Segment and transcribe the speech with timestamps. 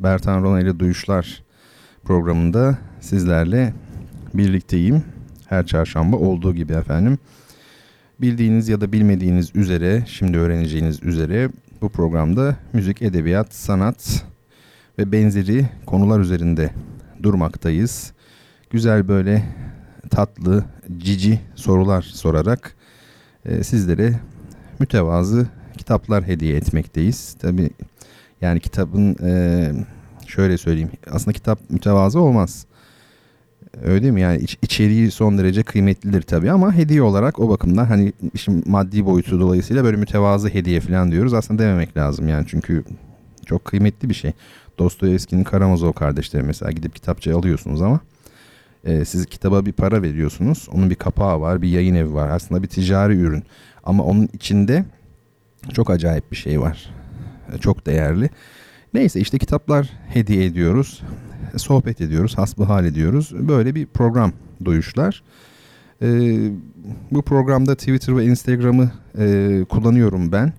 [0.00, 1.42] Bertan Rona ile Duyuşlar
[2.04, 3.74] programında sizlerle
[4.34, 5.04] birlikteyim.
[5.48, 7.18] Her çarşamba olduğu gibi efendim.
[8.20, 11.50] Bildiğiniz ya da bilmediğiniz üzere, şimdi öğreneceğiniz üzere
[11.82, 14.24] bu programda müzik, edebiyat, sanat
[14.98, 16.70] ve benzeri konular üzerinde
[17.22, 18.12] durmaktayız.
[18.70, 19.44] Güzel böyle
[20.10, 20.64] tatlı,
[20.98, 22.74] cici sorular sorarak
[23.44, 24.20] e, sizlere
[24.78, 25.46] mütevazı
[25.78, 27.36] kitaplar hediye etmekteyiz.
[27.38, 27.70] Tabi
[28.40, 29.72] yani kitabın e,
[30.26, 32.66] şöyle söyleyeyim aslında kitap mütevazı olmaz.
[33.82, 34.20] Öyle değil mi?
[34.20, 39.06] Yani iç, içeriği son derece kıymetlidir tabii ama hediye olarak o bakımdan hani işin maddi
[39.06, 41.34] boyutu dolayısıyla böyle mütevazı hediye falan diyoruz.
[41.34, 42.84] Aslında dememek lazım yani çünkü
[43.46, 44.32] çok kıymetli bir şey.
[44.78, 48.00] Dostoyevski'nin Karamazov kardeşleri mesela gidip kitapçı alıyorsunuz ama
[48.84, 50.68] e, siz kitaba bir para veriyorsunuz.
[50.72, 52.28] Onun bir kapağı var, bir yayın evi var.
[52.28, 53.44] Aslında bir ticari ürün.
[53.84, 54.84] Ama onun içinde
[55.72, 56.99] çok acayip bir şey var.
[57.60, 58.30] Çok değerli.
[58.94, 61.02] Neyse işte kitaplar hediye ediyoruz.
[61.56, 63.32] Sohbet ediyoruz, hasbihal ediyoruz.
[63.48, 64.32] Böyle bir program
[64.64, 65.22] duyuşlar.
[66.02, 66.50] Ee,
[67.10, 70.52] bu programda Twitter ve Instagram'ı e, kullanıyorum ben.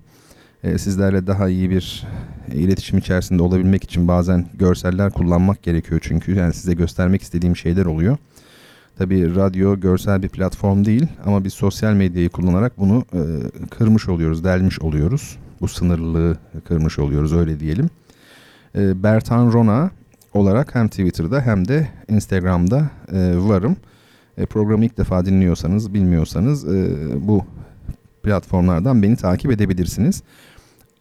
[0.64, 2.06] E, sizlerle daha iyi bir
[2.52, 8.16] iletişim içerisinde olabilmek için bazen görseller kullanmak gerekiyor çünkü yani size göstermek istediğim şeyler oluyor.
[8.98, 13.20] Tabi radyo görsel bir platform değil ama biz sosyal medyayı kullanarak bunu e,
[13.70, 15.38] kırmış oluyoruz, delmiş oluyoruz.
[15.62, 17.90] Bu sınırlılığı kırmış oluyoruz öyle diyelim.
[18.74, 19.90] E, Bertan Rona
[20.34, 23.76] olarak hem Twitter'da hem de Instagram'da e, varım.
[24.38, 26.90] E, programı ilk defa dinliyorsanız, bilmiyorsanız e,
[27.28, 27.44] bu
[28.22, 30.22] platformlardan beni takip edebilirsiniz.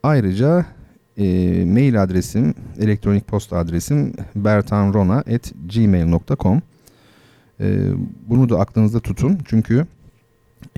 [0.04, 0.66] Ayrıca
[1.18, 1.24] e,
[1.66, 6.62] mail adresim, elektronik posta adresim bertanrona.gmail.com
[7.60, 7.88] e,
[8.28, 9.86] Bunu da aklınızda tutun çünkü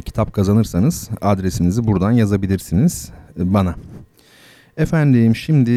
[0.06, 3.76] kitap kazanırsanız adresinizi buradan yazabilirsiniz e, bana.
[4.78, 5.72] Efendim şimdi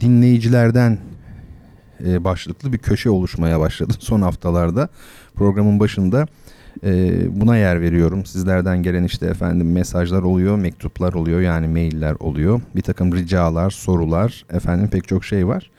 [0.00, 0.98] dinleyicilerden
[2.06, 4.88] e, başlıklı bir köşe oluşmaya başladı son haftalarda.
[5.34, 6.26] Programın başında
[6.84, 8.26] e, buna yer veriyorum.
[8.26, 12.60] Sizlerden gelen işte efendim mesajlar oluyor, mektuplar oluyor yani mailler oluyor.
[12.76, 15.70] Bir takım ricalar, sorular efendim pek çok şey var.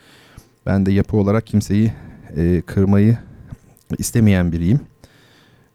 [0.65, 1.93] Ben de yapı olarak kimseyi
[2.37, 3.17] e, kırmayı
[3.97, 4.79] istemeyen biriyim.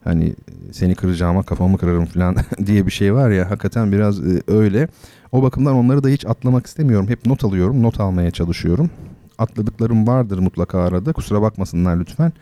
[0.04, 0.34] Hani
[0.72, 2.36] seni kıracağıma kafamı kırarım falan
[2.66, 4.88] diye bir şey var ya hakikaten biraz öyle.
[5.32, 7.08] O bakımdan onları da hiç atlamak istemiyorum.
[7.08, 8.90] Hep not alıyorum, not almaya çalışıyorum.
[9.38, 11.12] Atladıklarım vardır mutlaka arada.
[11.12, 12.32] Kusura bakmasınlar lütfen.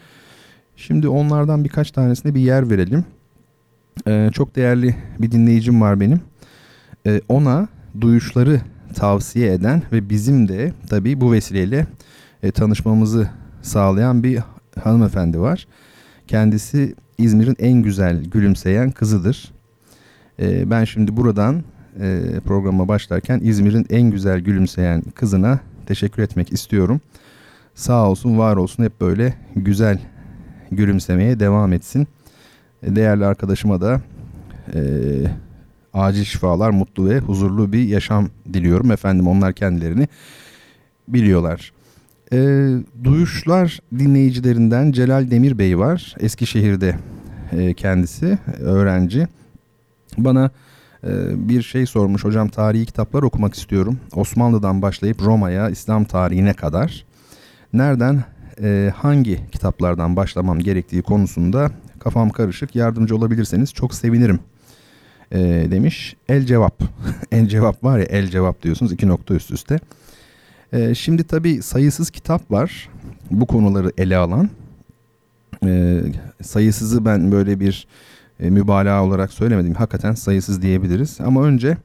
[0.77, 3.05] Şimdi onlardan birkaç tanesine bir yer verelim.
[4.07, 6.21] Ee, çok değerli bir dinleyicim var benim.
[7.07, 7.69] Ee, ona
[8.01, 8.61] duyuşları
[8.95, 11.87] tavsiye eden ve bizim de tabii bu vesileyle
[12.43, 13.31] e, tanışmamızı
[13.63, 14.39] sağlayan bir
[14.83, 15.67] hanımefendi var.
[16.27, 19.53] Kendisi İzmir'in en güzel gülümseyen kızıdır.
[20.41, 21.63] Ee, ben şimdi buradan
[22.01, 27.01] e, programa başlarken İzmir'in en güzel gülümseyen kızına teşekkür etmek istiyorum.
[27.75, 29.99] Sağ olsun, var olsun hep böyle güzel
[30.71, 32.09] gülümsemeye devam etsin.
[32.83, 34.01] E, değerli arkadaşıma da
[34.75, 34.81] e,
[35.95, 38.91] acil şifalar, mutlu ve huzurlu bir yaşam diliyorum.
[38.91, 40.09] Efendim onlar kendilerini
[41.09, 41.73] biliyorlar.
[42.33, 42.39] E,
[43.05, 46.15] duyuşlar dinleyicilerinden Celal Demir Bey var.
[46.21, 46.97] Eskişehir'de
[47.53, 49.29] e, kendisi öğrenci.
[50.19, 50.51] Bana
[51.35, 54.01] bir şey sormuş hocam tarihi kitaplar okumak istiyorum.
[54.15, 57.05] Osmanlı'dan başlayıp Roma'ya, İslam tarihine kadar.
[57.73, 58.25] Nereden,
[58.63, 62.77] e, hangi kitaplardan başlamam gerektiği konusunda kafam karışık.
[62.77, 64.41] Yardımcı olabilirseniz çok sevinirim
[65.33, 65.39] e,
[65.71, 66.17] demiş.
[66.29, 66.83] El cevap.
[67.33, 69.81] el cevap var ya el cevap diyorsunuz iki nokta üst üste.
[70.73, 72.89] E, şimdi tabii sayısız kitap var
[73.31, 74.51] bu konuları ele alan.
[76.43, 77.87] Sayısızı ben böyle bir
[78.41, 79.75] e, mübalağa olarak söylemedim.
[79.75, 81.19] Hakikaten sayısız diyebiliriz.
[81.21, 81.77] Ama önce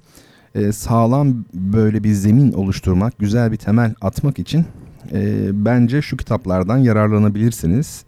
[0.55, 4.65] e, sağlam böyle bir zemin oluşturmak, güzel bir temel atmak için
[5.11, 8.03] e, bence şu kitaplardan yararlanabilirsiniz.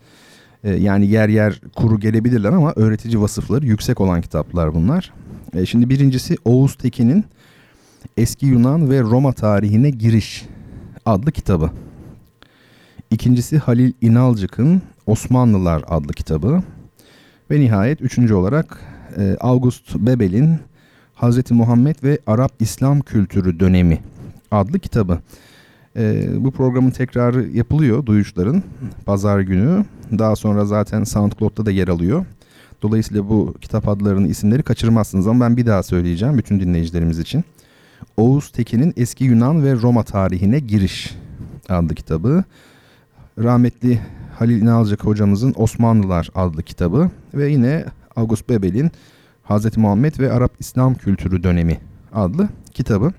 [0.78, 5.14] Yani yer yer kuru gelebilirler ama öğretici vasıfları yüksek olan kitaplar bunlar.
[5.66, 7.26] Şimdi birincisi Oğuz Tekin'in
[8.18, 10.46] Eski Yunan ve Roma tarihine giriş
[11.06, 11.72] adlı kitabı.
[13.12, 16.64] İkincisi Halil İnalcık'ın Osmanlılar adlı kitabı.
[17.52, 18.80] Ve nihayet üçüncü olarak
[19.18, 20.60] e, August Bebel'in
[21.14, 24.00] Hazreti Muhammed ve Arap İslam Kültürü Dönemi
[24.52, 25.20] adlı kitabı.
[25.98, 28.64] E, bu programın tekrarı yapılıyor Duyuşların
[29.06, 29.86] pazar günü.
[30.12, 32.26] Daha sonra zaten SoundCloud'da da yer alıyor.
[32.82, 37.44] Dolayısıyla bu kitap adlarının isimleri kaçırmazsınız ama ben bir daha söyleyeceğim bütün dinleyicilerimiz için.
[38.18, 41.16] Oğuz Tekin'in Eski Yunan ve Roma Tarihine Giriş
[41.70, 42.44] adlı kitabı.
[43.40, 44.00] Rahmetli
[44.40, 47.86] Halil İnalcık hocamızın Osmanlılar adlı kitabı ve yine
[48.16, 48.92] August Bebel'in
[49.44, 51.80] Hazreti Muhammed ve Arap İslam Kültürü Dönemi
[52.14, 53.12] adlı kitabı.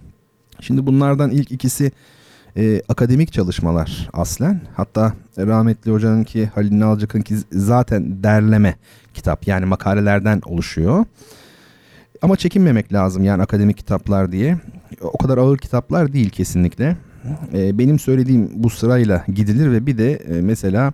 [0.61, 1.93] Şimdi bunlardan ilk ikisi
[2.57, 4.61] e, akademik çalışmalar aslen.
[4.75, 8.77] Hatta rahmetli hocanın ki Halil İnalcık'ın ki zaten derleme
[9.15, 11.05] kitap yani makalelerden oluşuyor.
[12.23, 14.59] Ama çekinmemek lazım yani akademik kitaplar diye.
[15.01, 16.97] O kadar ağır kitaplar değil kesinlikle.
[17.55, 20.93] E, benim söylediğim bu sırayla gidilir ve bir de e, mesela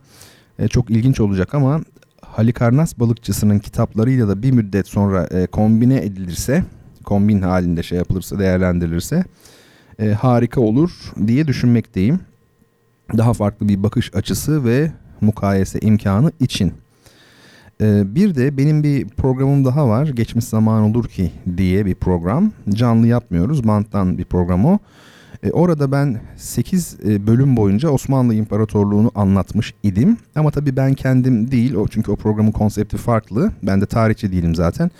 [0.58, 1.80] e, çok ilginç olacak ama
[2.22, 6.64] Halikarnas balıkçısının kitaplarıyla da bir müddet sonra e, kombine edilirse,
[7.04, 9.24] kombin halinde şey yapılırsa, değerlendirilirse
[9.98, 10.90] e, harika olur
[11.26, 12.20] diye düşünmekteyim.
[13.16, 16.72] Daha farklı bir bakış açısı ve mukayese imkanı için.
[17.80, 20.06] E, bir de benim bir programım daha var.
[20.06, 22.52] Geçmiş zaman olur ki diye bir program.
[22.70, 23.68] Canlı yapmıyoruz.
[23.68, 24.78] Banttan bir program o.
[25.42, 30.16] E, orada ben 8 e, bölüm boyunca Osmanlı İmparatorluğu'nu anlatmış idim.
[30.34, 31.74] Ama tabii ben kendim değil.
[31.74, 33.52] O çünkü o programın konsepti farklı.
[33.62, 34.90] Ben de tarihçi değilim zaten.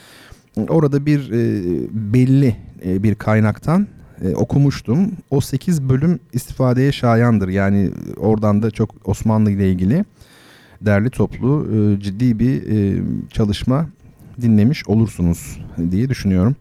[0.68, 1.62] Orada bir e,
[2.12, 3.86] belli bir kaynaktan
[4.34, 5.12] okumuştum.
[5.30, 7.48] O 8 bölüm istifadeye şayandır.
[7.48, 10.04] Yani oradan da çok Osmanlı ile ilgili
[10.80, 11.66] derli toplu
[12.00, 12.62] ciddi bir
[13.30, 13.86] çalışma
[14.40, 15.60] dinlemiş olursunuz
[15.90, 16.56] diye düşünüyorum.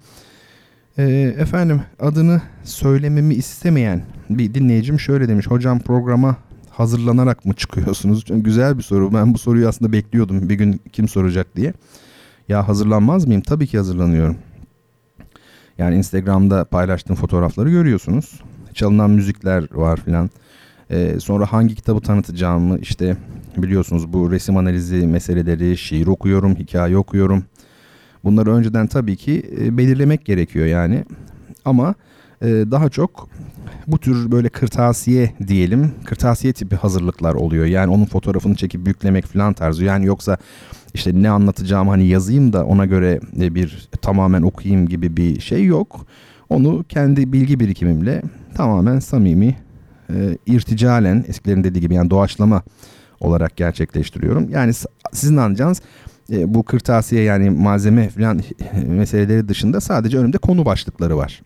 [1.02, 5.48] E, efendim adını söylememi istemeyen bir dinleyicim şöyle demiş.
[5.48, 6.36] Hocam programa
[6.70, 8.26] hazırlanarak mı çıkıyorsunuz?
[8.30, 9.14] Güzel bir soru.
[9.14, 11.74] Ben bu soruyu aslında bekliyordum bir gün kim soracak diye.
[12.50, 13.42] Ya hazırlanmaz mıyım?
[13.42, 14.38] Tabii ki hazırlanıyorum.
[15.78, 18.42] Yani Instagram'da paylaştığım fotoğrafları görüyorsunuz.
[18.74, 20.30] Çalınan müzikler var filan.
[20.92, 23.18] Ee, sonra hangi kitabı tanıtacağımı işte
[23.58, 27.44] biliyorsunuz bu resim analizi meseleleri, şiir okuyorum, hikaye okuyorum.
[28.24, 31.06] Bunları önceden tabii ki e, belirlemek gerekiyor yani.
[31.66, 31.96] Ama
[32.42, 33.30] e, daha çok
[33.88, 37.66] bu tür böyle kırtasiye diyelim, kırtasiye tipi hazırlıklar oluyor.
[37.66, 39.84] Yani onun fotoğrafını çekip yüklemek falan tarzı.
[39.86, 40.38] Yani yoksa
[40.94, 46.06] işte ne anlatacağım hani yazayım da ona göre bir tamamen okuyayım gibi bir şey yok.
[46.50, 48.22] Onu kendi bilgi birikimimle
[48.56, 49.58] tamamen samimi,
[50.10, 52.64] e, irticalen eskilerin dediği gibi yani doğaçlama
[53.20, 54.50] olarak gerçekleştiriyorum.
[54.50, 54.74] Yani
[55.14, 55.82] sizin anlayacağınız
[56.32, 58.42] e, bu kırtasiye yani malzeme falan
[58.88, 61.42] meseleleri dışında sadece önümde konu başlıkları var.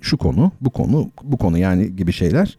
[0.00, 2.58] Şu konu, bu konu, bu konu yani gibi şeyler.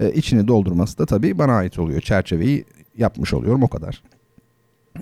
[0.00, 2.00] E, içini doldurması da tabii bana ait oluyor.
[2.00, 2.64] Çerçeveyi
[2.98, 4.02] yapmış oluyorum o kadar.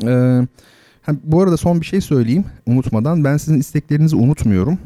[0.05, 0.41] Ee,
[1.25, 3.25] bu arada son bir şey söyleyeyim unutmadan.
[3.25, 4.79] Ben sizin isteklerinizi unutmuyorum.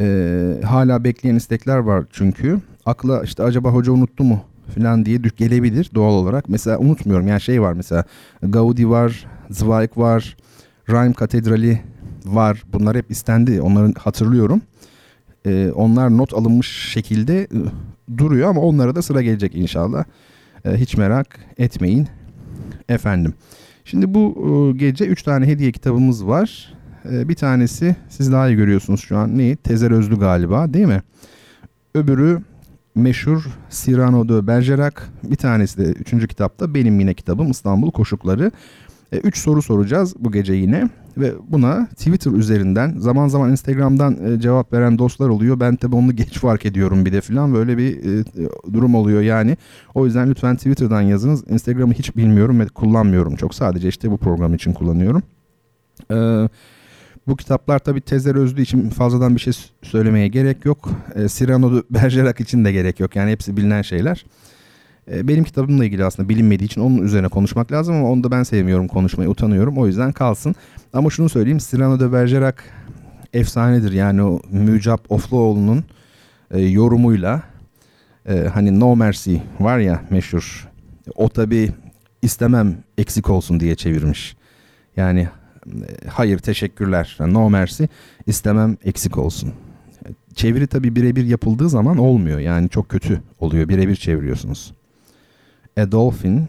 [0.00, 2.60] Ee, hala bekleyen istekler var çünkü.
[2.86, 4.40] Akla işte acaba hoca unuttu mu
[4.74, 6.48] falan diye gelebilir doğal olarak.
[6.48, 8.04] Mesela unutmuyorum yani şey var mesela
[8.42, 10.36] Gaudi var, Zweig var,
[10.90, 11.80] Rhein Katedrali
[12.24, 12.62] var.
[12.72, 13.60] Bunlar hep istendi.
[13.60, 14.62] Onları hatırlıyorum.
[15.46, 17.48] Ee, onlar not alınmış şekilde e,
[18.18, 20.04] duruyor ama onlara da sıra gelecek inşallah.
[20.64, 22.08] Ee, hiç merak etmeyin
[22.88, 23.34] efendim.
[23.84, 24.34] Şimdi bu
[24.74, 26.74] e, gece 3 tane hediye kitabımız var.
[27.12, 29.38] E, bir tanesi siz daha iyi görüyorsunuz şu an.
[29.38, 29.56] Neyi?
[29.56, 31.02] Tezer Özlü galiba değil mi?
[31.94, 32.42] Öbürü
[32.94, 34.96] meşhur Cyrano de Bergerac.
[35.22, 38.50] Bir tanesi de üçüncü kitapta benim yine kitabım İstanbul Koşukları.
[39.12, 44.40] E, üç soru soracağız bu gece yine ve buna Twitter üzerinden zaman zaman Instagram'dan e,
[44.40, 45.60] cevap veren dostlar oluyor.
[45.60, 48.24] Ben tabi onu geç fark ediyorum bir de filan böyle bir e,
[48.72, 49.56] durum oluyor yani.
[49.94, 51.44] O yüzden lütfen Twitter'dan yazınız.
[51.50, 53.54] Instagram'ı hiç bilmiyorum ve kullanmıyorum çok.
[53.54, 55.22] Sadece işte bu program için kullanıyorum.
[57.26, 60.90] Bu kitaplar tabi Tezer Özlü için fazladan bir şey söylemeye gerek yok.
[61.14, 63.16] E, Cyrano de Bergerac için de gerek yok.
[63.16, 64.24] Yani hepsi bilinen şeyler.
[65.12, 68.42] E, benim kitabımla ilgili aslında bilinmediği için onun üzerine konuşmak lazım ama onu da ben
[68.42, 69.78] sevmiyorum konuşmayı, utanıyorum.
[69.78, 70.54] O yüzden kalsın.
[70.92, 72.56] Ama şunu söyleyeyim, Cyrano de Bergerac
[73.32, 73.92] efsanedir.
[73.92, 75.84] Yani o Mücap Ofluoğlu'nun
[76.50, 77.42] e, yorumuyla
[78.28, 80.68] e, hani No Mercy var ya meşhur.
[81.14, 81.70] O tabi
[82.22, 84.36] istemem eksik olsun diye çevirmiş.
[84.96, 85.28] Yani
[85.66, 87.84] e, hayır teşekkürler no mercy
[88.26, 89.52] istemem eksik olsun.
[90.34, 94.72] Çeviri tabi birebir yapıldığı zaman olmuyor yani çok kötü oluyor birebir çeviriyorsunuz.
[95.76, 96.48] A dolphin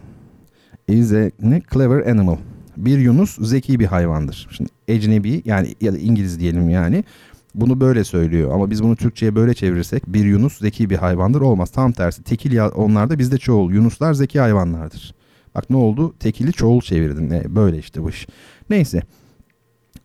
[0.88, 1.30] is a
[1.72, 2.36] clever animal.
[2.76, 4.48] Bir yunus zeki bir hayvandır.
[4.50, 7.04] Şimdi ecnebi yani ya da İngiliz diyelim yani
[7.54, 11.70] bunu böyle söylüyor ama biz bunu Türkçe'ye böyle çevirirsek bir yunus zeki bir hayvandır olmaz.
[11.70, 13.72] Tam tersi tekil ya onlarda bizde çoğul.
[13.72, 15.14] Yunuslar zeki hayvanlardır.
[15.54, 16.14] Bak ne oldu?
[16.20, 17.32] Tekili çoğul çevirdim.
[17.32, 18.26] E, böyle işte bu iş.
[18.70, 19.02] Neyse.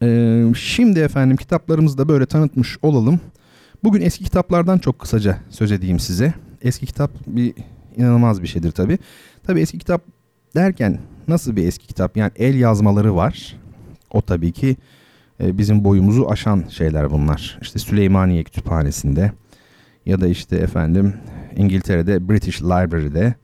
[0.01, 3.19] Ee, şimdi efendim kitaplarımızı da böyle tanıtmış olalım.
[3.83, 6.33] Bugün eski kitaplardan çok kısaca söz edeyim size.
[6.61, 7.53] eski kitap bir
[7.97, 8.97] inanılmaz bir şeydir tabii.
[9.43, 10.01] Tabii eski kitap
[10.55, 12.17] derken nasıl bir eski kitap?
[12.17, 13.55] Yani el yazmaları var.
[14.11, 14.75] O tabii ki
[15.43, 17.59] e, bizim boyumuzu aşan şeyler bunlar.
[17.61, 19.31] İşte Süleymaniye Kütüphanesi'nde
[20.05, 21.13] ya da işte efendim
[21.55, 23.35] İngiltere'de British Library'de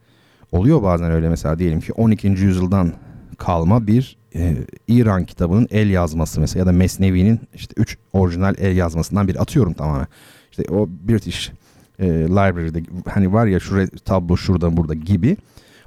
[0.51, 2.27] oluyor bazen öyle mesela diyelim ki 12.
[2.27, 2.93] yüzyıldan
[3.37, 8.77] kalma bir e, İran kitabının el yazması mesela ya da Mesnevi'nin işte 3 orijinal el
[8.77, 10.07] yazmasından bir atıyorum tamamen.
[10.51, 11.51] İşte o British
[11.99, 15.37] e, Library'de hani var ya şuraya tablo şurada burada gibi.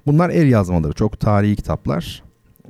[0.07, 2.23] Bunlar el yazmaları çok tarihi kitaplar.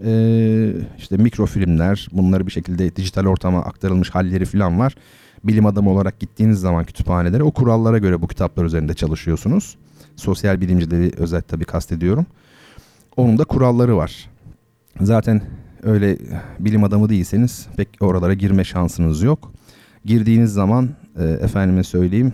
[0.05, 4.95] Ee, işte mikrofilmler bunları bir şekilde dijital ortama aktarılmış halleri falan var.
[5.45, 9.77] Bilim adamı olarak gittiğiniz zaman kütüphanelere o kurallara göre bu kitaplar üzerinde çalışıyorsunuz.
[10.17, 12.27] Sosyal bilimcileri özellikle tabii kastediyorum.
[13.17, 14.31] Onun da kuralları var.
[15.01, 15.43] Zaten
[15.83, 16.19] öyle
[16.59, 19.53] bilim adamı değilseniz pek oralara girme şansınız yok.
[20.05, 22.33] Girdiğiniz zaman e, efendime söyleyeyim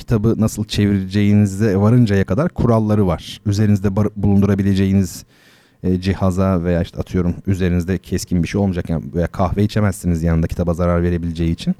[0.00, 3.40] kitabı nasıl çevireceğinize varıncaya kadar kuralları var.
[3.46, 5.24] Üzerinizde bulundurabileceğiniz
[5.82, 10.46] e, cihaza veya işte atıyorum üzerinizde keskin bir şey olmayacak yani veya kahve içemezsiniz yanında
[10.46, 11.74] kitaba zarar verebileceği için.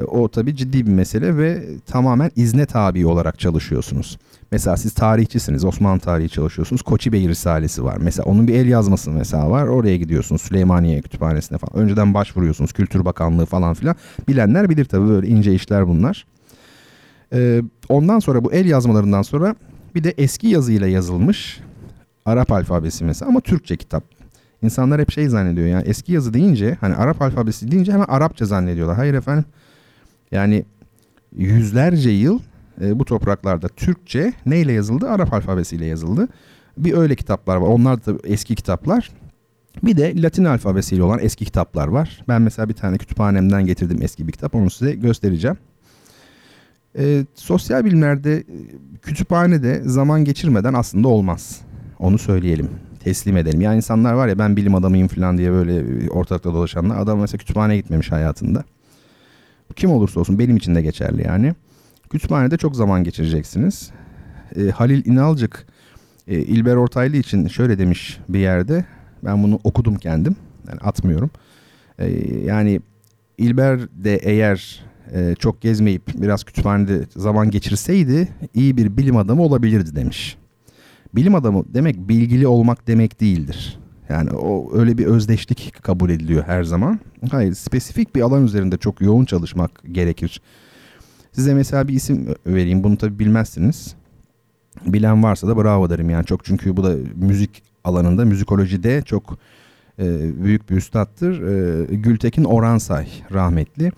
[0.00, 4.18] E, o tabii ciddi bir mesele ve tamamen izne tabi olarak çalışıyorsunuz.
[4.52, 6.82] Mesela siz tarihçisiniz, Osmanlı tarihi çalışıyorsunuz.
[6.82, 7.96] Koçi Bey Risalesi var.
[8.00, 9.66] Mesela onun bir el yazması mesela var.
[9.66, 11.84] Oraya gidiyorsunuz Süleymaniye Kütüphanesi'ne falan.
[11.84, 13.96] Önceden başvuruyorsunuz Kültür Bakanlığı falan filan.
[14.28, 16.26] Bilenler bilir tabii böyle ince işler bunlar.
[17.32, 19.54] Ee, ondan sonra bu el yazmalarından sonra
[19.94, 21.60] bir de eski yazıyla yazılmış
[22.24, 24.04] Arap alfabesi mesela ama Türkçe kitap.
[24.62, 28.96] İnsanlar hep şey zannediyor yani eski yazı deyince hani Arap alfabesi deyince hemen Arapça zannediyorlar.
[28.96, 29.44] Hayır efendim
[30.32, 30.64] yani
[31.36, 32.40] yüzlerce yıl
[32.80, 35.08] e, bu topraklarda Türkçe neyle yazıldı?
[35.08, 36.28] Arap alfabesiyle yazıldı.
[36.78, 37.68] Bir öyle kitaplar var.
[37.68, 39.10] Onlar da eski kitaplar.
[39.82, 42.24] Bir de Latin alfabesiyle olan eski kitaplar var.
[42.28, 44.54] Ben mesela bir tane kütüphanemden getirdim eski bir kitap.
[44.54, 45.56] Onu size göstereceğim.
[46.98, 48.44] E, sosyal bilimlerde e,
[49.02, 51.60] kütüphanede zaman geçirmeden aslında olmaz.
[51.98, 52.70] Onu söyleyelim.
[53.00, 53.60] Teslim edelim.
[53.60, 56.98] Yani insanlar var ya ben bilim adamıyım falan diye böyle ortalıkta dolaşanlar.
[56.98, 58.64] Adam mesela kütüphaneye gitmemiş hayatında.
[59.76, 61.54] Kim olursa olsun benim için de geçerli yani.
[62.10, 63.90] Kütüphanede çok zaman geçireceksiniz.
[64.56, 65.66] E, Halil İnalcık
[66.28, 68.84] e, İlber Ortaylı için şöyle demiş bir yerde.
[69.24, 70.36] Ben bunu okudum kendim.
[70.68, 71.30] Yani atmıyorum.
[71.98, 72.08] E,
[72.44, 72.80] yani
[73.38, 79.96] İlber de eğer e, çok gezmeyip biraz kütüphanede zaman geçirseydi iyi bir bilim adamı olabilirdi
[79.96, 80.36] demiş.
[81.14, 83.78] Bilim adamı demek bilgili olmak demek değildir.
[84.08, 87.00] Yani o öyle bir özdeşlik kabul ediliyor her zaman.
[87.30, 90.40] Hayır, spesifik bir alan üzerinde çok yoğun çalışmak gerekir.
[91.32, 92.84] Size mesela bir isim vereyim.
[92.84, 93.94] Bunu tabii bilmezsiniz.
[94.86, 99.38] Bilen varsa da bravo derim yani çok çünkü bu da müzik alanında, müzikolojide çok
[99.98, 100.04] e,
[100.44, 101.42] büyük bir üstattır.
[101.42, 103.92] E, Gültekin Oransay rahmetli.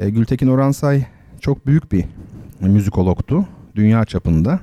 [0.00, 1.04] E, Gültekin Oransay
[1.40, 2.04] çok büyük bir
[2.60, 4.60] müzikologtu dünya çapında.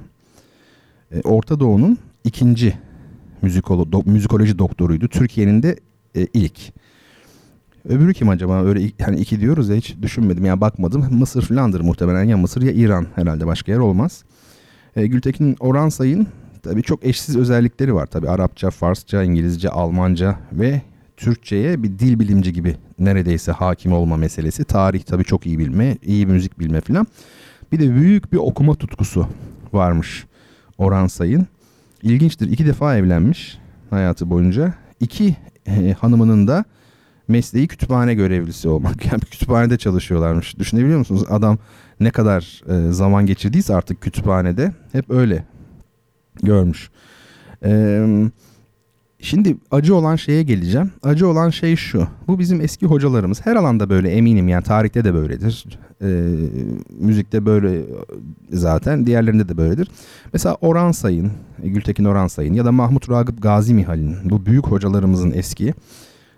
[1.12, 2.74] E, Orta Doğu'nun ikinci
[3.42, 5.08] müzikolo, do, müzikoloji doktoruydu.
[5.08, 5.80] Türkiye'nin de
[6.16, 6.60] e, ilk.
[7.86, 8.64] Öbürü kim acaba?
[8.64, 10.44] Öyle hani iki diyoruz ya hiç düşünmedim.
[10.44, 11.08] Ya yani bakmadım.
[11.12, 12.24] Mısır filandır muhtemelen.
[12.24, 14.24] Ya Mısır ya İran herhalde başka yer olmaz.
[14.96, 16.28] E, Gültekin Oransay'ın
[16.64, 18.06] tabii çok eşsiz özellikleri var.
[18.06, 20.82] Tabii Arapça, Farsça, İngilizce, Almanca ve
[21.18, 24.64] Türkçe'ye bir dil bilimci gibi neredeyse hakim olma meselesi.
[24.64, 27.08] Tarih tabii çok iyi bilme, iyi müzik bilme filan.
[27.72, 29.28] Bir de büyük bir okuma tutkusu
[29.74, 30.26] varmış
[30.78, 31.48] Orhan Sayın.
[32.04, 32.52] İlginçtir.
[32.52, 33.58] İki defa evlenmiş
[33.90, 34.74] hayatı boyunca.
[35.00, 35.36] İki
[35.68, 36.66] e, hanımının da
[37.28, 39.06] mesleği kütüphane görevlisi olmak.
[39.12, 40.60] Yani kütüphanede çalışıyorlarmış.
[40.60, 41.24] Düşünebiliyor musunuz?
[41.30, 41.58] Adam
[42.00, 45.44] ne kadar e, zaman geçirdiyse artık kütüphanede hep öyle
[46.44, 46.90] görmüş.
[47.66, 48.30] Eee
[49.20, 50.92] Şimdi acı olan şeye geleceğim.
[51.04, 52.08] Acı olan şey şu.
[52.28, 53.46] Bu bizim eski hocalarımız.
[53.46, 55.80] Her alanda böyle eminim yani tarihte de böyledir.
[56.02, 56.08] E,
[57.00, 57.82] müzikte böyle
[58.52, 59.06] zaten.
[59.06, 59.92] Diğerlerinde de böyledir.
[60.34, 61.32] Mesela Orhan Sayın,
[61.64, 65.74] Gültekin Orhan Sayın ya da Mahmut Ragıp Gazi Mihal'in bu büyük hocalarımızın eski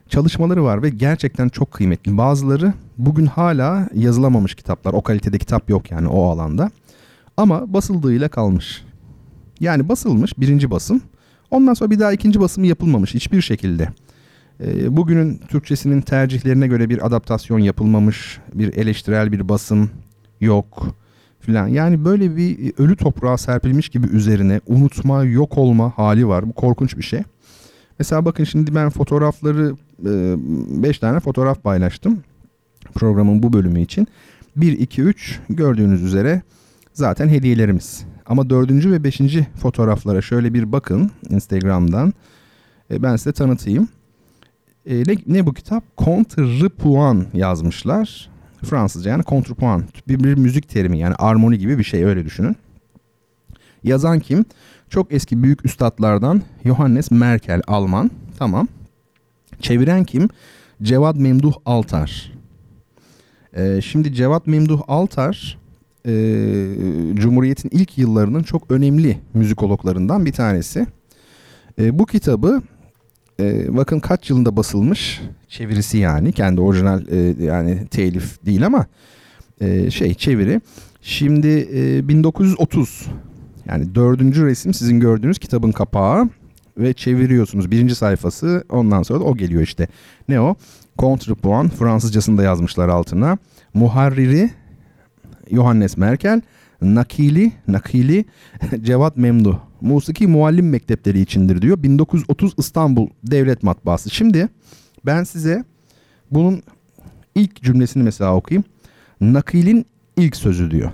[0.10, 2.18] çalışmaları var ve gerçekten çok kıymetli.
[2.18, 4.94] Bazıları bugün hala yazılamamış kitaplar.
[4.94, 6.72] O kalitede kitap yok yani o alanda.
[7.38, 8.84] Ama basıldığıyla kalmış.
[9.60, 11.02] Yani basılmış birinci basım
[11.52, 13.90] Ondan sonra bir daha ikinci basımı yapılmamış hiçbir şekilde.
[14.64, 19.90] E, bugünün Türkçesinin tercihlerine göre bir adaptasyon yapılmamış, bir eleştirel bir basım
[20.42, 20.96] yok
[21.40, 21.68] filan.
[21.68, 26.48] Yani böyle bir ölü toprağa serpilmiş gibi üzerine unutma, yok olma hali var.
[26.48, 27.22] Bu korkunç bir şey.
[28.00, 32.24] Mesela bakın şimdi ben fotoğrafları 5 e, tane fotoğraf paylaştım
[32.94, 34.08] programın bu bölümü için.
[34.56, 36.42] 1, 2, 3 gördüğünüz üzere
[36.94, 38.06] zaten hediyelerimiz.
[38.30, 42.14] Ama dördüncü ve beşinci fotoğraflara şöyle bir bakın Instagram'dan.
[42.92, 43.90] E, ben size tanıtayım.
[44.86, 45.84] E, ne, ne bu kitap?
[45.98, 48.30] Contrepoint yazmışlar.
[48.64, 50.08] Fransızca yani contrepoint.
[50.08, 52.56] Bir, bir müzik terimi yani armoni gibi bir şey öyle düşünün.
[53.84, 54.46] Yazan kim?
[54.90, 58.12] Çok eski büyük üstadlardan Johannes Merkel Alman.
[58.40, 58.68] Tamam.
[59.62, 60.30] Çeviren kim?
[60.82, 62.32] Cevat Memduh Altar.
[63.54, 65.58] Ee, şimdi Cevat Memduh Altar
[66.06, 66.12] e,
[67.14, 70.88] Cumhuriyet'in ilk yıllarının çok önemli müzikologlarından bir tanesi.
[71.80, 72.62] E, bu kitabı
[73.40, 78.86] e, bakın kaç yılında basılmış çevirisi yani kendi orijinal e, yani telif değil ama
[79.62, 80.62] e, şey çeviri.
[81.02, 83.08] Şimdi e, 1930
[83.66, 86.30] yani dördüncü resim sizin gördüğünüz kitabın kapağı
[86.78, 87.72] ve çeviriyorsunuz.
[87.72, 89.88] Birinci sayfası ondan sonra da o geliyor işte.
[90.30, 90.56] Ne o?
[91.00, 93.38] Contrepoint Fransızcasını da yazmışlar altına.
[93.74, 94.50] Muharriri
[95.52, 96.42] Johannes Merkel,
[96.82, 98.26] nakili, nakili
[98.84, 99.56] Cevat Memduh.
[99.82, 101.84] Musiki muallim mektepleri içindir diyor.
[101.84, 104.10] 1930 İstanbul Devlet Matbaası.
[104.10, 104.50] Şimdi
[105.06, 105.64] ben size
[106.32, 106.64] bunun
[107.36, 108.64] ilk cümlesini mesela okuyayım.
[109.22, 109.86] Nakilin
[110.18, 110.92] ilk sözü diyor.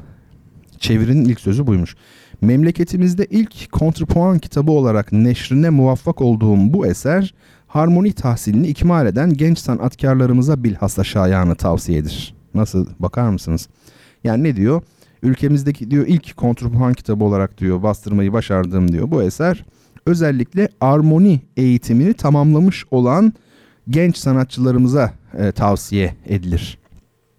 [0.80, 1.96] Çevirinin ilk sözü buymuş.
[2.42, 7.34] Memleketimizde ilk kontrpuan kitabı olarak neşrine muvaffak olduğum bu eser
[7.68, 12.36] harmoni tahsilini ikmal eden genç sanatkarlarımıza bilhassa şayanı tavsiyedir.
[12.54, 13.68] Nasıl bakar mısınız?
[14.26, 14.82] Yani ne diyor?
[15.24, 19.66] Ülkemizdeki diyor ilk kontrpuan kitabı olarak diyor bastırmayı başardığım diyor bu eser.
[20.06, 23.34] Özellikle armoni eğitimini tamamlamış olan
[23.90, 26.78] genç sanatçılarımıza e, tavsiye edilir.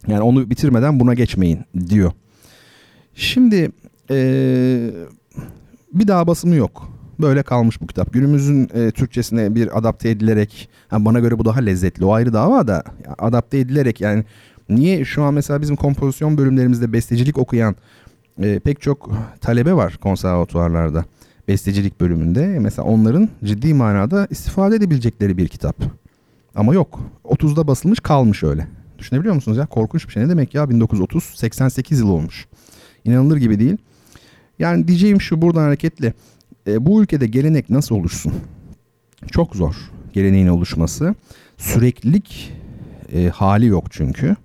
[0.07, 2.13] Yani onu bitirmeden buna geçmeyin diyor.
[3.15, 3.71] Şimdi
[4.11, 4.91] e,
[5.93, 6.93] bir daha basımı yok.
[7.21, 8.13] Böyle kalmış bu kitap.
[8.13, 12.05] Günümüzün e, Türkçesine bir adapte edilerek, ha, bana göre bu daha lezzetli.
[12.05, 12.85] O ayrı dava da
[13.19, 14.25] adapte edilerek yani
[14.69, 17.77] niye şu an mesela bizim kompozisyon bölümlerimizde bestecilik okuyan
[18.43, 21.05] e, pek çok talebe var konservatuvarlarda.
[21.49, 25.77] Bestecilik bölümünde mesela onların ciddi manada istifade edebilecekleri bir kitap.
[26.55, 27.01] Ama yok.
[27.25, 28.67] 30'da basılmış kalmış öyle.
[28.99, 29.67] Düşünebiliyor musunuz ya?
[29.67, 30.23] Korkunç bir şey.
[30.23, 32.47] Ne demek ya 1930 88 yıl olmuş.
[33.05, 33.77] İnanılır gibi değil.
[34.59, 36.13] Yani diyeceğim şu buradan hareketle.
[36.67, 38.33] E, bu ülkede gelenek nasıl oluşsun?
[39.31, 39.75] Çok zor
[40.13, 41.15] geleneğin oluşması.
[41.57, 42.53] Süreklilik
[43.13, 44.37] e, hali yok çünkü.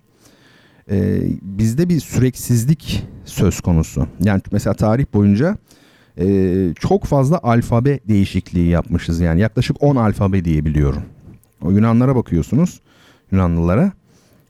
[0.92, 4.08] E, bizde bir süreksizlik söz konusu.
[4.20, 5.58] Yani mesela tarih boyunca
[6.18, 9.20] e, çok fazla alfabe değişikliği yapmışız.
[9.20, 11.04] Yani yaklaşık 10 alfabe diyebiliyorum.
[11.62, 12.82] O Yunanlara bakıyorsunuz.
[13.32, 13.92] Yunanlılara.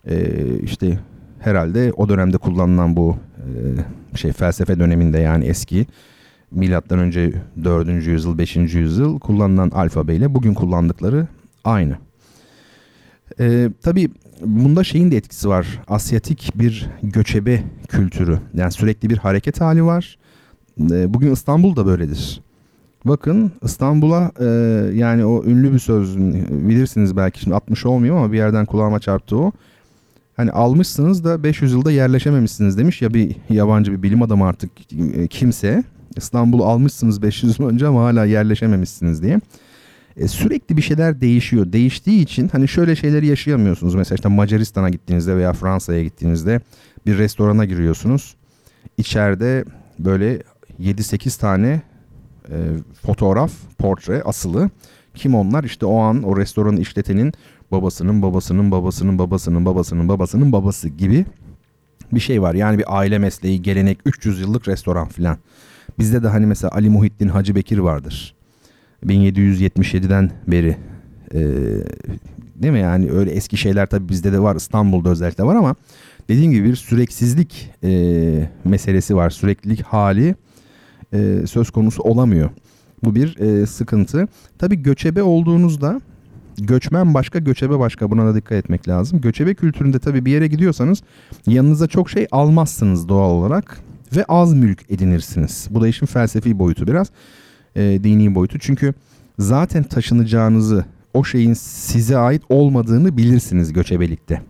[0.08, 1.00] E, işte
[1.40, 5.86] herhalde o dönemde kullanılan bu e, şey felsefe döneminde yani eski
[6.52, 7.90] milattan önce 4.
[8.08, 8.56] yüzyıl 5.
[8.56, 11.28] yüzyıl kullanılan alfabeyle bugün kullandıkları
[11.64, 11.98] aynı.
[13.40, 14.10] Ee, tabii
[14.46, 15.82] bunda şeyin de etkisi var.
[15.88, 18.40] Asyatik bir göçebe kültürü.
[18.54, 20.18] Yani sürekli bir hareket hali var.
[20.92, 22.42] Ee, bugün İstanbul da böyledir.
[23.06, 24.46] Bakın İstanbul'a e,
[24.96, 26.18] yani o ünlü bir söz
[26.50, 29.52] bilirsiniz belki şimdi 60 olmuyor ama bir yerden kulağıma çarptı o.
[30.38, 34.72] Hani almışsınız da 500 yılda yerleşememişsiniz demiş ya bir yabancı bir bilim adamı artık
[35.16, 35.84] e, kimse.
[36.16, 39.40] İstanbul'u almışsınız 500 yıl önce ama hala yerleşememişsiniz diye.
[40.18, 41.74] E, sürekli bir şeyler değişiyor.
[41.74, 43.96] Değiştiği için hani şöyle şeyleri yaşayamıyorsunuz.
[43.96, 46.62] Mesela işte Macaristan'a gittiğinizde veya Fransa'ya gittiğinizde
[47.06, 48.36] bir restorana giriyorsunuz.
[48.98, 49.66] İçeride
[50.00, 50.42] böyle
[50.80, 51.82] 7-8 tane
[52.50, 52.56] e,
[53.06, 54.70] fotoğraf, portre asılı.
[55.16, 55.64] Kim onlar?
[55.64, 57.34] İşte o an o restoranı işletenin
[57.72, 61.26] babasının babasının babasının babasının babasının babasının babası gibi
[62.12, 62.54] bir şey var.
[62.54, 65.38] Yani bir aile mesleği, gelenek, 300 yıllık restoran filan.
[66.00, 68.36] Bizde de hani mesela Ali Muhittin Hacı Bekir vardır.
[69.06, 70.78] 1777'den beri
[71.34, 71.40] e,
[72.56, 75.76] değil mi yani öyle eski şeyler tabii bizde de var İstanbul'da özellikle var ama
[76.30, 80.36] dediğim gibi bir süreksizlik e, meselesi var süreklilik hali
[81.14, 82.50] e, söz konusu olamıyor.
[83.04, 84.28] Bu bir e, sıkıntı.
[84.58, 86.02] Tabii göçebe olduğunuzda
[86.58, 89.22] göçmen başka göçebe başka buna da dikkat etmek lazım.
[89.22, 91.04] Göçebe kültüründe tabii bir yere gidiyorsanız
[91.48, 93.80] yanınıza çok şey almazsınız doğal olarak
[94.16, 95.68] ve az mülk edinirsiniz.
[95.72, 97.08] Bu da işin felsefi boyutu biraz
[97.76, 98.60] e, dini boyutu.
[98.60, 98.94] Çünkü
[99.40, 104.42] zaten taşınacağınızı o şeyin size ait olmadığını bilirsiniz göçebelikte.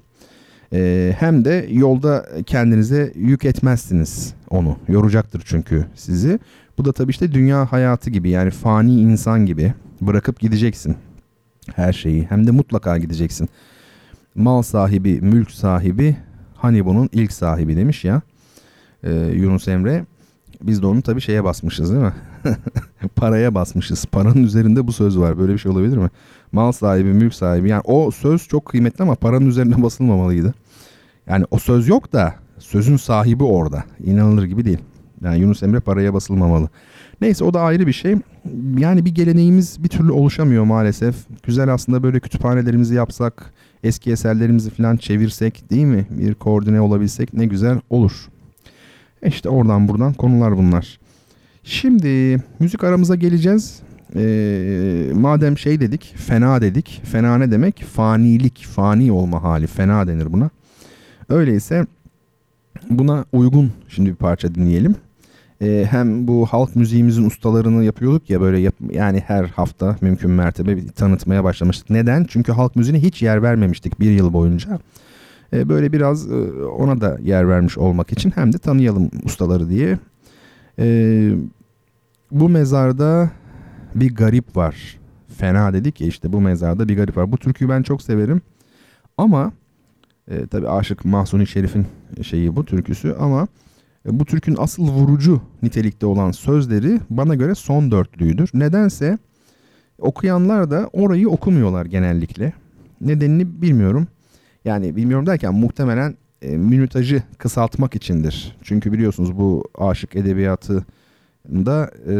[0.73, 4.77] E, hem de yolda kendinize yük etmezsiniz onu.
[4.87, 6.39] Yoracaktır çünkü sizi.
[6.77, 10.95] Bu da tabii işte dünya hayatı gibi yani fani insan gibi bırakıp gideceksin
[11.75, 12.25] her şeyi.
[12.29, 13.49] Hem de mutlaka gideceksin.
[14.35, 16.15] Mal sahibi, mülk sahibi
[16.55, 18.21] hani bunun ilk sahibi demiş ya
[19.03, 20.05] e, Yunus Emre.
[20.61, 22.13] Biz de onu tabii şeye basmışız değil mi?
[23.15, 24.05] Paraya basmışız.
[24.05, 25.39] Paranın üzerinde bu söz var.
[25.39, 26.09] Böyle bir şey olabilir mi?
[26.51, 27.69] Mal sahibi, mülk sahibi.
[27.69, 30.53] Yani o söz çok kıymetli ama paranın üzerine basılmamalıydı.
[31.27, 33.83] Yani o söz yok da sözün sahibi orada.
[34.03, 34.79] İnanılır gibi değil.
[35.23, 36.69] Yani Yunus Emre paraya basılmamalı.
[37.21, 38.15] Neyse o da ayrı bir şey.
[38.77, 41.15] Yani bir geleneğimiz bir türlü oluşamıyor maalesef.
[41.43, 46.05] Güzel aslında böyle kütüphanelerimizi yapsak, eski eserlerimizi falan çevirsek değil mi?
[46.09, 48.29] Bir koordine olabilsek ne güzel olur.
[49.25, 50.99] İşte oradan buradan konular bunlar.
[51.63, 53.79] Şimdi müzik aramıza geleceğiz.
[54.15, 57.01] Ee, madem şey dedik, fena dedik.
[57.03, 57.83] Fena ne demek?
[57.83, 59.67] Fanilik, fani olma hali.
[59.67, 60.49] Fena denir buna.
[61.29, 61.85] Öyleyse
[62.89, 64.95] buna uygun şimdi bir parça dinleyelim.
[65.61, 70.77] Ee, hem bu halk müziğimizin ustalarını yapıyorduk ya böyle yap, yani her hafta mümkün mertebe
[70.77, 71.89] bir tanıtmaya başlamıştık.
[71.89, 72.25] Neden?
[72.29, 74.79] Çünkü halk müziğine hiç yer vermemiştik bir yıl boyunca.
[75.53, 79.97] Ee, böyle biraz e, ona da yer vermiş olmak için hem de tanıyalım ustaları diye.
[80.81, 81.31] Ee,
[82.31, 83.31] bu mezarda
[83.95, 84.99] bir garip var.
[85.37, 87.31] Fena dedik ya işte bu mezarda bir garip var.
[87.31, 88.41] Bu türküyü ben çok severim.
[89.17, 89.51] Ama
[90.27, 91.85] e, tabi Aşık Mahsuni Şerif'in
[92.21, 93.47] şeyi bu türküsü ama
[94.05, 98.49] e, bu türkün asıl vurucu nitelikte olan sözleri bana göre son dörtlüğüdür.
[98.53, 99.17] Nedense
[99.99, 102.53] okuyanlar da orayı okumuyorlar genellikle.
[103.01, 104.07] Nedenini bilmiyorum.
[104.65, 108.57] Yani bilmiyorum derken muhtemelen e, minütajı kısaltmak içindir.
[108.63, 110.85] Çünkü biliyorsunuz bu aşık edebiyatı
[111.49, 112.15] da e,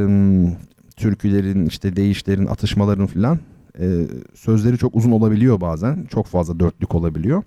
[0.95, 3.39] türkülerin işte deyişlerin atışmaların filan
[3.79, 6.07] e, sözleri çok uzun olabiliyor bazen.
[6.09, 7.43] Çok fazla dörtlük olabiliyor.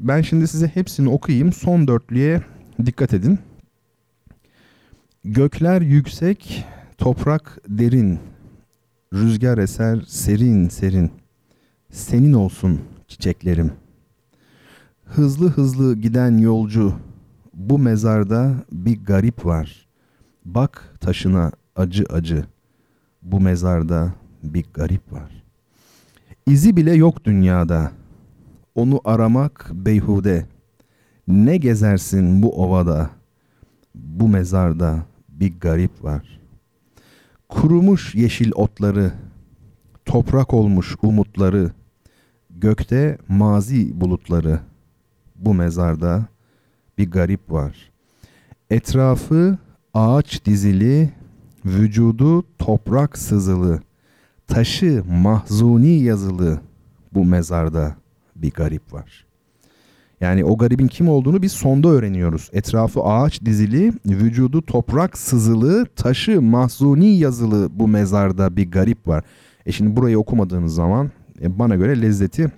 [0.00, 1.52] Ben şimdi size hepsini okuyayım.
[1.52, 2.42] Son dörtlüğe
[2.86, 3.38] dikkat edin.
[5.24, 6.64] Gökler yüksek,
[6.98, 8.18] toprak derin.
[9.12, 11.10] Rüzgar eser serin serin.
[11.90, 13.72] Senin olsun çiçeklerim.
[15.08, 16.94] Hızlı hızlı giden yolcu,
[17.54, 19.86] bu mezarda bir garip var.
[20.44, 22.44] Bak taşına acı acı.
[23.22, 25.42] Bu mezarda bir garip var.
[26.46, 27.92] İzi bile yok dünyada.
[28.74, 30.46] Onu aramak beyhude.
[31.28, 33.10] Ne gezersin bu ovada?
[33.94, 36.40] Bu mezarda bir garip var.
[37.48, 39.12] Kurumuş yeşil otları,
[40.04, 41.70] toprak olmuş umutları,
[42.50, 44.60] gökte mazi bulutları.
[45.38, 46.26] Bu mezarda
[46.98, 47.90] bir garip var.
[48.70, 49.58] Etrafı
[49.94, 51.10] ağaç dizili,
[51.64, 53.82] vücudu toprak sızılı,
[54.46, 56.60] taşı mahzuni yazılı
[57.14, 57.96] bu mezarda
[58.36, 59.26] bir garip var.
[60.20, 62.50] Yani o garibin kim olduğunu biz sonda öğreniyoruz.
[62.52, 69.24] Etrafı ağaç dizili, vücudu toprak sızılı, taşı mahzuni yazılı bu mezarda bir garip var.
[69.66, 71.10] E şimdi burayı okumadığınız zaman
[71.42, 72.52] e, bana göre lezzeti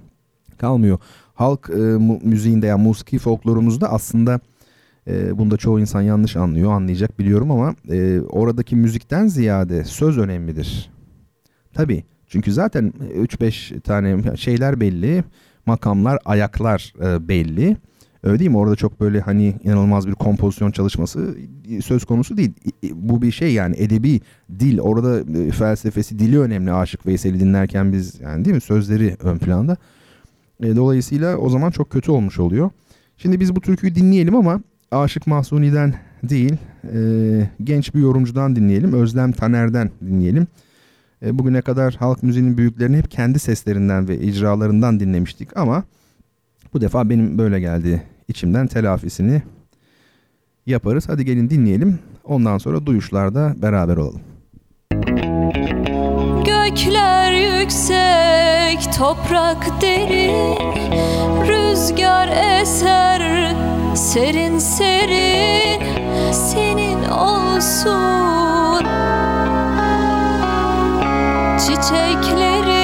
[0.58, 0.98] kalmıyor.
[1.40, 1.76] Halk e,
[2.22, 4.40] müziğinde ya yani musiki folklorumuzda aslında
[5.08, 10.90] e, bunda çoğu insan yanlış anlıyor, anlayacak biliyorum ama e, oradaki müzikten ziyade söz önemlidir.
[11.74, 15.24] Tabii çünkü zaten 3-5 tane şeyler belli,
[15.66, 17.76] makamlar, ayaklar e, belli.
[18.22, 18.56] Öyle değil mi?
[18.56, 21.34] Orada çok böyle hani inanılmaz bir kompozisyon çalışması
[21.84, 22.52] söz konusu değil.
[22.92, 24.20] Bu bir şey yani edebi
[24.58, 24.78] dil.
[24.78, 28.60] Orada e, felsefesi, dili önemli Aşık Veysel'i dinlerken biz yani değil mi?
[28.60, 29.76] Sözleri ön planda.
[30.62, 32.70] E, dolayısıyla o zaman çok kötü olmuş oluyor.
[33.16, 36.56] Şimdi biz bu türküyü dinleyelim ama Aşık Mahsuni'den değil,
[36.94, 36.98] e,
[37.64, 38.92] genç bir yorumcudan dinleyelim.
[38.92, 40.46] Özlem Taner'den dinleyelim.
[41.22, 45.84] E, bugüne kadar halk müziğinin büyüklerini hep kendi seslerinden ve icralarından dinlemiştik ama
[46.74, 48.02] bu defa benim böyle geldi.
[48.28, 49.42] içimden telafisini
[50.66, 51.08] yaparız.
[51.08, 51.98] Hadi gelin dinleyelim.
[52.24, 54.20] Ondan sonra duyuşlarda beraber olalım.
[56.44, 58.29] Gökler yüksek,
[59.00, 60.58] toprak derin,
[61.48, 63.22] rüzgar eser
[63.94, 65.82] serin serin
[66.32, 68.84] senin olsun.
[71.58, 72.79] Çiçekleri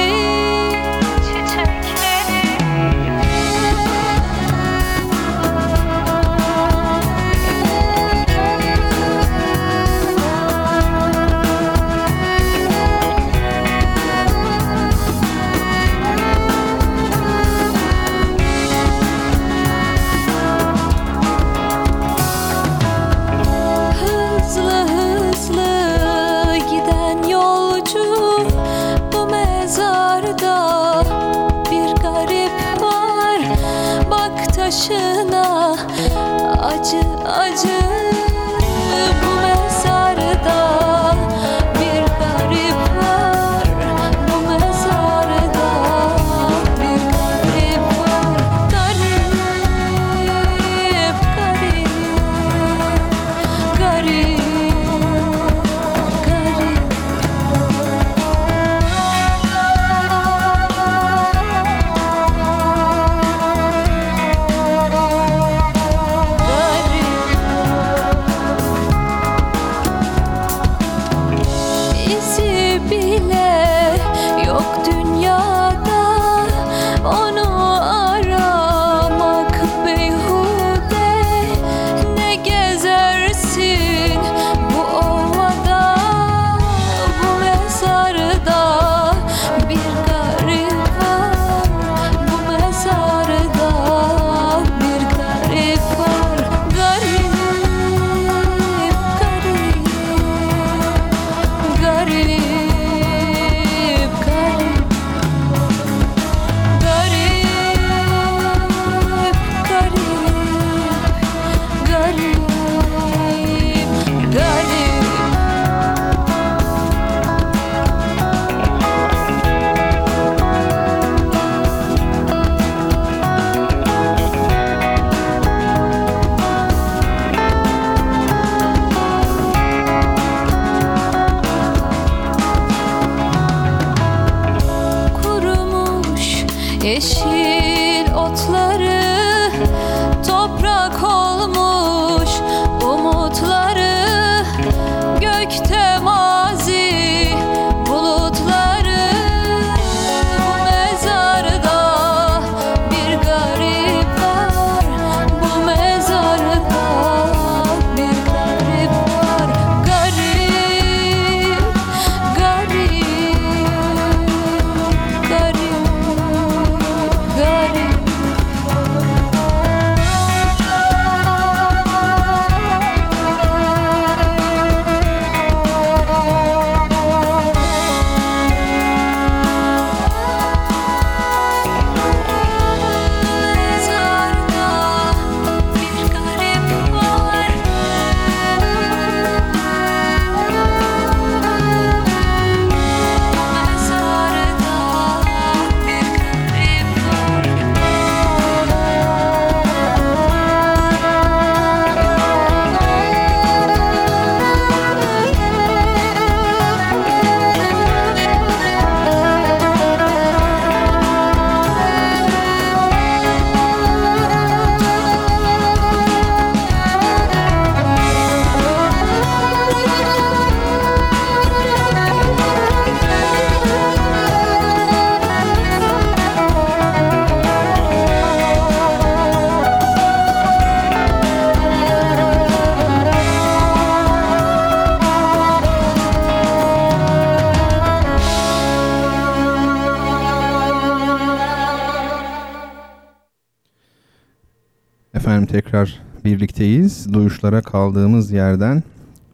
[245.56, 247.12] tekrar birlikteyiz.
[247.12, 248.82] Duyuşlara kaldığımız yerden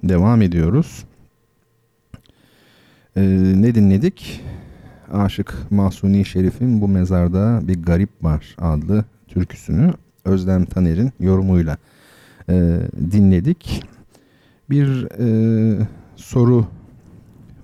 [0.05, 1.05] devam ediyoruz.
[3.17, 3.23] Ee,
[3.57, 4.41] ne dinledik?
[5.13, 9.93] Aşık Mahsuni Şerif'in Bu Mezarda Bir Garip Var adlı türküsünü
[10.25, 11.77] Özlem Taner'in yorumuyla
[12.49, 12.79] e,
[13.13, 13.85] dinledik.
[14.71, 16.67] Bir e, soru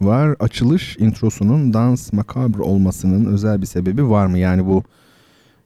[0.00, 0.36] var.
[0.40, 4.38] Açılış introsunun dans makabre olmasının özel bir sebebi var mı?
[4.38, 4.82] Yani bu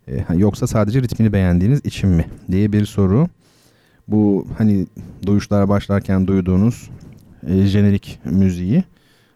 [0.08, 3.28] e, yoksa sadece ritmini beğendiğiniz için mi diye bir soru.
[4.08, 4.86] Bu hani
[5.26, 6.90] duyuşlara başlarken duyduğunuz
[7.46, 8.84] e, jenerik müziği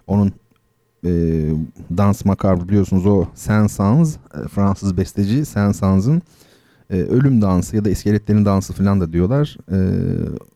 [0.06, 0.32] onun
[1.04, 1.10] e,
[1.96, 6.22] dans makabre biliyorsunuz o Saint-Saëns e, Fransız besteci Saint-Saëns'ın
[6.90, 9.56] e, ölüm dansı ya da iskeletlerin dansı falan da diyorlar.
[9.72, 9.78] E,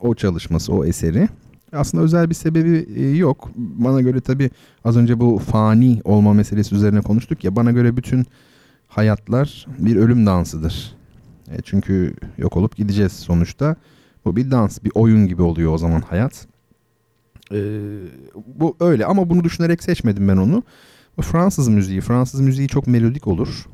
[0.01, 1.29] o çalışması, o eseri.
[1.73, 3.51] Aslında özel bir sebebi e, yok.
[3.57, 4.51] Bana göre tabii
[4.85, 7.57] az önce bu fani olma meselesi üzerine konuştuk ya.
[7.57, 8.27] Bana göre bütün
[8.90, 10.96] hayatlar bir ölüm dansıdır.
[11.50, 13.76] E, çünkü yok olup gideceğiz sonuçta.
[14.24, 16.46] Bu bir dans, bir oyun gibi oluyor o zaman hayat.
[17.53, 17.59] E,
[18.57, 20.62] bu öyle ama bunu düşünerek seçmedim ben onu.
[21.16, 23.66] Bu Fransız müziği, Fransız müziği çok melodik olur.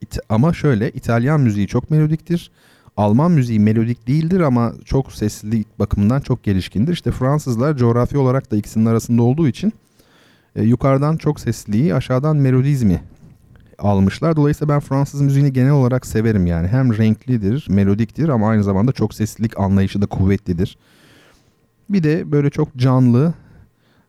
[0.00, 2.50] İt ama şöyle İtalyan müziği çok melodiktir.
[2.96, 6.92] Alman müziği melodik değildir ama çok sesli bakımından çok gelişkindir.
[6.92, 9.72] İşte Fransızlar coğrafi olarak da ikisinin arasında olduğu için
[10.56, 13.02] e, yukarıdan çok sesliyi aşağıdan melodizmi
[13.78, 14.36] almışlar.
[14.36, 16.68] Dolayısıyla ben Fransız müziğini genel olarak severim yani.
[16.68, 20.78] Hem renklidir, melodiktir ama aynı zamanda çok seslilik anlayışı da kuvvetlidir.
[21.90, 23.34] Bir de böyle çok canlı,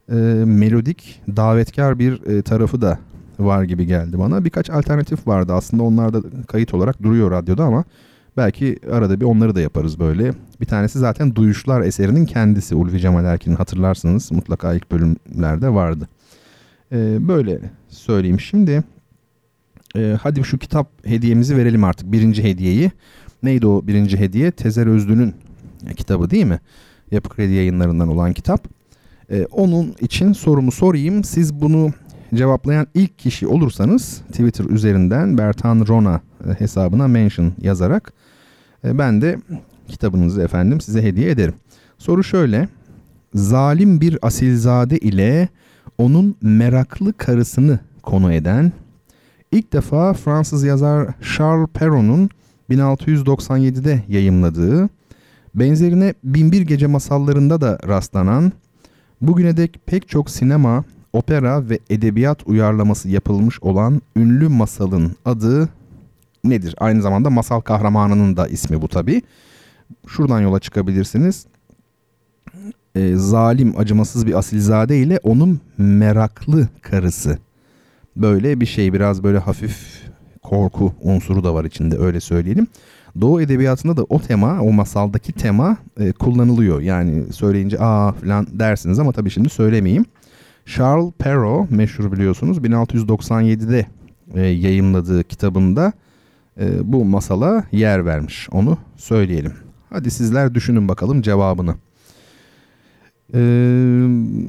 [0.09, 2.99] e, melodik, davetkar bir e, tarafı da
[3.39, 4.45] var gibi geldi bana.
[4.45, 7.83] Birkaç alternatif vardı aslında onlar da kayıt olarak duruyor radyoda ama
[8.37, 10.33] belki arada bir onları da yaparız böyle.
[10.61, 16.07] Bir tanesi zaten Duyuşlar eserinin kendisi Ulvi Cemal Erkin'in hatırlarsınız mutlaka ilk bölümlerde vardı.
[16.91, 18.83] Ee, böyle söyleyeyim şimdi.
[19.95, 22.91] Ee, hadi şu kitap hediyemizi verelim artık birinci hediyeyi.
[23.43, 24.51] Neydi o birinci hediye?
[24.51, 25.35] Tezer Özlü'nün
[25.95, 26.59] kitabı değil mi?
[27.11, 28.67] Yapı Kredi yayınlarından olan kitap.
[29.31, 31.23] Ee, onun için sorumu sorayım.
[31.23, 31.93] Siz bunu
[32.33, 38.13] cevaplayan ilk kişi olursanız Twitter üzerinden Bertan Rona e, hesabına mention yazarak
[38.83, 39.37] e, ben de
[39.87, 41.53] kitabınızı efendim size hediye ederim.
[41.97, 42.67] Soru şöyle.
[43.33, 45.49] Zalim bir asilzade ile
[45.97, 48.71] onun meraklı karısını konu eden
[49.55, 52.29] ilk defa Fransız yazar Charles Perrault'un
[52.69, 54.89] 1697'de yayımladığı
[55.55, 58.51] benzerine Binbir Gece masallarında da rastlanan
[59.21, 65.69] bugüne dek pek çok sinema, opera ve edebiyat uyarlaması yapılmış olan ünlü masalın adı
[66.43, 66.75] nedir?
[66.77, 69.21] Aynı zamanda masal kahramanının da ismi bu tabi.
[70.07, 71.45] Şuradan yola çıkabilirsiniz.
[72.95, 77.37] E, zalim, acımasız bir asilzade ile onun meraklı karısı.
[78.17, 80.01] Böyle bir şey biraz böyle hafif
[80.43, 82.67] korku unsuru da var içinde öyle söyleyelim.
[83.21, 86.81] Doğu edebiyatında da o tema, o masaldaki tema e, kullanılıyor.
[86.81, 90.05] Yani söyleyince aa falan dersiniz ama tabii şimdi söylemeyeyim.
[90.65, 93.85] Charles Perrault meşhur biliyorsunuz 1697'de
[94.33, 95.93] e, yayımladığı kitabında
[96.59, 98.47] e, bu masala yer vermiş.
[98.51, 99.53] Onu söyleyelim.
[99.89, 101.75] Hadi sizler düşünün bakalım cevabını.
[103.33, 103.39] E,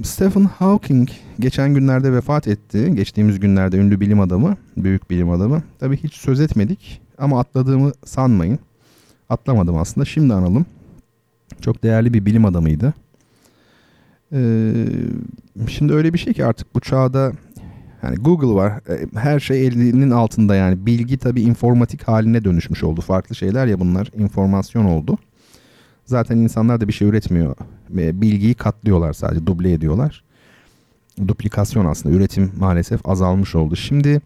[0.04, 1.08] Stephen Hawking
[1.40, 2.92] geçen günlerde vefat etti.
[2.94, 5.62] Geçtiğimiz günlerde ünlü bilim adamı, büyük bilim adamı.
[5.78, 8.58] Tabii hiç söz etmedik ama atladığımı sanmayın.
[9.28, 10.04] Atlamadım aslında.
[10.04, 10.66] Şimdi analım.
[11.60, 12.94] Çok değerli bir bilim adamıydı.
[14.32, 14.72] Ee,
[15.68, 17.32] şimdi öyle bir şey ki artık bu çağda
[18.02, 18.72] yani Google var.
[18.72, 20.86] E, her şey elinin altında yani.
[20.86, 23.00] Bilgi tabii informatik haline dönüşmüş oldu.
[23.00, 24.10] Farklı şeyler ya bunlar.
[24.16, 25.18] informasyon oldu.
[26.04, 27.56] Zaten insanlar da bir şey üretmiyor.
[27.96, 29.46] Bilgiyi katlıyorlar sadece.
[29.46, 30.24] Duble ediyorlar.
[31.28, 32.16] Duplikasyon aslında.
[32.16, 33.76] Üretim maalesef azalmış oldu.
[33.76, 34.20] Şimdi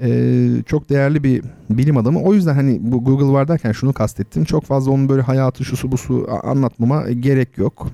[0.00, 2.22] e, çok değerli bir bilim adamı.
[2.22, 4.44] O yüzden hani bu Google var derken şunu kastettim.
[4.44, 7.88] Çok fazla onun böyle hayatı şusu busu anlatmama gerek yok.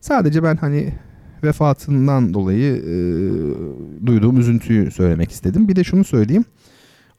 [0.00, 0.92] Sadece ben hani
[1.44, 2.96] vefatından dolayı e,
[4.06, 5.68] duyduğum üzüntüyü söylemek istedim.
[5.68, 6.44] Bir de şunu söyleyeyim.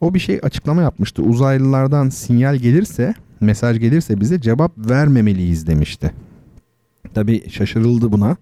[0.02, 1.24] O bir şey açıklama yapmıştı.
[1.24, 6.12] Uzaylılardan sinyal gelirse, mesaj gelirse bize cevap vermemeliyiz demişti.
[7.14, 8.38] Tabii şaşırıldı buna.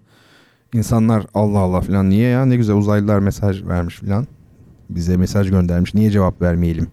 [0.74, 4.26] İnsanlar Allah Allah falan niye ya ne güzel uzaylılar mesaj vermiş falan.
[4.90, 6.86] Bize mesaj göndermiş niye cevap vermeyelim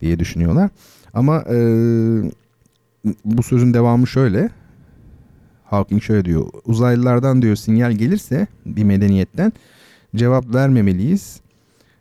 [0.00, 0.70] diye düşünüyorlar.
[1.14, 1.56] Ama e,
[3.24, 4.50] bu sözün devamı şöyle.
[5.64, 6.46] Hawking şöyle diyor.
[6.64, 9.52] Uzaylılardan diyor sinyal gelirse bir medeniyetten
[10.16, 11.40] cevap vermemeliyiz.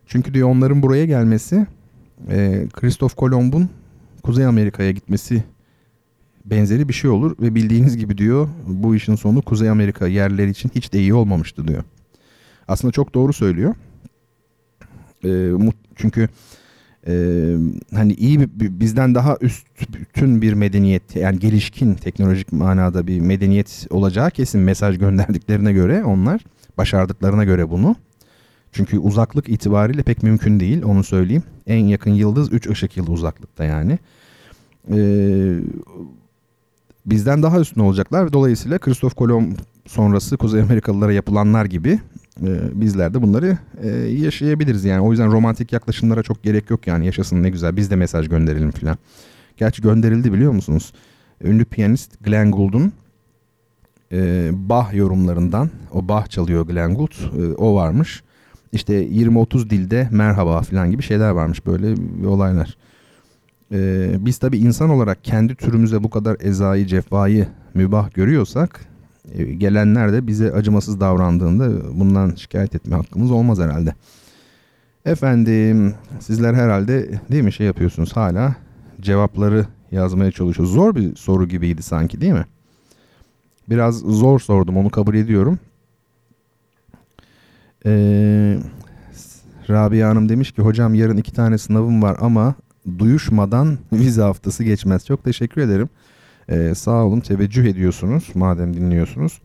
[0.07, 1.67] Çünkü diyor onların buraya gelmesi
[2.29, 3.69] e, Kristof Kolomb'un
[4.23, 5.43] Kuzey Amerika'ya gitmesi
[6.45, 10.71] benzeri bir şey olur ve bildiğiniz gibi diyor bu işin sonu Kuzey Amerika yerleri için
[10.75, 11.83] hiç de iyi olmamıştı diyor.
[12.67, 13.75] Aslında çok doğru söylüyor.
[15.25, 15.29] E,
[15.95, 16.29] çünkü
[17.07, 17.55] Ee,
[17.93, 24.31] hani iyi bir, bizden daha üstün bir medeniyet yani gelişkin teknolojik manada bir medeniyet olacağı
[24.31, 26.41] kesin mesaj gönderdiklerine göre onlar
[26.77, 27.95] başardıklarına göre bunu.
[28.71, 31.43] Çünkü uzaklık itibariyle pek mümkün değil onu söyleyeyim.
[31.67, 33.99] En yakın yıldız 3 ışık yılı uzaklıkta yani.
[34.91, 35.59] Ee,
[37.09, 39.53] bizden daha üstün olacaklar ve dolayısıyla Kristof Kolomb
[39.87, 41.99] sonrası Kuzey Amerikalılara yapılanlar gibi
[42.41, 45.01] e, bizler de bunları e, yaşayabiliriz yani.
[45.01, 48.71] O yüzden romantik yaklaşımlara çok gerek yok yani yaşasın ne güzel biz de mesaj gönderelim
[48.71, 48.97] filan.
[49.57, 50.93] Gerçi gönderildi biliyor musunuz?
[51.43, 52.93] Ünlü piyanist Glenn Gould'un
[54.11, 58.23] e, Bach yorumlarından o Bach çalıyor Glenn Gould e, o varmış.
[58.71, 61.95] İşte 20-30 dilde merhaba falan gibi şeyler varmış böyle
[62.27, 62.77] olaylar.
[63.71, 68.85] Ee, biz tabi insan olarak kendi türümüze bu kadar ezayı cefayı mübah görüyorsak
[69.33, 73.93] e, gelenler de bize acımasız davrandığında bundan şikayet etme hakkımız olmaz herhalde.
[75.05, 78.55] Efendim sizler herhalde değil mi şey yapıyorsunuz hala
[79.01, 80.71] cevapları yazmaya çalışıyorsunuz.
[80.71, 82.45] Zor bir soru gibiydi sanki değil mi?
[83.69, 85.59] Biraz zor sordum onu kabul ediyorum.
[87.85, 88.59] Ee,
[89.69, 92.55] Rabia Hanım demiş ki hocam yarın iki tane sınavım var ama
[92.99, 95.05] duyuşmadan vize haftası geçmez.
[95.05, 95.89] Çok teşekkür ederim.
[96.49, 99.41] Ee, sağ olun teveccüh ediyorsunuz madem dinliyorsunuz.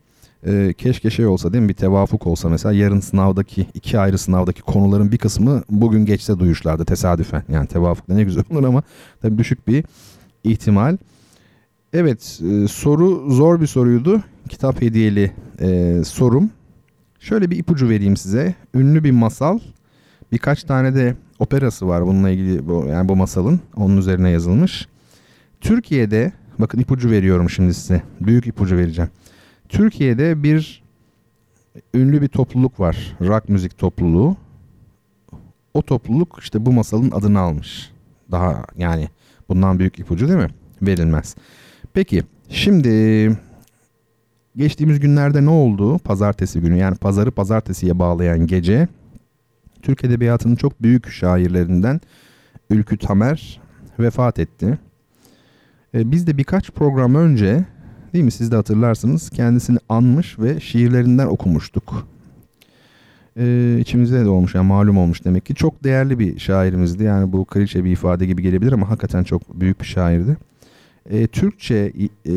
[0.47, 4.63] Ee, keşke şey olsa değil mi bir tevafuk olsa mesela yarın sınavdaki iki ayrı sınavdaki
[4.63, 7.43] konuların bir kısmı bugün geçse duyuşlarda tesadüfen.
[7.49, 8.83] Yani tevafuk ne güzel olur ama
[9.23, 9.85] tabii düşük bir
[10.45, 10.97] ihtimal.
[11.93, 14.23] Evet e, soru zor bir soruydu.
[14.49, 16.51] Kitap hediyeli e, sorum.
[17.21, 18.55] Şöyle bir ipucu vereyim size.
[18.75, 19.59] Ünlü bir masal.
[20.33, 23.61] Birkaç tane de operası var bununla ilgili bu, yani bu masalın.
[23.77, 24.89] Onun üzerine yazılmış.
[25.61, 28.03] Türkiye'de bakın ipucu veriyorum şimdi size.
[28.21, 29.11] Büyük ipucu vereceğim.
[29.69, 30.83] Türkiye'de bir
[31.95, 33.17] ünlü bir topluluk var.
[33.21, 34.37] Rock müzik topluluğu.
[35.75, 37.91] O topluluk işte bu masalın adını almış.
[38.31, 39.09] Daha yani
[39.49, 40.51] bundan büyük ipucu değil mi?
[40.83, 41.37] Verilmez.
[41.93, 43.31] Peki şimdi
[44.57, 45.99] geçtiğimiz günlerde ne oldu?
[45.99, 48.89] Pazartesi günü yani pazarı pazartesiye bağlayan gece
[49.85, 52.01] Türk Edebiyatı'nın çok büyük şairlerinden
[52.71, 53.61] Ülkü Tamer
[53.99, 54.79] vefat etti.
[55.95, 57.65] E, biz de birkaç program önce
[58.13, 62.09] değil mi siz de hatırlarsınız kendisini anmış ve şiirlerinden okumuştuk.
[63.37, 65.55] Ee, içimizde de olmuş yani malum olmuş demek ki.
[65.55, 67.05] Çok değerli bir şairimizdi.
[67.05, 70.37] Yani bu klişe bir ifade gibi gelebilir ama hakikaten çok büyük bir şairdi.
[71.11, 71.93] Ee, Türkçe
[72.27, 72.35] e,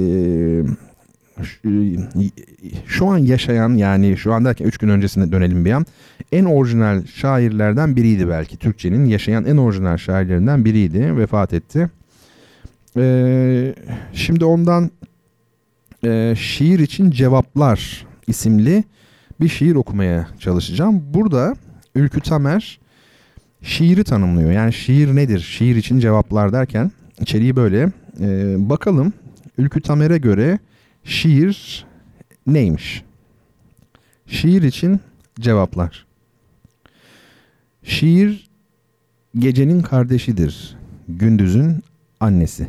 [2.85, 5.85] şu an yaşayan yani şu an derken 3 gün öncesine dönelim bir an.
[6.31, 8.57] En orijinal şairlerden biriydi belki.
[8.57, 11.17] Türkçenin yaşayan en orijinal şairlerinden biriydi.
[11.17, 11.89] Vefat etti.
[12.97, 13.75] Ee,
[14.13, 14.91] şimdi ondan
[16.03, 18.83] e, Şiir için Cevaplar isimli
[19.41, 21.03] bir şiir okumaya çalışacağım.
[21.13, 21.55] Burada
[21.95, 22.79] Ülkü Tamer
[23.61, 24.51] şiiri tanımlıyor.
[24.51, 25.39] Yani şiir nedir?
[25.39, 27.91] Şiir için cevaplar derken içeriği böyle.
[28.19, 29.13] Ee, bakalım
[29.57, 30.59] Ülkü Tamer'e göre
[31.07, 31.85] şiir
[32.47, 33.03] neymiş?
[34.25, 34.99] Şiir için
[35.39, 36.05] cevaplar.
[37.83, 38.49] Şiir
[39.35, 40.77] gecenin kardeşidir,
[41.07, 41.83] gündüzün
[42.19, 42.67] annesi.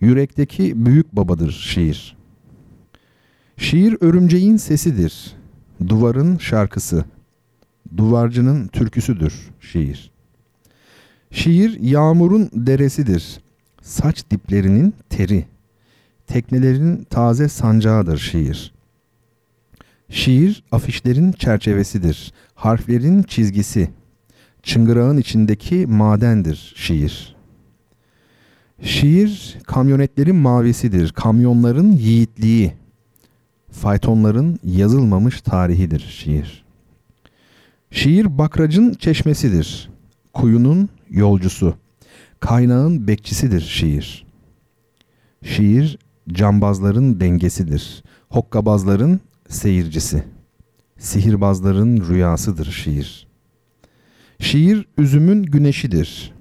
[0.00, 2.16] Yürekteki büyük babadır şiir.
[3.56, 5.32] Şiir örümceğin sesidir,
[5.88, 7.04] duvarın şarkısı,
[7.96, 10.10] duvarcının türküsüdür şiir.
[11.30, 13.40] Şiir yağmurun deresidir,
[13.82, 15.46] saç diplerinin teri,
[16.26, 18.72] teknelerin taze sancağıdır şiir.
[20.10, 23.90] Şiir afişlerin çerçevesidir, harflerin çizgisi,
[24.62, 27.36] çıngırağın içindeki madendir şiir.
[28.82, 32.72] Şiir kamyonetlerin mavisidir, kamyonların yiğitliği,
[33.70, 36.64] faytonların yazılmamış tarihidir şiir.
[37.90, 39.90] Şiir bakracın çeşmesidir,
[40.32, 41.74] kuyunun yolcusu,
[42.40, 44.26] kaynağın bekçisidir şiir.
[45.44, 45.98] Şiir
[46.32, 50.24] cambazların dengesidir, hokkabazların seyircisi,
[50.98, 53.26] sihirbazların rüyasıdır şiir.
[54.38, 56.32] Şiir üzümün güneşidir,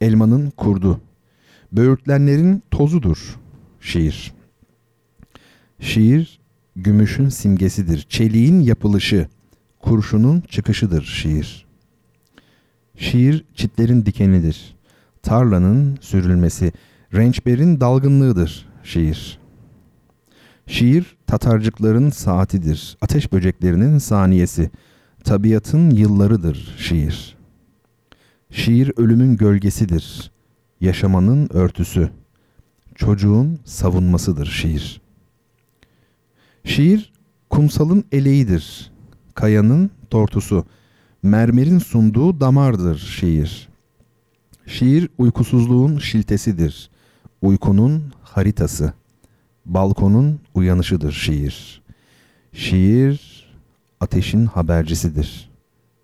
[0.00, 1.00] elmanın kurdu,
[1.72, 3.38] böğürtlenlerin tozudur
[3.80, 4.34] şiir.
[5.80, 6.40] Şiir
[6.76, 9.28] gümüşün simgesidir, çeliğin yapılışı,
[9.80, 11.66] kurşunun çıkışıdır şiir.
[12.96, 14.76] Şiir çitlerin dikenidir,
[15.22, 16.72] tarlanın sürülmesi,
[17.14, 19.38] rençberin dalgınlığıdır şiir.
[20.66, 24.70] Şiir Tatarcıkların saatidir, ateş böceklerinin saniyesi,
[25.24, 27.36] tabiatın yıllarıdır şiir.
[28.50, 30.30] Şiir ölümün gölgesidir,
[30.80, 32.10] yaşamanın örtüsü,
[32.94, 35.00] çocuğun savunmasıdır şiir.
[36.64, 37.12] Şiir
[37.50, 38.92] kumsalın eleğidir,
[39.34, 40.64] kayanın tortusu,
[41.22, 43.68] mermerin sunduğu damardır şiir.
[44.66, 46.90] Şiir uykusuzluğun şiltesidir.
[47.42, 48.92] Uykunun haritası.
[49.66, 51.82] Balkonun uyanışıdır şiir.
[52.52, 53.44] Şiir
[54.00, 55.50] ateşin habercisidir.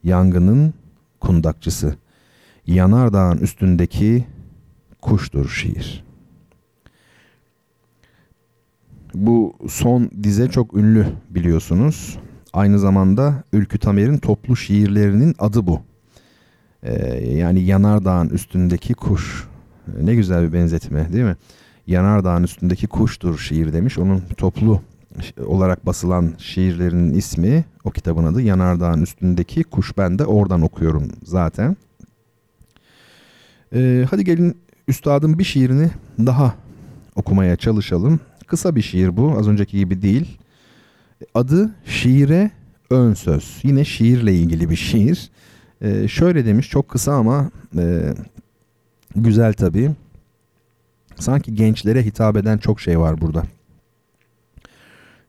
[0.04, 0.74] Yangının
[1.20, 1.94] kundakçısı.
[2.66, 4.26] Yanardağın üstündeki
[5.02, 6.04] kuştur şiir.
[9.14, 12.18] Bu son dize çok ünlü biliyorsunuz.
[12.52, 15.80] Aynı zamanda Ülkü Tamer'in toplu şiirlerinin adı bu.
[16.82, 16.94] Ee,
[17.28, 19.48] yani Yanardağ'ın üstündeki kuş.
[20.02, 21.36] Ne güzel bir benzetme değil mi?
[21.86, 23.98] Yanardağ'ın üstündeki kuştur şiir demiş.
[23.98, 24.80] Onun toplu
[25.46, 29.98] olarak basılan şiirlerinin ismi, o kitabın adı Yanardağ'ın üstündeki kuş.
[29.98, 31.76] Ben de oradan okuyorum zaten.
[33.74, 34.56] Ee, hadi gelin
[34.88, 36.54] üstadın bir şiirini daha
[37.16, 38.20] okumaya çalışalım.
[38.46, 40.38] Kısa bir şiir bu, az önceki gibi değil.
[41.34, 42.50] Adı Şiire
[42.90, 43.60] Ön Söz.
[43.62, 45.30] Yine şiirle ilgili bir şiir.
[45.82, 48.14] Ee, şöyle demiş, çok kısa ama e,
[49.16, 49.90] güzel tabii.
[51.20, 53.42] Sanki gençlere hitap eden çok şey var burada.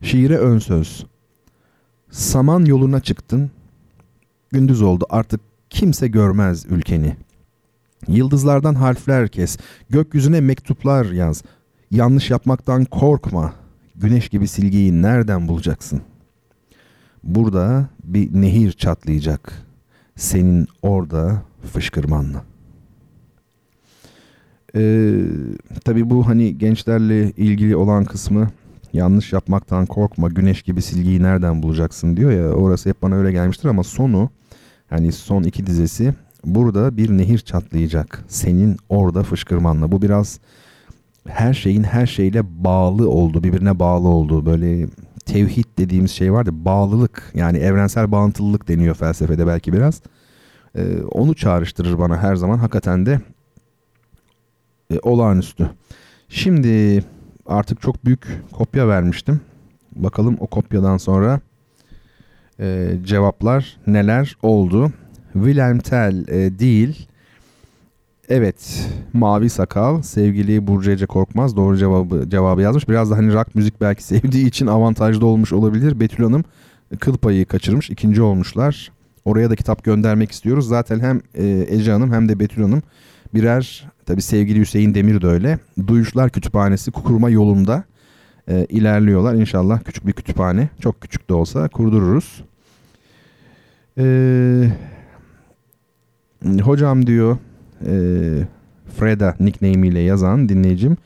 [0.01, 1.05] Şiire ön söz.
[2.09, 3.51] Saman yoluna çıktın.
[4.51, 7.15] Gündüz oldu artık kimse görmez ülkeni.
[8.07, 9.57] Yıldızlardan harfler kes.
[9.89, 11.43] Gökyüzüne mektuplar yaz.
[11.91, 13.53] Yanlış yapmaktan korkma.
[13.95, 16.01] Güneş gibi silgiyi nereden bulacaksın?
[17.23, 19.65] Burada bir nehir çatlayacak.
[20.15, 21.41] Senin orada
[21.73, 22.50] fışkırmanla.
[24.75, 25.23] Ee,
[25.85, 28.49] tabii bu hani gençlerle ilgili olan kısmı
[28.93, 33.69] yanlış yapmaktan korkma güneş gibi silgiyi nereden bulacaksın diyor ya orası hep bana öyle gelmiştir
[33.69, 34.29] ama sonu
[34.89, 36.13] hani son iki dizesi
[36.45, 39.91] burada bir nehir çatlayacak senin orada fışkırmanla.
[39.91, 40.39] Bu biraz
[41.27, 44.87] her şeyin her şeyle bağlı oldu birbirine bağlı olduğu böyle
[45.25, 50.01] tevhid dediğimiz şey vardı bağlılık yani evrensel bağıntılılık deniyor felsefede belki biraz.
[50.75, 52.57] Ee, onu çağrıştırır bana her zaman.
[52.57, 53.21] Hakikaten de
[54.91, 55.69] e, olağanüstü.
[56.29, 57.03] Şimdi
[57.45, 59.41] artık çok büyük kopya vermiştim.
[59.95, 61.39] Bakalım o kopyadan sonra
[62.59, 64.91] e, cevaplar neler oldu.
[65.33, 67.07] Wilhelm Tell e, değil.
[68.29, 72.89] Evet, Mavi Sakal, sevgili Burcu Ece Korkmaz doğru cevabı cevabı yazmış.
[72.89, 75.99] Biraz da hani rock müzik belki sevdiği için avantajlı olmuş olabilir.
[75.99, 76.43] Betül Hanım
[76.99, 78.91] kıl payı kaçırmış, ikinci olmuşlar.
[79.25, 80.67] Oraya da kitap göndermek istiyoruz.
[80.67, 82.81] Zaten hem e, Ece Hanım hem de Betül Hanım
[83.33, 85.59] birer tabi sevgili Hüseyin Demir de öyle.
[85.87, 87.83] Duyuşlar Kütüphanesi kurma yolunda
[88.49, 89.33] e, ilerliyorlar.
[89.33, 92.43] İnşallah küçük bir kütüphane çok küçük de olsa kurdururuz.
[93.97, 94.05] E,
[96.61, 97.37] hocam diyor
[97.85, 97.93] e,
[98.97, 100.97] Freda nickname ile yazan dinleyicim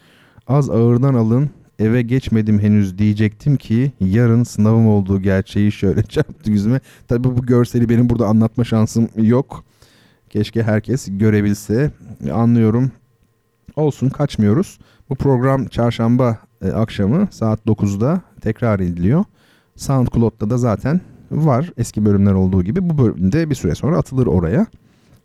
[0.48, 6.80] az ağırdan alın eve geçmedim henüz diyecektim ki yarın sınavım olduğu gerçeği şöyle çarptı yüzüme.
[7.08, 9.64] Tabi bu görseli benim burada anlatma şansım yok.
[10.30, 11.92] Keşke herkes görebilse.
[12.34, 12.92] Anlıyorum.
[13.76, 14.80] Olsun kaçmıyoruz.
[15.10, 19.24] Bu program çarşamba e, akşamı saat 9'da tekrar ediliyor.
[19.76, 21.02] SoundCloud'da da zaten
[21.32, 22.90] var eski bölümler olduğu gibi.
[22.90, 24.66] Bu bölümde bir süre sonra atılır oraya.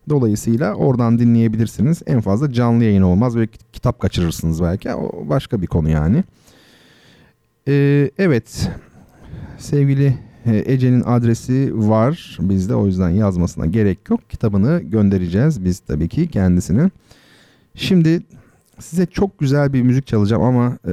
[0.08, 2.02] Dolayısıyla oradan dinleyebilirsiniz.
[2.06, 4.94] En fazla canlı yayın olmaz ve kitap kaçırırsınız belki.
[4.94, 6.24] O başka bir konu yani.
[7.68, 8.70] Ee, evet
[9.58, 14.30] sevgili Ece'nin adresi var bizde o yüzden yazmasına gerek yok.
[14.30, 16.90] Kitabını göndereceğiz biz tabii ki kendisine.
[17.74, 18.22] Şimdi
[18.78, 20.92] size çok güzel bir müzik çalacağım ama e,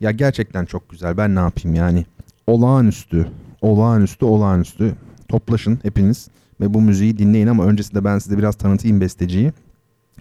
[0.00, 1.16] ya gerçekten çok güzel.
[1.16, 2.06] Ben ne yapayım yani?
[2.46, 3.26] Olağanüstü,
[3.62, 4.94] olağanüstü, olağanüstü.
[5.28, 6.28] Toplaşın hepiniz
[6.60, 9.52] ve bu müziği dinleyin ama öncesinde ben size biraz tanıtayım besteciyi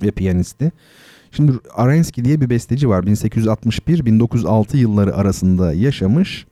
[0.03, 0.71] ve piyanisti.
[1.31, 3.03] Şimdi Arensky diye bir besteci var.
[3.03, 6.47] 1861-1906 yılları arasında yaşamış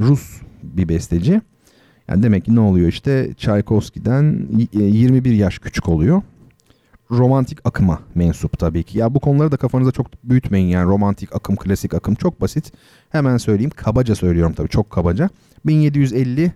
[0.00, 1.40] Rus bir besteci.
[2.08, 6.22] Yani demek ki ne oluyor işte Tchaikovsky'den 21 yaş küçük oluyor.
[7.10, 8.98] Romantik akıma mensup tabii ki.
[8.98, 12.72] Ya bu konuları da kafanıza çok büyütmeyin yani romantik akım, klasik akım çok basit.
[13.10, 15.30] Hemen söyleyeyim kabaca söylüyorum tabii çok kabaca.
[15.66, 16.52] 1750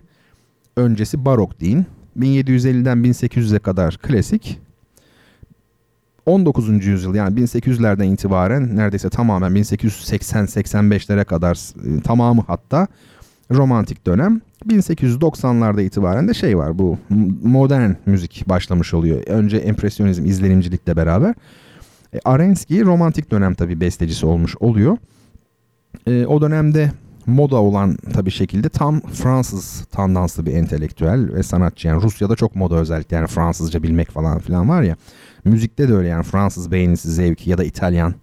[0.77, 1.85] öncesi barok deyin.
[2.19, 4.59] 1750'den 1800'e kadar klasik.
[6.25, 6.85] 19.
[6.85, 12.87] yüzyıl yani 1800'lerden itibaren neredeyse tamamen 1880-85'lere kadar e, tamamı hatta
[13.51, 14.41] romantik dönem.
[14.67, 16.97] 1890'larda itibaren de şey var bu
[17.43, 19.23] modern müzik başlamış oluyor.
[19.27, 21.35] Önce empresyonizm, izlenimcilikle beraber.
[22.13, 24.97] E, Arensky romantik dönem tabii bestecisi olmuş oluyor.
[26.07, 26.91] E, o dönemde
[27.25, 31.87] moda olan tabii şekilde tam Fransız tandanslı bir entelektüel ve sanatçı.
[31.87, 34.95] Yani Rusya'da çok moda özellikle yani Fransızca bilmek falan filan var ya.
[35.45, 38.13] Müzikte de öyle yani Fransız beğenisi, zevki ya da İtalyan.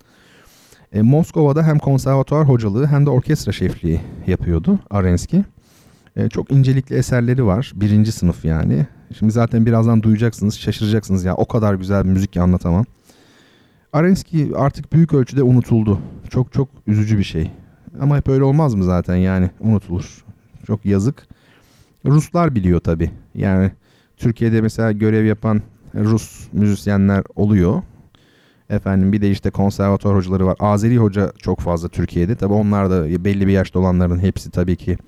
[0.93, 5.43] E, Moskova'da hem konservatuar hocalığı hem de orkestra şefliği yapıyordu Arensky.
[6.17, 7.73] E, çok incelikli eserleri var.
[7.75, 8.87] Birinci sınıf yani.
[9.19, 11.35] Şimdi zaten birazdan duyacaksınız, şaşıracaksınız ya.
[11.35, 12.85] O kadar güzel bir müzik ki anlatamam.
[13.93, 15.99] Arenski artık büyük ölçüde unutuldu.
[16.31, 17.51] Çok çok üzücü bir şey.
[18.01, 20.25] Ama hep öyle olmaz mı zaten yani unutulur.
[20.67, 21.27] Çok yazık.
[22.07, 23.11] Ruslar biliyor tabi.
[23.35, 23.71] Yani
[24.17, 25.63] Türkiye'de mesela görev yapan
[25.95, 27.83] Rus müzisyenler oluyor.
[28.71, 30.57] Efendim bir de işte konservatuar hocaları var.
[30.61, 32.35] Azeri hoca çok fazla Türkiye'de.
[32.37, 34.99] Tabi onlar da belli bir yaşta olanların hepsi tabii ki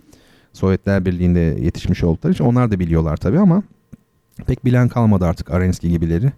[0.53, 3.63] Sovyetler Birliği'nde yetişmiş oldukları için onlar da biliyorlar tabi ama
[4.47, 6.33] pek bilen kalmadı artık Arenski gibileri.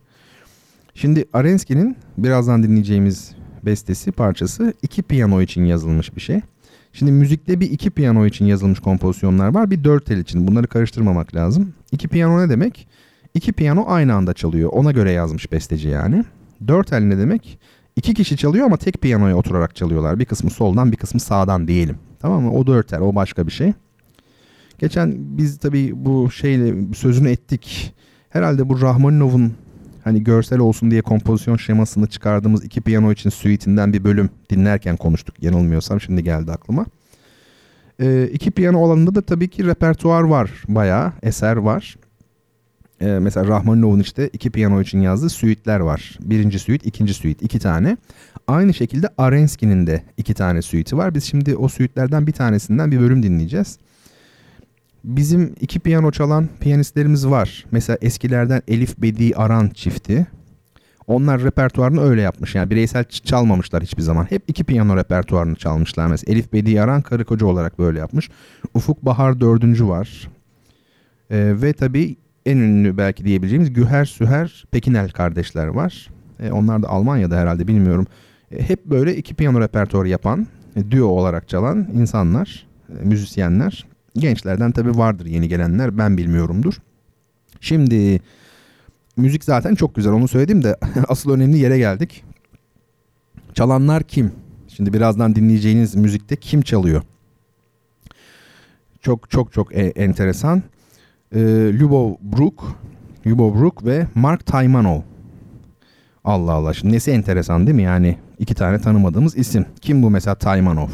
[0.94, 6.40] Şimdi Arenski'nin birazdan dinleyeceğimiz bestesi parçası iki piyano için yazılmış bir şey.
[6.92, 9.70] Şimdi müzikte bir iki piyano için yazılmış kompozisyonlar var.
[9.70, 10.46] Bir dört tel için.
[10.46, 11.72] Bunları karıştırmamak lazım.
[11.92, 12.88] İki piyano ne demek?
[13.34, 14.70] İki piyano aynı anda çalıyor.
[14.72, 16.24] Ona göre yazmış besteci yani.
[16.68, 17.58] Dört el ne demek?
[17.96, 20.18] İki kişi çalıyor ama tek piyanoya oturarak çalıyorlar.
[20.18, 21.96] Bir kısmı soldan bir kısmı sağdan diyelim.
[22.20, 22.52] Tamam mı?
[22.52, 23.72] O dört el o başka bir şey.
[24.78, 27.94] Geçen biz tabii bu şeyle sözünü ettik.
[28.30, 29.52] Herhalde bu Rahmaninov'un
[30.04, 35.42] hani görsel olsun diye kompozisyon şemasını çıkardığımız iki piyano için suite'inden bir bölüm dinlerken konuştuk.
[35.42, 36.86] Yanılmıyorsam şimdi geldi aklıma.
[38.00, 40.50] Ee, iki piyano alanında da tabii ki repertuar var.
[40.68, 41.96] Bayağı eser var.
[43.02, 46.18] Ee, mesela Rahmaninov'un işte iki piyano için yazdığı suite'ler var.
[46.20, 47.44] Birinci suite, ikinci suite.
[47.44, 47.96] iki tane.
[48.46, 51.14] Aynı şekilde Arenski'nin de iki tane suite'i var.
[51.14, 53.78] Biz şimdi o suite'lerden bir tanesinden bir bölüm dinleyeceğiz.
[55.04, 57.64] Bizim iki piyano çalan piyanistlerimiz var.
[57.70, 60.26] Mesela eskilerden Elif Bedi Aran çifti.
[61.06, 62.54] Onlar repertuarını öyle yapmış.
[62.54, 64.24] Yani bireysel çalmamışlar hiçbir zaman.
[64.24, 66.06] Hep iki piyano repertuarını çalmışlar.
[66.06, 68.30] Mesela Elif Bedi Aran karı koca olarak böyle yapmış.
[68.74, 70.28] Ufuk Bahar dördüncü var.
[71.30, 72.16] Ee, ve tabii
[72.46, 76.10] en ünlü belki diyebileceğimiz Güher Süher Pekinel kardeşler var.
[76.40, 78.06] Ee, onlar da Almanya'da herhalde bilmiyorum.
[78.50, 83.86] Ee, hep böyle iki piyano repertuarı yapan, e, duo olarak çalan insanlar, e, müzisyenler.
[84.14, 86.74] Gençlerden tabii vardır yeni gelenler ben bilmiyorumdur.
[87.60, 88.20] Şimdi
[89.16, 90.76] müzik zaten çok güzel onu söyledim de
[91.08, 92.24] asıl önemli yere geldik.
[93.54, 94.32] Çalanlar kim?
[94.68, 97.02] Şimdi birazdan dinleyeceğiniz müzikte kim çalıyor?
[99.00, 100.62] Çok çok çok e- enteresan.
[101.34, 101.40] Ee,
[101.80, 102.76] Lubov Brook,
[103.26, 105.00] Lubov Brook ve Mark Taymanov.
[106.24, 107.82] Allah Allah şimdi nesi enteresan değil mi?
[107.82, 109.66] Yani iki tane tanımadığımız isim.
[109.80, 110.88] Kim bu mesela Taymanov?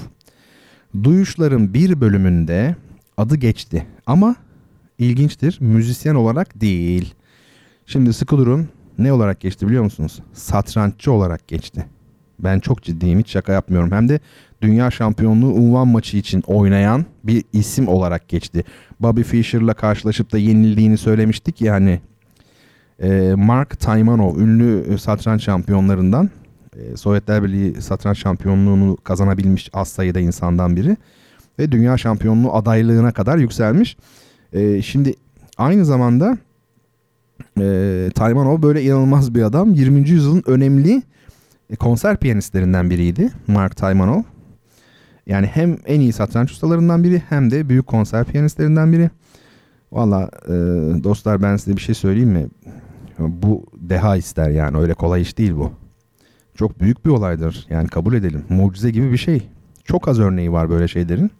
[1.03, 2.77] Duyuşların bir bölümünde
[3.17, 4.37] adı geçti ama
[4.99, 7.15] ilginçtir müzisyen olarak değil.
[7.87, 8.69] Şimdi sıkı durun
[8.99, 10.23] ne olarak geçti biliyor musunuz?
[10.33, 11.87] Satranççı olarak geçti.
[12.39, 13.93] Ben çok ciddiyim hiç şaka yapmıyorum.
[13.93, 14.21] Hem de
[14.63, 18.65] dünya şampiyonluğu unvan maçı için oynayan bir isim olarak geçti.
[19.01, 22.01] Bobby Fischer'la karşılaşıp da yenildiğini söylemiştik yani.
[23.03, 26.31] E, Mark Taymanov ünlü satranç şampiyonlarından.
[26.77, 30.97] E, Sovyetler Birliği satranç şampiyonluğunu kazanabilmiş az sayıda insandan biri
[31.59, 33.97] ve dünya şampiyonluğu adaylığına kadar yükselmiş.
[34.53, 35.15] E, şimdi
[35.59, 36.39] aynı zamanda
[37.61, 39.73] e, Taymanov böyle inanılmaz bir adam.
[39.73, 40.09] 20.
[40.09, 41.03] yüzyılın önemli
[41.71, 44.23] e, konser piyanistlerinden biriydi Mark Taymanov.
[45.29, 49.11] Yani hem en iyi satranç ustalarından biri hem de büyük konser piyanistlerinden biri.
[49.93, 50.53] Valla e,
[51.05, 52.47] dostlar ben size bir şey söyleyeyim mi?
[53.19, 55.73] Bu deha ister yani öyle kolay iş değil bu.
[56.55, 58.45] Çok büyük bir olaydır yani kabul edelim.
[58.49, 59.49] Mucize gibi bir şey.
[59.85, 61.31] Çok az örneği var böyle şeylerin.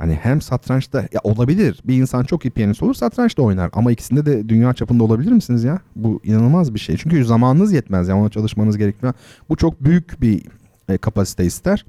[0.00, 1.80] Yani hem satrançta ya olabilir.
[1.84, 3.70] Bir insan çok iyi piyanist olur satrançta oynar.
[3.72, 5.78] Ama ikisinde de dünya çapında olabilir misiniz ya?
[5.96, 6.96] Bu inanılmaz bir şey.
[6.96, 8.08] Çünkü zamanınız yetmez.
[8.08, 9.12] Yani ona çalışmanız gerekiyor.
[9.48, 10.42] Bu çok büyük bir
[10.88, 11.84] e, kapasite ister.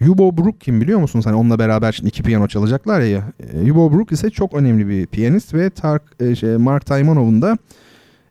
[0.00, 1.26] Yubo Brook kim biliyor musunuz?
[1.26, 3.32] Hani onunla beraber şimdi iki piyano çalacaklar ya.
[3.52, 7.58] E, Yubo Brook ise çok önemli bir piyanist ve Tark, e, şey, Mark Taymanov'un da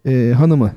[0.05, 0.71] e, hanımı.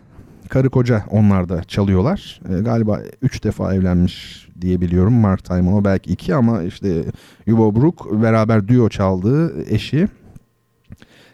[0.49, 2.41] Karı koca onlar da çalıyorlar.
[2.49, 5.15] E, galiba üç defa evlenmiş diye biliyorum.
[5.15, 7.05] Mark Taymanov belki iki ama işte
[7.47, 10.09] Yubo Brook beraber duo çaldığı eşi.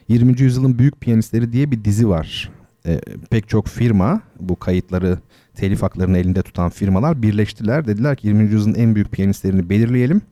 [0.09, 0.41] 20.
[0.41, 2.51] yüzyılın büyük piyanistleri diye bir dizi var.
[2.87, 3.01] E,
[3.31, 5.19] pek çok firma bu kayıtları
[5.59, 7.87] telif haklarını elinde tutan firmalar birleştiler.
[7.87, 8.43] Dediler ki 20.
[8.43, 10.23] yüzyılın en büyük piyanistlerini belirleyelim.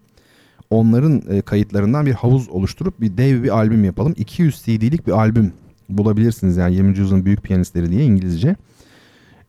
[0.70, 4.14] Onların e, kayıtlarından bir havuz oluşturup bir dev bir albüm yapalım.
[4.16, 5.52] 200 CD'lik bir albüm
[5.88, 6.98] bulabilirsiniz yani 20.
[6.98, 8.56] yüzyılın büyük piyanistleri diye İngilizce.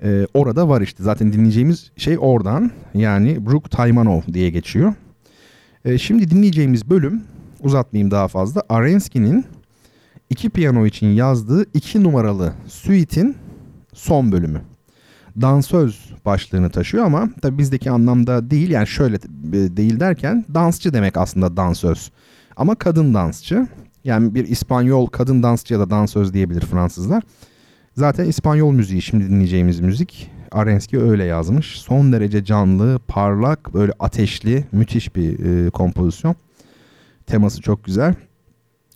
[0.04, 4.94] Ee, orada var işte zaten dinleyeceğimiz şey oradan yani Brook Taymanov diye geçiyor.
[5.86, 7.24] Ee, şimdi dinleyeceğimiz bölüm
[7.62, 8.64] uzatmayayım daha fazla.
[8.70, 9.46] Arenski'nin
[10.30, 13.36] iki piyano için yazdığı iki numaralı suite'in
[13.94, 14.62] son bölümü.
[15.42, 21.18] Dansöz başlığını taşıyor ama tabi bizdeki anlamda değil yani şöyle e, değil derken dansçı demek
[21.18, 22.12] aslında dansöz.
[22.56, 23.68] Ama kadın dansçı.
[24.04, 27.24] Yani bir İspanyol kadın dansçı ya da dansöz diyebilir Fransızlar.
[27.96, 30.32] Zaten İspanyol müziği şimdi dinleyeceğimiz müzik.
[30.52, 31.82] Arenski öyle yazmış.
[31.82, 36.36] Son derece canlı, parlak, böyle ateşli, müthiş bir e, kompozisyon.
[37.26, 38.16] Teması çok güzel.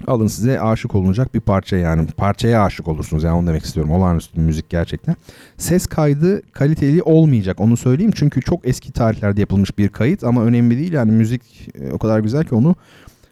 [0.07, 2.07] Alın size aşık olunacak bir parça yani.
[2.07, 3.91] Parçaya aşık olursunuz yani onu demek istiyorum.
[3.91, 5.15] Olağanüstü bir müzik gerçekten.
[5.57, 8.11] Ses kaydı kaliteli olmayacak onu söyleyeyim.
[8.15, 10.93] Çünkü çok eski tarihlerde yapılmış bir kayıt ama önemli değil.
[10.93, 12.75] Yani müzik e, o kadar güzel ki onu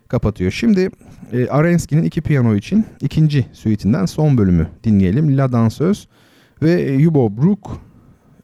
[0.08, 0.52] kapatıyor.
[0.52, 0.90] Şimdi
[1.32, 5.38] e, Arensky'nin iki piyano için ikinci suite'inden son bölümü dinleyelim.
[5.38, 6.08] La Danseuse
[6.62, 7.82] ve Yubo Brook,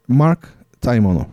[0.08, 0.48] Mark
[0.80, 1.26] Taimono.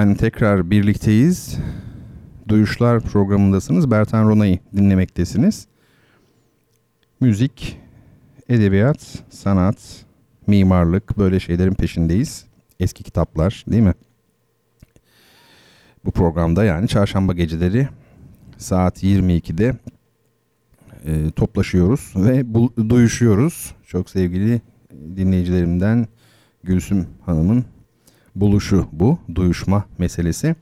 [0.00, 1.58] Efendim tekrar birlikteyiz.
[2.48, 3.90] Duyuşlar programındasınız.
[3.90, 5.66] Bertan Rona'yı dinlemektesiniz.
[7.20, 7.78] Müzik,
[8.48, 10.04] edebiyat, sanat,
[10.46, 12.44] mimarlık böyle şeylerin peşindeyiz.
[12.80, 13.94] Eski kitaplar değil mi?
[16.04, 17.88] Bu programda yani çarşamba geceleri
[18.58, 19.76] saat 22'de
[21.04, 23.74] e, toplaşıyoruz ve bu, duyuşuyoruz.
[23.86, 24.60] Çok sevgili
[25.16, 26.06] dinleyicilerimden
[26.64, 27.64] Gülsüm Hanım'ın
[28.36, 30.56] buluşu bu, duyuşma meselesi.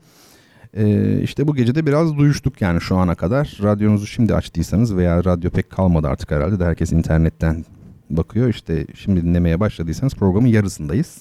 [0.73, 3.57] Ee, işte bu gece de biraz duyuştuk yani şu ana kadar.
[3.63, 7.65] Radyonuzu şimdi açtıysanız veya radyo pek kalmadı artık herhalde de herkes internetten
[8.09, 8.49] bakıyor.
[8.49, 11.17] İşte şimdi dinlemeye başladıysanız programın yarısındayız.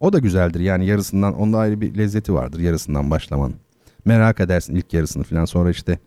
[0.00, 3.54] O da güzeldir yani yarısından onda ayrı bir lezzeti vardır yarısından başlamanın.
[4.04, 5.98] Merak edersin ilk yarısını falan sonra işte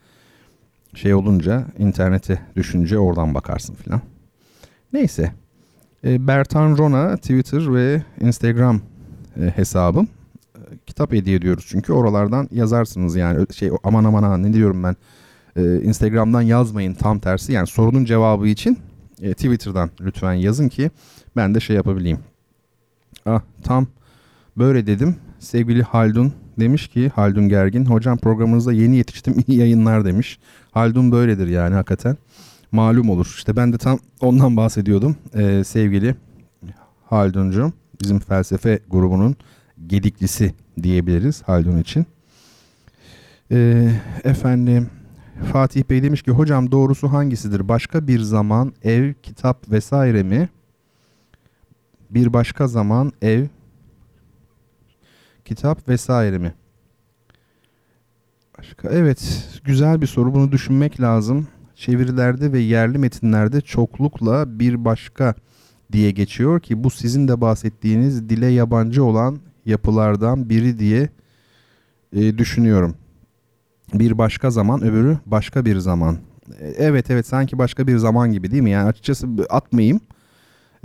[0.95, 4.01] şey olunca internete düşünce oradan bakarsın falan.
[4.93, 5.31] Neyse.
[6.03, 8.81] E, Bertan Rona Twitter ve Instagram
[9.55, 10.07] hesabım.
[10.55, 14.95] E, kitap hediye ediyoruz çünkü oralardan yazarsınız yani şey aman aman aman ne diyorum ben.
[15.55, 18.79] E, Instagram'dan yazmayın tam tersi yani sorunun cevabı için
[19.21, 20.91] e, Twitter'dan lütfen yazın ki
[21.35, 22.19] ben de şey yapabileyim.
[23.25, 23.87] Ah tam
[24.57, 25.15] böyle dedim.
[25.39, 30.39] Sevgili Haldun demiş ki Haldun Gergin hocam programınızda yeni yetiştim iyi yayınlar demiş.
[30.71, 32.17] Haldun böyledir yani hakikaten
[32.71, 33.33] malum olur.
[33.37, 36.15] İşte ben de tam ondan bahsediyordum ee, sevgili
[37.05, 39.35] Haldun'cum bizim felsefe grubunun
[39.87, 42.05] gediklisi diyebiliriz Haldun için.
[43.51, 43.91] Ee,
[44.23, 44.89] efendim
[45.51, 47.67] Fatih Bey demiş ki hocam doğrusu hangisidir?
[47.67, 50.49] Başka bir zaman ev, kitap vesaire mi?
[52.09, 53.45] Bir başka zaman ev,
[55.45, 56.53] kitap vesaire mi?
[58.57, 61.47] Başka evet güzel bir soru bunu düşünmek lazım.
[61.75, 65.35] Çevirilerde ve yerli metinlerde çoklukla bir başka
[65.91, 71.09] diye geçiyor ki bu sizin de bahsettiğiniz dile yabancı olan yapılardan biri diye
[72.13, 72.95] e, düşünüyorum.
[73.93, 76.17] Bir başka zaman öbürü başka bir zaman.
[76.59, 78.71] E, evet evet sanki başka bir zaman gibi değil mi?
[78.71, 79.99] Yani açıkçası atmayayım.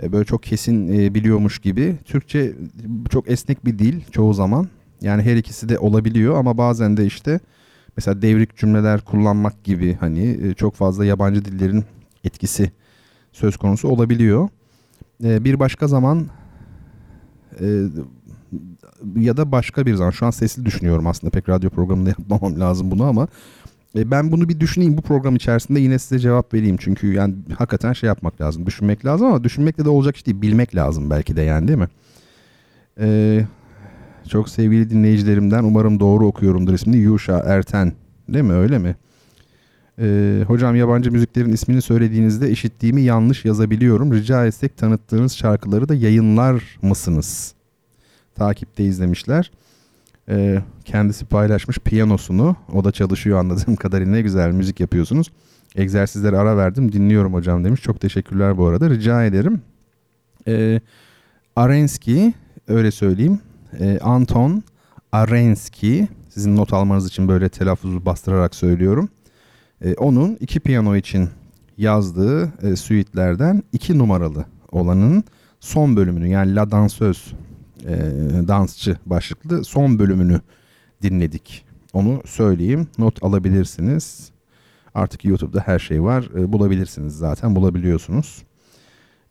[0.03, 1.95] E, böyle çok kesin e, biliyormuş gibi.
[2.05, 2.53] Türkçe
[3.09, 4.67] çok esnek bir dil çoğu zaman.
[5.01, 7.39] Yani her ikisi de olabiliyor ama bazen de işte
[7.97, 11.85] mesela devrik cümleler kullanmak gibi hani çok fazla yabancı dillerin
[12.23, 12.71] etkisi
[13.31, 14.49] söz konusu olabiliyor.
[15.23, 16.27] E, bir başka zaman
[17.59, 17.65] e,
[19.15, 22.91] ya da başka bir zaman şu an sesli düşünüyorum aslında pek radyo programında yapmamam lazım
[22.91, 23.27] bunu ama
[23.97, 26.77] e, ben bunu bir düşüneyim bu program içerisinde yine size cevap vereyim.
[26.79, 28.65] Çünkü yani hakikaten şey yapmak lazım.
[28.65, 30.41] Düşünmek lazım ama düşünmekle de olacak iş değil.
[30.41, 31.87] Bilmek lazım belki de yani değil mi?
[32.99, 33.45] Ee,
[34.29, 36.97] çok sevgili dinleyicilerimden umarım doğru okuyorumdur ismini.
[36.97, 37.93] Yuşa Erten
[38.29, 38.95] değil mi öyle mi?
[39.99, 44.13] Ee, hocam yabancı müziklerin ismini söylediğinizde işittiğimi yanlış yazabiliyorum.
[44.13, 47.53] Rica etsek tanıttığınız şarkıları da yayınlar mısınız?
[48.35, 49.51] Takipte izlemişler.
[50.29, 52.55] Ee, kendisi paylaşmış piyanosunu.
[52.73, 55.31] O da çalışıyor anladığım kadarıyla ne güzel müzik yapıyorsunuz.
[55.75, 57.81] Egzersizlere ara verdim dinliyorum hocam demiş.
[57.81, 59.61] Çok teşekkürler bu arada rica ederim.
[60.47, 60.81] Ee,
[61.55, 62.33] Arenski
[62.67, 63.39] öyle söyleyeyim.
[63.79, 64.63] Ee, Anton
[65.11, 69.09] Arenski sizin not almanız için böyle telaffuzu bastırarak söylüyorum.
[69.81, 71.29] Ee, onun iki piyano için
[71.77, 75.23] yazdığı e, suite'lerden iki numaralı olanın
[75.59, 77.35] son bölümünü yani La Danseuse
[77.85, 77.95] e,
[78.47, 80.41] dansçı başlıklı son bölümünü
[81.01, 81.65] dinledik.
[81.93, 82.87] Onu söyleyeyim.
[82.97, 84.31] Not alabilirsiniz.
[84.95, 86.29] Artık YouTube'da her şey var.
[86.37, 87.55] E, bulabilirsiniz zaten.
[87.55, 88.43] Bulabiliyorsunuz.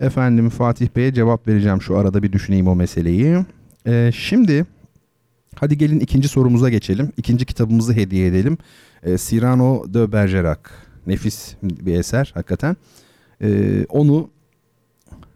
[0.00, 1.82] Efendim Fatih Bey'e cevap vereceğim.
[1.82, 3.44] Şu arada bir düşüneyim o meseleyi.
[3.86, 4.66] E, şimdi
[5.54, 7.12] hadi gelin ikinci sorumuza geçelim.
[7.16, 8.58] İkinci kitabımızı hediye edelim.
[9.02, 10.60] E, Cyrano de Bergerac.
[11.06, 12.76] Nefis bir eser hakikaten.
[13.42, 14.30] E, onu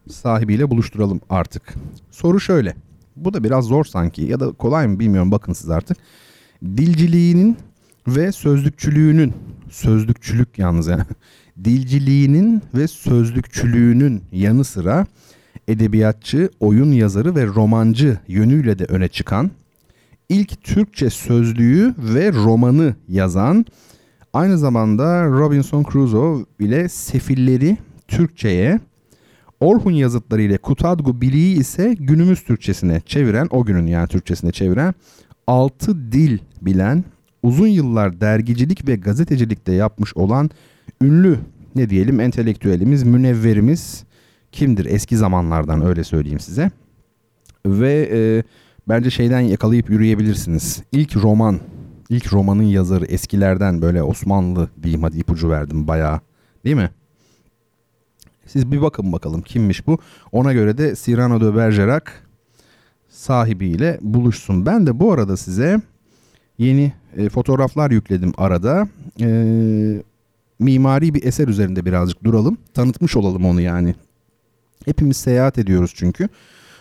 [0.09, 1.75] sahibiyle buluşturalım artık.
[2.11, 2.77] Soru şöyle.
[3.17, 5.97] Bu da biraz zor sanki ya da kolay mı bilmiyorum bakın siz artık.
[6.65, 7.57] Dilciliğinin
[8.09, 9.33] ve sözlükçülüğünün
[9.71, 11.03] sözlükçülük yalnız yani
[11.65, 15.07] dilciliğinin ve sözlükçülüğünün yanı sıra
[15.69, 19.51] edebiyatçı, oyun yazarı ve romancı yönüyle de öne çıkan
[20.29, 23.67] ilk Türkçe sözlüğü ve romanı yazan
[24.33, 27.77] aynı zamanda Robinson Crusoe ile Sefilleri
[28.09, 28.81] Türkçe'ye
[29.61, 34.95] Orhun yazıtları ile Kutadgu Biliği ise günümüz Türkçesine çeviren, o günün yani Türkçesine çeviren,
[35.47, 37.05] altı dil bilen,
[37.43, 40.51] uzun yıllar dergicilik ve gazetecilikte yapmış olan
[41.03, 41.39] ünlü
[41.75, 44.05] ne diyelim entelektüelimiz, münevverimiz
[44.53, 46.71] kimdir eski zamanlardan öyle söyleyeyim size.
[47.67, 48.43] Ve e,
[48.89, 50.83] bence şeyden yakalayıp yürüyebilirsiniz.
[50.93, 51.61] İlk roman,
[52.09, 56.21] ilk romanın yazarı eskilerden böyle Osmanlı diyeyim hadi ipucu verdim bayağı
[56.65, 56.91] değil mi?
[58.47, 59.99] Siz bir bakın bakalım kimmiş bu.
[60.33, 62.05] Ona göre de Cyrano de Bergerac
[63.09, 64.67] sahibiyle buluşsun.
[64.67, 65.81] Ben de bu arada size
[66.59, 68.89] yeni e, fotoğraflar yükledim arada.
[69.21, 70.03] E,
[70.59, 72.59] mimari bir eser üzerinde birazcık duralım.
[72.75, 73.95] Tanıtmış olalım onu yani.
[74.85, 76.29] Hepimiz seyahat ediyoruz çünkü.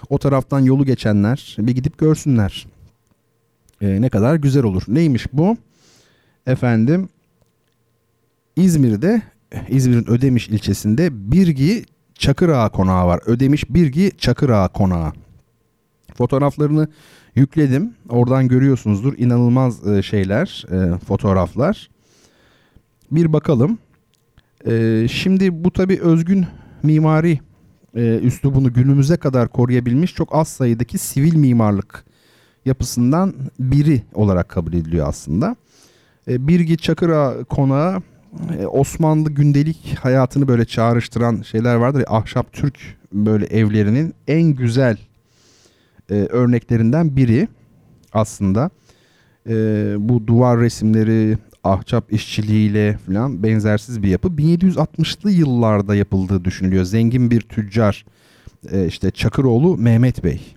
[0.09, 2.67] O taraftan yolu geçenler bir gidip görsünler.
[3.81, 4.83] E, ne kadar güzel olur.
[4.87, 5.57] Neymiş bu?
[6.47, 7.09] Efendim
[8.55, 9.21] İzmir'de
[9.69, 11.85] İzmir'in Ödemiş ilçesinde Birgi
[12.15, 13.19] Çakırağa Konağı var.
[13.25, 15.13] Ödemiş Birgi Çakırağa Konağı.
[16.17, 16.87] Fotoğraflarını
[17.35, 17.93] yükledim.
[18.09, 21.89] Oradan görüyorsunuzdur inanılmaz e, şeyler, e, fotoğraflar.
[23.11, 23.77] Bir bakalım.
[24.67, 26.45] E, şimdi bu tabi özgün
[26.83, 27.39] mimari
[27.95, 32.05] e, üslubunu günümüze kadar koruyabilmiş çok az sayıdaki sivil mimarlık
[32.65, 35.55] yapısından biri olarak kabul ediliyor aslında.
[36.27, 38.01] E, Birgi Çakıra konağı
[38.59, 42.79] e, Osmanlı gündelik hayatını böyle çağrıştıran şeyler vardır ya ahşap Türk
[43.13, 44.97] böyle evlerinin en güzel
[46.09, 47.47] e, örneklerinden biri
[48.13, 48.69] aslında.
[49.49, 49.53] E,
[49.99, 54.28] bu duvar resimleri ahşap işçiliğiyle falan benzersiz bir yapı.
[54.28, 56.84] 1760'lı yıllarda yapıldığı düşünülüyor.
[56.84, 58.05] Zengin bir tüccar
[58.72, 60.55] e, işte Çakıroğlu Mehmet Bey.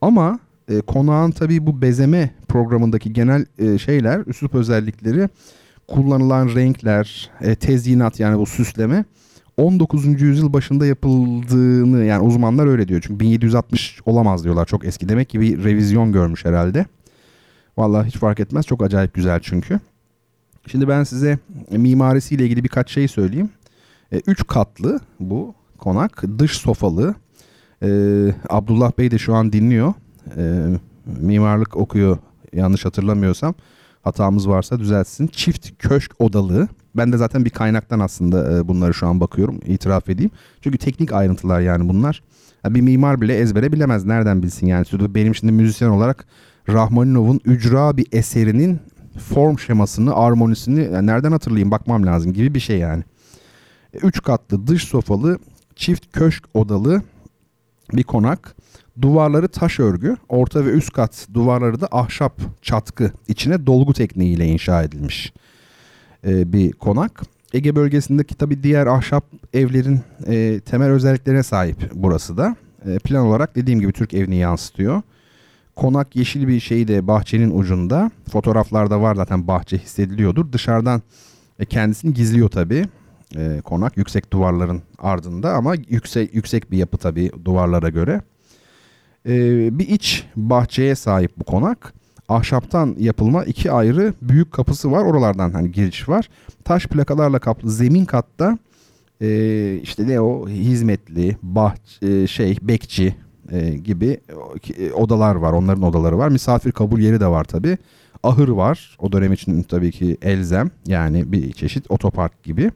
[0.00, 5.28] Ama e, konağın tabii bu bezeme programındaki genel e, şeyler, üslup özellikleri
[5.88, 9.04] kullanılan renkler, e, tezyinat yani bu süsleme
[9.56, 10.22] 19.
[10.22, 13.00] yüzyıl başında yapıldığını yani uzmanlar öyle diyor.
[13.06, 15.08] Çünkü 1760 olamaz diyorlar çok eski.
[15.08, 16.86] Demek ki bir revizyon görmüş herhalde.
[17.76, 18.66] Vallahi hiç fark etmez.
[18.66, 19.80] Çok acayip güzel çünkü.
[20.66, 21.38] Şimdi ben size
[21.70, 23.50] mimarisiyle ilgili birkaç şey söyleyeyim.
[24.12, 26.22] E, üç katlı bu konak.
[26.38, 27.14] Dış sofalı.
[27.82, 27.88] E,
[28.48, 29.94] Abdullah Bey de şu an dinliyor.
[30.36, 30.64] E,
[31.20, 32.18] mimarlık okuyor
[32.52, 33.54] yanlış hatırlamıyorsam.
[34.02, 35.26] Hatamız varsa düzeltsin.
[35.26, 36.68] Çift köşk odalı.
[36.96, 39.60] Ben de zaten bir kaynaktan aslında e, bunları şu an bakıyorum.
[39.66, 40.30] itiraf edeyim.
[40.60, 42.22] Çünkü teknik ayrıntılar yani bunlar.
[42.66, 44.04] Bir mimar bile ezbere bilemez.
[44.04, 44.86] Nereden bilsin yani.
[44.92, 46.26] Benim şimdi müzisyen olarak
[46.68, 48.80] Rahmaninov'un ücra bir eserinin
[49.18, 53.04] form şemasını, armonisini yani nereden hatırlayayım bakmam lazım gibi bir şey yani.
[54.02, 55.38] Üç katlı dış sofalı
[55.76, 57.02] çift köşk odalı
[57.92, 58.56] bir konak.
[59.02, 64.82] Duvarları taş örgü, orta ve üst kat duvarları da ahşap çatkı içine dolgu tekniğiyle inşa
[64.82, 65.32] edilmiş
[66.26, 67.22] e, bir konak.
[67.52, 72.56] Ege bölgesindeki tabi diğer ahşap evlerin e, temel özelliklerine sahip burası da.
[72.86, 75.02] E, plan olarak dediğim gibi Türk evini yansıtıyor.
[75.78, 78.10] Konak yeşil bir şey de bahçenin ucunda.
[78.32, 80.52] Fotoğraflarda var zaten bahçe hissediliyordur.
[80.52, 81.02] Dışarıdan
[81.58, 82.84] e, kendisini gizliyor tabi.
[83.36, 88.20] E, konak yüksek duvarların ardında ama yüksek yüksek bir yapı tabi duvarlara göre.
[89.28, 89.34] E,
[89.78, 91.94] bir iç bahçeye sahip bu konak.
[92.28, 95.04] Ahşaptan yapılma iki ayrı büyük kapısı var.
[95.04, 96.28] Oralardan hani giriş var.
[96.64, 98.58] Taş plakalarla kaplı zemin katta
[99.20, 103.14] e, işte ne o hizmetli, bahç, e, şey bekçi
[103.52, 104.20] e, gibi
[104.78, 105.52] e, odalar var.
[105.52, 106.28] Onların odaları var.
[106.28, 107.78] Misafir kabul yeri de var tabi.
[108.22, 108.96] Ahır var.
[108.98, 110.70] O dönem için tabii ki elzem.
[110.86, 112.70] Yani bir çeşit otopark gibi.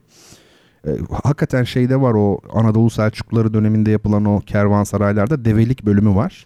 [0.87, 0.89] E,
[1.23, 6.45] hakikaten şeyde var o Anadolu Selçukluları döneminde yapılan o kervansaraylarda develik bölümü var.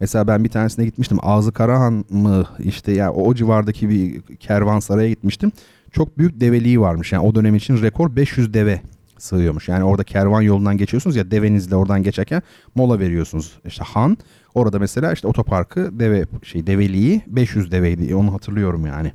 [0.00, 1.18] Mesela ben bir tanesine gitmiştim.
[1.22, 5.52] Ağzı Karahan mı işte ya yani o civardaki bir kervansaraya gitmiştim.
[5.92, 7.12] Çok büyük develiği varmış.
[7.12, 8.80] Yani o dönem için rekor 500 deve
[9.22, 9.68] sığıyormuş.
[9.68, 12.42] Yani orada kervan yolundan geçiyorsunuz ya devenizle oradan geçerken
[12.74, 13.60] mola veriyorsunuz.
[13.64, 14.16] İşte Han
[14.54, 18.14] orada mesela işte otoparkı deve şey develiği 500 deveydi.
[18.14, 19.12] Onu hatırlıyorum yani.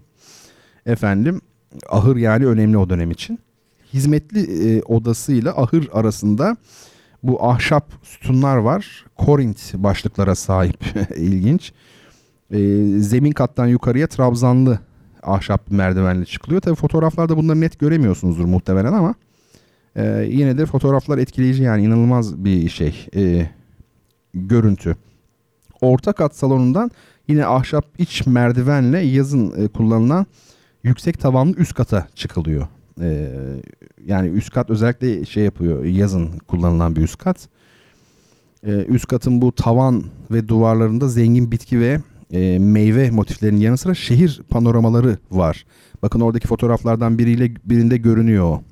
[0.85, 1.41] Efendim
[1.89, 3.39] ahır yani önemli o dönem için.
[3.93, 6.57] Hizmetli e, odasıyla ahır arasında
[7.23, 9.05] bu ahşap sütunlar var.
[9.15, 10.83] Korint başlıklara sahip.
[11.15, 11.73] ilginç.
[12.51, 12.57] E,
[12.99, 14.79] zemin kattan yukarıya trabzanlı
[15.23, 16.61] ahşap merdivenle çıkılıyor.
[16.61, 19.15] Tabi fotoğraflarda bunları net göremiyorsunuzdur muhtemelen ama
[19.97, 23.49] ee, yine de fotoğraflar etkileyici yani inanılmaz bir şey e,
[24.33, 24.95] görüntü.
[25.81, 26.91] Orta kat salonundan
[27.27, 30.25] yine ahşap iç merdivenle yazın e, kullanılan
[30.83, 32.67] yüksek tavanlı üst kata çıkılıyor.
[33.01, 33.29] E,
[34.05, 37.49] yani üst kat özellikle şey yapıyor yazın kullanılan bir üst kat.
[38.63, 41.99] E, üst katın bu tavan ve duvarlarında zengin bitki ve
[42.31, 45.65] e, meyve motiflerinin yanı sıra şehir panoramaları var.
[46.01, 48.63] Bakın oradaki fotoğraflardan biriyle birinde görünüyor o.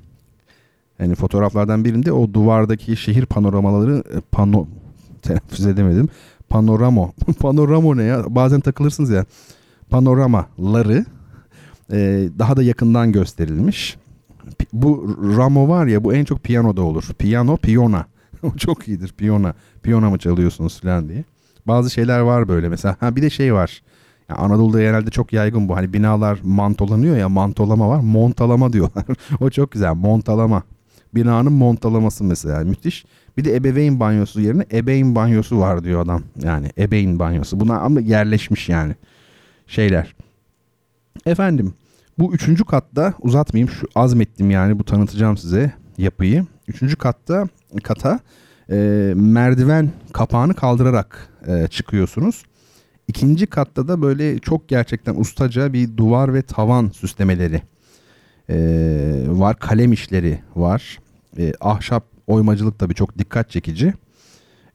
[0.98, 4.66] Yani fotoğraflardan birinde o duvardaki şehir panoramaları e, pano
[5.22, 6.08] telaffuz edemedim.
[6.48, 7.12] Panoramo.
[7.40, 8.24] Panoramo ne ya?
[8.28, 9.24] Bazen takılırsınız ya.
[9.90, 11.04] Panoramaları
[11.92, 13.96] e, daha da yakından gösterilmiş.
[14.72, 17.04] Bu Ramo var ya bu en çok piyanoda olur.
[17.18, 18.06] Piyano, piyona.
[18.42, 19.12] O çok iyidir.
[19.16, 19.54] Piyona.
[19.82, 21.24] Piyona mı çalıyorsunuz falan diye.
[21.66, 22.96] Bazı şeyler var böyle mesela.
[23.00, 23.82] Ha bir de şey var.
[24.28, 25.76] Yani Anadolu'da genelde çok yaygın bu.
[25.76, 28.00] Hani binalar mantolanıyor ya mantolama var.
[28.00, 29.04] Montalama diyorlar.
[29.40, 29.94] o çok güzel.
[29.94, 30.62] Montalama
[31.16, 33.04] binanın montalaması mesela müthiş.
[33.36, 36.22] Bir de ebeveyn banyosu yerine ebeğin banyosu var diyor adam.
[36.42, 37.60] Yani ebeğin banyosu.
[37.60, 38.94] Buna ama yerleşmiş yani
[39.66, 40.14] şeyler.
[41.26, 41.74] Efendim
[42.18, 46.46] bu üçüncü katta uzatmayayım şu azmettim yani bu tanıtacağım size yapıyı.
[46.68, 47.48] Üçüncü katta
[47.82, 48.20] kata
[48.70, 48.76] e,
[49.16, 52.42] merdiven kapağını kaldırarak e, çıkıyorsunuz.
[53.08, 57.62] İkinci katta da böyle çok gerçekten ustaca bir duvar ve tavan süslemeleri
[58.50, 58.56] e,
[59.28, 59.58] var.
[59.58, 60.98] Kalem işleri var.
[61.38, 63.94] E, ahşap oymacılık tabii çok dikkat çekici.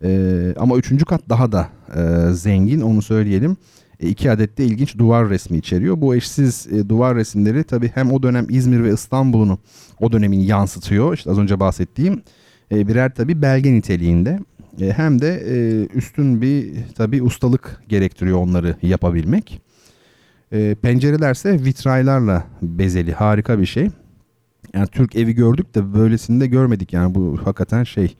[0.03, 3.57] E, ama üçüncü kat daha da e, zengin onu söyleyelim.
[3.99, 6.01] E, iki adet de ilginç duvar resmi içeriyor.
[6.01, 9.59] Bu eşsiz e, duvar resimleri tabii hem o dönem İzmir ve İstanbul'unu
[9.99, 11.13] o dönemin yansıtıyor.
[11.13, 12.21] İşte az önce bahsettiğim
[12.71, 14.39] e, birer tabii belge niteliğinde.
[14.81, 19.61] E, hem de e, üstün bir tabii ustalık gerektiriyor onları yapabilmek.
[20.51, 23.89] E, pencerelerse vitraylarla bezeli harika bir şey.
[24.73, 28.15] Yani Türk evi gördük de böylesini de görmedik yani bu hakikaten şey.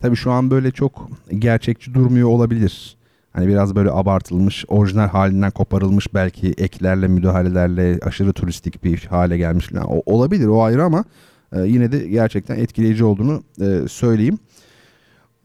[0.00, 2.96] Tabii şu an böyle çok gerçekçi durmuyor olabilir.
[3.32, 9.68] Hani biraz böyle abartılmış, orijinal halinden koparılmış belki eklerle, müdahalelerle aşırı turistik bir hale gelmiş.
[9.72, 11.04] Yani o, olabilir o ayrı ama
[11.52, 14.38] e, yine de gerçekten etkileyici olduğunu e, söyleyeyim.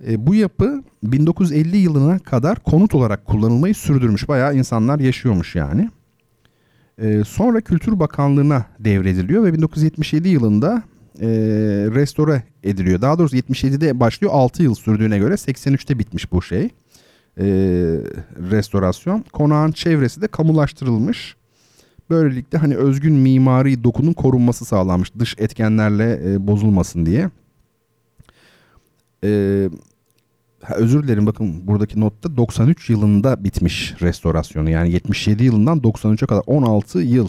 [0.07, 4.27] E, bu yapı 1950 yılına kadar konut olarak kullanılmayı sürdürmüş.
[4.27, 5.89] Bayağı insanlar yaşıyormuş yani.
[7.01, 10.83] E, sonra Kültür Bakanlığı'na devrediliyor ve 1977 yılında
[11.21, 11.27] e,
[11.95, 13.01] restore ediliyor.
[13.01, 16.63] Daha doğrusu 77'de başlıyor 6 yıl sürdüğüne göre 83'te bitmiş bu şey.
[16.63, 17.45] E,
[18.51, 19.25] restorasyon.
[19.33, 21.35] Konağın çevresi de kamulaştırılmış.
[22.09, 25.15] Böylelikle hani özgün mimari dokunun korunması sağlanmış.
[25.19, 27.29] Dış etkenlerle e, bozulmasın diye.
[29.23, 29.69] E,
[30.63, 34.69] ha, özür dilerim bakın buradaki notta 93 yılında bitmiş restorasyonu.
[34.69, 37.27] Yani 77 yılından 93'e kadar 16 yıl.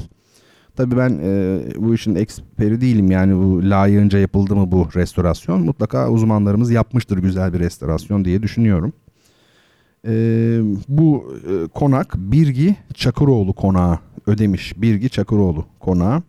[0.76, 5.61] Tabii ben e, bu işin eksperi değilim yani bu layığınca yapıldı mı bu restorasyon.
[5.61, 8.93] Mutlaka uzmanlarımız yapmıştır güzel bir restorasyon diye düşünüyorum.
[10.07, 10.12] E,
[10.89, 14.74] bu e, konak Birgi Çakıroğlu konağı ödemiş.
[14.76, 16.22] Birgi Çakıroğlu konağı.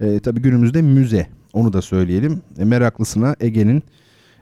[0.00, 2.42] E, tabii günümüzde müze onu da söyleyelim.
[2.58, 3.82] E, meraklısına Ege'nin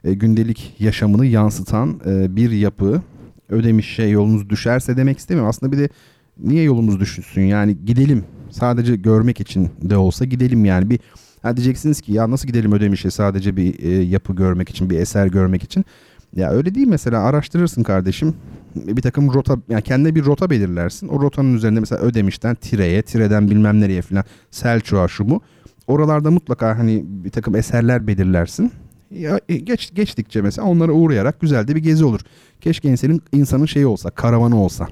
[0.05, 3.03] e, gündelik yaşamını yansıtan e, bir yapı.
[3.49, 5.49] Ödemiş şey yolunuz düşerse demek istemiyorum.
[5.49, 5.89] Aslında bir de
[6.39, 8.25] niye yolumuz düşünsün yani gidelim.
[8.51, 10.91] Sadece görmek için de olsa gidelim yani.
[10.91, 11.01] Bir
[11.43, 15.27] ha diyeceksiniz ki ya nasıl gidelim Ödemiş'e sadece bir e, yapı görmek için bir eser
[15.27, 15.85] görmek için?
[16.37, 17.23] Ya öyle değil mesela.
[17.23, 18.35] Araştırırsın kardeşim.
[18.77, 21.09] Bir takım rota yani kendine bir rota belirlersin.
[21.09, 25.41] O rotanın üzerinde mesela Ödemiş'ten Tire'ye Tire'den bilmem nereye falan Selçuk'a şu bu.
[25.87, 28.73] Oralarda mutlaka hani bir takım eserler belirlersin
[29.15, 32.21] ya, e, geç, geçtikçe mesela onlara uğrayarak güzel de bir gezi olur.
[32.61, 34.89] Keşke insanın, insanın şeyi olsa, karavanı olsa.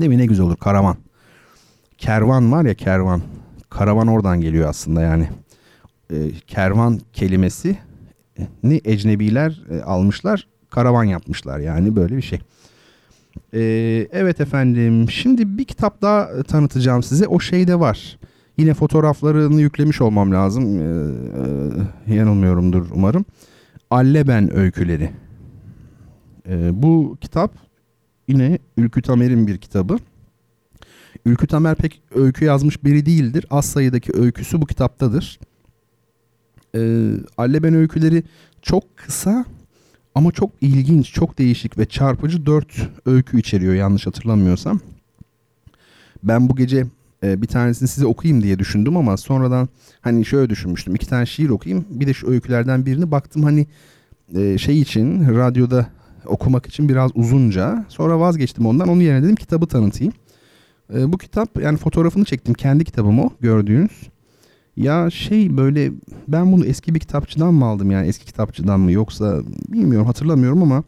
[0.00, 0.96] Değil mi ne güzel olur karavan.
[1.98, 3.22] Kervan var ya kervan.
[3.70, 5.28] Karavan oradan geliyor aslında yani.
[6.12, 7.78] E, kervan kelimesi
[8.62, 12.38] ni ecnebiler e, almışlar karavan yapmışlar yani böyle bir şey.
[13.54, 13.60] E,
[14.12, 18.18] evet efendim şimdi bir kitap daha tanıtacağım size o şeyde var.
[18.60, 20.80] Yine fotoğraflarını yüklemiş olmam lazım.
[20.80, 20.84] E,
[22.10, 23.24] e, yanılmıyorumdur umarım.
[23.90, 25.10] Alleben Öyküleri.
[26.48, 27.54] E, bu kitap
[28.28, 29.96] yine Ülkü Tamer'in bir kitabı.
[31.26, 33.46] Ülkü Tamer pek öykü yazmış biri değildir.
[33.50, 35.40] Az sayıdaki öyküsü bu kitaptadır.
[36.74, 38.22] E, Alleben Öyküleri
[38.62, 39.44] çok kısa
[40.14, 44.80] ama çok ilginç, çok değişik ve çarpıcı dört öykü içeriyor yanlış hatırlamıyorsam.
[46.22, 46.86] Ben bu gece
[47.22, 49.68] e, bir tanesini size okuyayım diye düşündüm ama sonradan
[50.00, 50.94] hani şöyle düşünmüştüm.
[50.94, 53.66] iki tane şiir okuyayım bir de şu öykülerden birini baktım hani
[54.34, 55.86] e, şey için radyoda
[56.26, 57.84] okumak için biraz uzunca.
[57.88, 60.12] Sonra vazgeçtim ondan onu yerine dedim kitabı tanıtayım.
[60.94, 63.90] E, bu kitap yani fotoğrafını çektim kendi kitabım o gördüğünüz.
[64.76, 65.92] Ya şey böyle
[66.28, 70.84] ben bunu eski bir kitapçıdan mı aldım yani eski kitapçıdan mı yoksa bilmiyorum hatırlamıyorum ama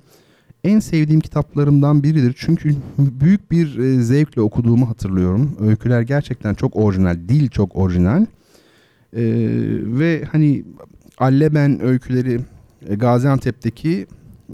[0.65, 2.35] en sevdiğim kitaplarımdan biridir.
[2.39, 5.57] Çünkü büyük bir e, zevkle okuduğumu hatırlıyorum.
[5.61, 8.27] Öyküler gerçekten çok orijinal, dil çok orijinal.
[9.17, 9.23] Ee,
[9.83, 10.65] ve hani
[11.19, 12.41] Alleben öyküleri
[12.89, 14.07] e, Gaziantep'teki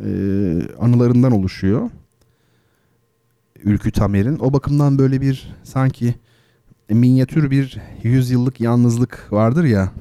[0.05, 0.11] e,
[0.81, 1.91] anılarından oluşuyor.
[3.65, 4.39] Ülkü Tamer'in.
[4.39, 6.15] O bakımdan böyle bir sanki
[6.91, 9.93] minyatür bir yüzyıllık yalnızlık vardır ya.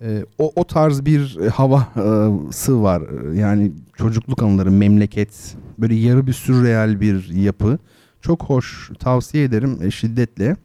[0.00, 3.02] E, o, o tarz bir e, havası var.
[3.34, 7.78] Yani çocukluk anıları, memleket, böyle yarı bir sürreal bir yapı.
[8.20, 10.56] Çok hoş, tavsiye ederim e, şiddetle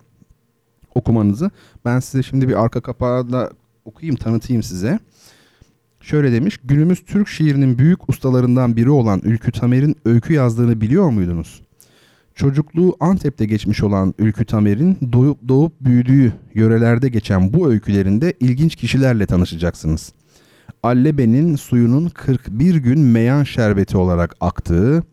[0.95, 1.51] okumanızı.
[1.85, 3.51] Ben size şimdi bir arka kapağı da
[3.85, 4.99] okuyayım, tanıtayım size.
[6.01, 11.61] Şöyle demiş, günümüz Türk şiirinin büyük ustalarından biri olan Ülkü Tamer'in öykü yazdığını biliyor muydunuz?
[12.35, 19.25] Çocukluğu Antep'te geçmiş olan Ülkü Tamer'in doğup doğup büyüdüğü yörelerde geçen bu öykülerinde ilginç kişilerle
[19.25, 20.13] tanışacaksınız.
[20.83, 25.03] Allebe'nin suyunun 41 gün meyan şerbeti olarak aktığı,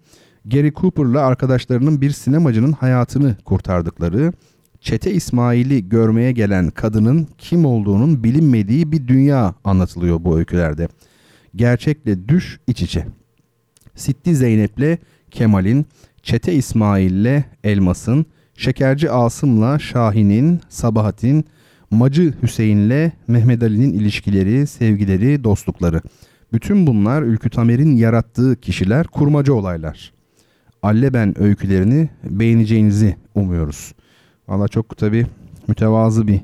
[0.45, 4.33] Gary Cooper'la arkadaşlarının bir sinemacının hayatını kurtardıkları,
[4.81, 10.89] Çete İsmail'i görmeye gelen kadının kim olduğunun bilinmediği bir dünya anlatılıyor bu öykülerde.
[11.57, 13.07] Gerçekle düş iç içe.
[13.95, 14.99] Sitti Zeynep'le
[15.31, 15.87] Kemal'in,
[16.23, 21.45] Çete İsmail'le Elmas'ın, Şekerci Asım'la Şahin'in, Sabahat'in,
[21.93, 26.01] Macı Hüseyin'le Mehmet Ali'nin ilişkileri, sevgileri, dostlukları.
[26.53, 30.13] Bütün bunlar Ülkü Tamer'in yarattığı kişiler kurmaca olaylar.
[30.83, 33.95] Alle ben öykülerini beğeneceğinizi umuyoruz.
[34.49, 35.27] Valla çok tabi
[35.69, 36.41] mütevazı bir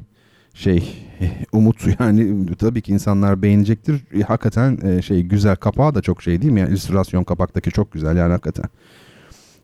[0.55, 1.07] şey
[1.53, 4.05] umut yani tabii ki insanlar beğenecektir.
[4.15, 6.61] E, hakikaten e, şey güzel kapağı da çok şey değil mi?
[6.61, 8.71] Yani illüstrasyon kapaktaki çok güzel yani hakikaten.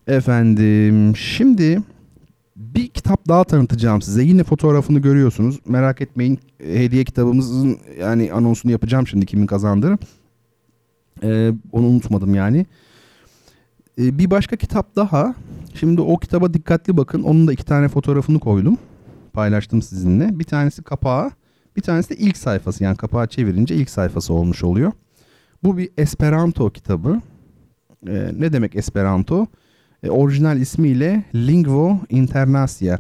[0.07, 1.81] Efendim şimdi
[2.57, 4.23] bir kitap daha tanıtacağım size.
[4.23, 5.61] Yine fotoğrafını görüyorsunuz.
[5.67, 9.99] Merak etmeyin hediye kitabımızın yani anonsunu yapacağım şimdi kimin kazandığını.
[11.23, 12.67] Ee, onu unutmadım yani.
[13.99, 15.35] Ee, bir başka kitap daha.
[15.75, 17.23] Şimdi o kitaba dikkatli bakın.
[17.23, 18.79] Onun da iki tane fotoğrafını koydum.
[19.33, 20.39] Paylaştım sizinle.
[20.39, 21.31] Bir tanesi kapağı.
[21.77, 22.85] Bir tanesi de ilk sayfası.
[22.85, 24.93] Yani kapağı çevirince ilk sayfası olmuş oluyor.
[25.63, 27.21] Bu bir Esperanto kitabı.
[28.09, 29.47] Ee, ne demek Esperanto?
[30.05, 32.99] Ee, orijinal ismiyle Lingvo Internasia.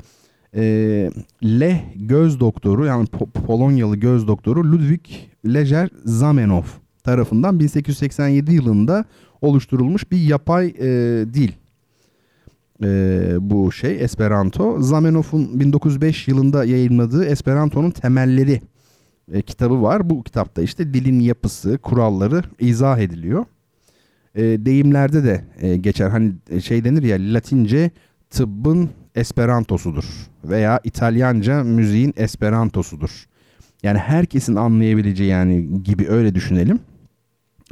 [0.56, 1.10] Ee,
[1.44, 5.00] Le göz doktoru yani Po- Polonyalı göz doktoru Ludwig
[5.46, 6.74] Leger Zamenhof
[7.04, 9.04] tarafından 1887 yılında
[9.40, 10.86] oluşturulmuş bir yapay e,
[11.34, 11.52] dil.
[12.84, 14.80] E, bu şey Esperanto.
[14.80, 18.60] Zamenhof'un 1905 yılında yayınladığı Esperanto'nun temelleri
[19.32, 20.10] e, kitabı var.
[20.10, 23.44] Bu kitapta işte dilin yapısı, kuralları izah ediliyor.
[24.34, 26.08] E, deyimlerde de e, geçer.
[26.08, 26.32] Hani
[26.62, 27.90] şey denir ya Latince
[28.30, 30.04] tıbbın Esperantosudur
[30.44, 33.26] veya İtalyanca müziğin Esperantosudur.
[33.82, 36.80] Yani herkesin anlayabileceği yani gibi öyle düşünelim.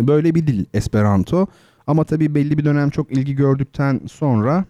[0.01, 1.47] Böyle bir dil Esperanto
[1.87, 4.65] ama tabii belli bir dönem çok ilgi gördükten sonra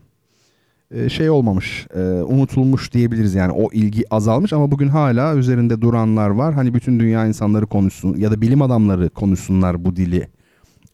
[0.91, 6.31] e, şey olmamış, e, unutulmuş diyebiliriz yani o ilgi azalmış ama bugün hala üzerinde duranlar
[6.31, 6.55] var.
[6.55, 10.29] Hani bütün dünya insanları konuşsun ya da bilim adamları konuşsunlar bu dili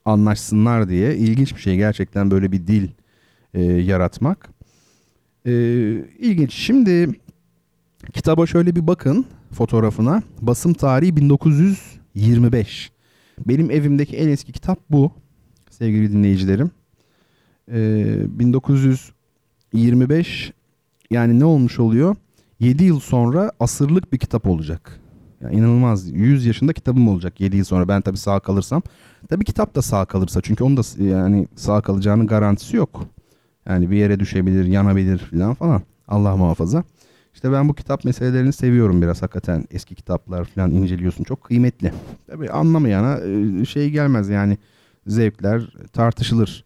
[0.09, 2.89] anlaşsınlar diye ilginç bir şey gerçekten böyle bir dil
[3.55, 4.49] e, yaratmak.
[5.47, 5.53] E,
[6.19, 6.53] ilginç.
[6.53, 7.21] Şimdi
[8.13, 10.23] kitaba şöyle bir bakın fotoğrafına.
[10.43, 12.93] Basım tarihi 1925.
[13.47, 15.13] Benim evimdeki en eski kitap bu
[15.71, 16.71] sevgili dinleyicilerim.
[17.73, 20.53] Ee, 1925
[21.11, 22.17] yani ne olmuş oluyor?
[22.61, 25.01] 7 yıl sonra asırlık bir kitap olacak.
[25.41, 26.09] Yani inanılmaz.
[26.09, 27.89] 100 yaşında kitabım olacak 7 yıl sonra.
[27.89, 28.83] Ben tabii sağ kalırsam.
[29.29, 30.41] Tabii kitap da sağ kalırsa.
[30.41, 33.05] Çünkü onun da yani sağ kalacağının garantisi yok.
[33.69, 35.83] Yani bir yere düşebilir, yanabilir falan falan.
[36.09, 36.85] Allah muhafaza.
[37.35, 39.65] İşte ben bu kitap meselelerini seviyorum biraz hakikaten.
[39.71, 41.25] Eski kitaplar falan inceliyorsun.
[41.25, 41.93] Çok kıymetli.
[42.27, 44.59] Tabii anlamayana e, şey gelmez yani
[45.07, 46.65] zevkler tartışılır.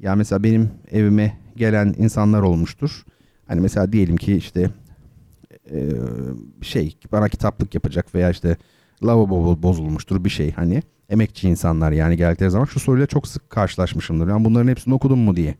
[0.00, 3.04] Ya mesela benim evime gelen insanlar olmuştur.
[3.46, 4.70] Hani mesela diyelim ki işte
[5.70, 5.80] e,
[6.62, 8.56] şey bana kitaplık yapacak veya işte
[9.04, 14.28] lavabo bozulmuştur bir şey hani emekçi insanlar yani geldikleri zaman şu soruyla çok sık karşılaşmışımdır.
[14.28, 15.54] Ben bunların hepsini okudum mu diye.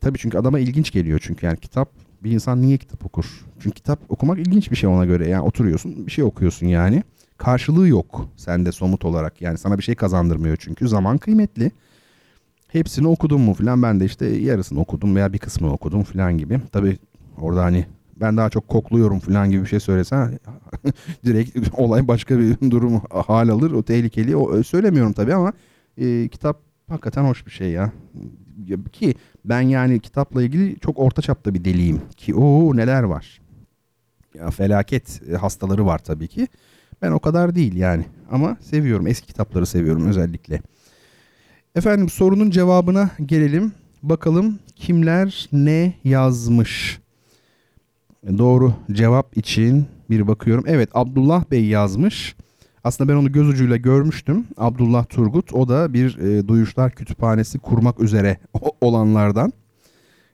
[0.00, 1.90] Tabii çünkü adama ilginç geliyor çünkü yani kitap
[2.24, 3.44] bir insan niye kitap okur?
[3.60, 5.28] Çünkü kitap okumak ilginç bir şey ona göre.
[5.28, 7.02] Yani oturuyorsun bir şey okuyorsun yani.
[7.38, 9.42] Karşılığı yok sende somut olarak.
[9.42, 10.88] Yani sana bir şey kazandırmıyor çünkü.
[10.88, 11.70] Zaman kıymetli.
[12.68, 16.60] Hepsini okudum mu falan ben de işte yarısını okudum veya bir kısmını okudum falan gibi.
[16.72, 16.98] Tabii
[17.38, 17.86] orada hani
[18.20, 20.38] ben daha çok kokluyorum falan gibi bir şey söylesen
[21.24, 23.72] direkt olay başka bir durum hal alır.
[23.72, 24.36] O tehlikeli.
[24.36, 25.52] O söylemiyorum tabii ama
[25.98, 27.92] e, kitap hakikaten hoş bir şey ya.
[28.92, 29.14] Ki
[29.44, 32.00] ben yani kitapla ilgili çok orta çapta bir deliyim.
[32.16, 33.40] Ki o neler var.
[34.34, 36.48] Ya felaket hastaları var tabii ki.
[37.02, 38.04] Ben o kadar değil yani.
[38.30, 39.06] Ama seviyorum.
[39.06, 40.60] Eski kitapları seviyorum özellikle.
[41.74, 43.72] Efendim sorunun cevabına gelelim.
[44.02, 47.00] Bakalım kimler ne yazmış?
[48.26, 50.64] Doğru cevap için bir bakıyorum.
[50.66, 52.36] Evet Abdullah Bey yazmış.
[52.84, 54.46] Aslında ben onu göz ucuyla görmüştüm.
[54.56, 58.38] Abdullah Turgut o da bir e, duyuşlar kütüphanesi kurmak üzere
[58.80, 59.52] olanlardan.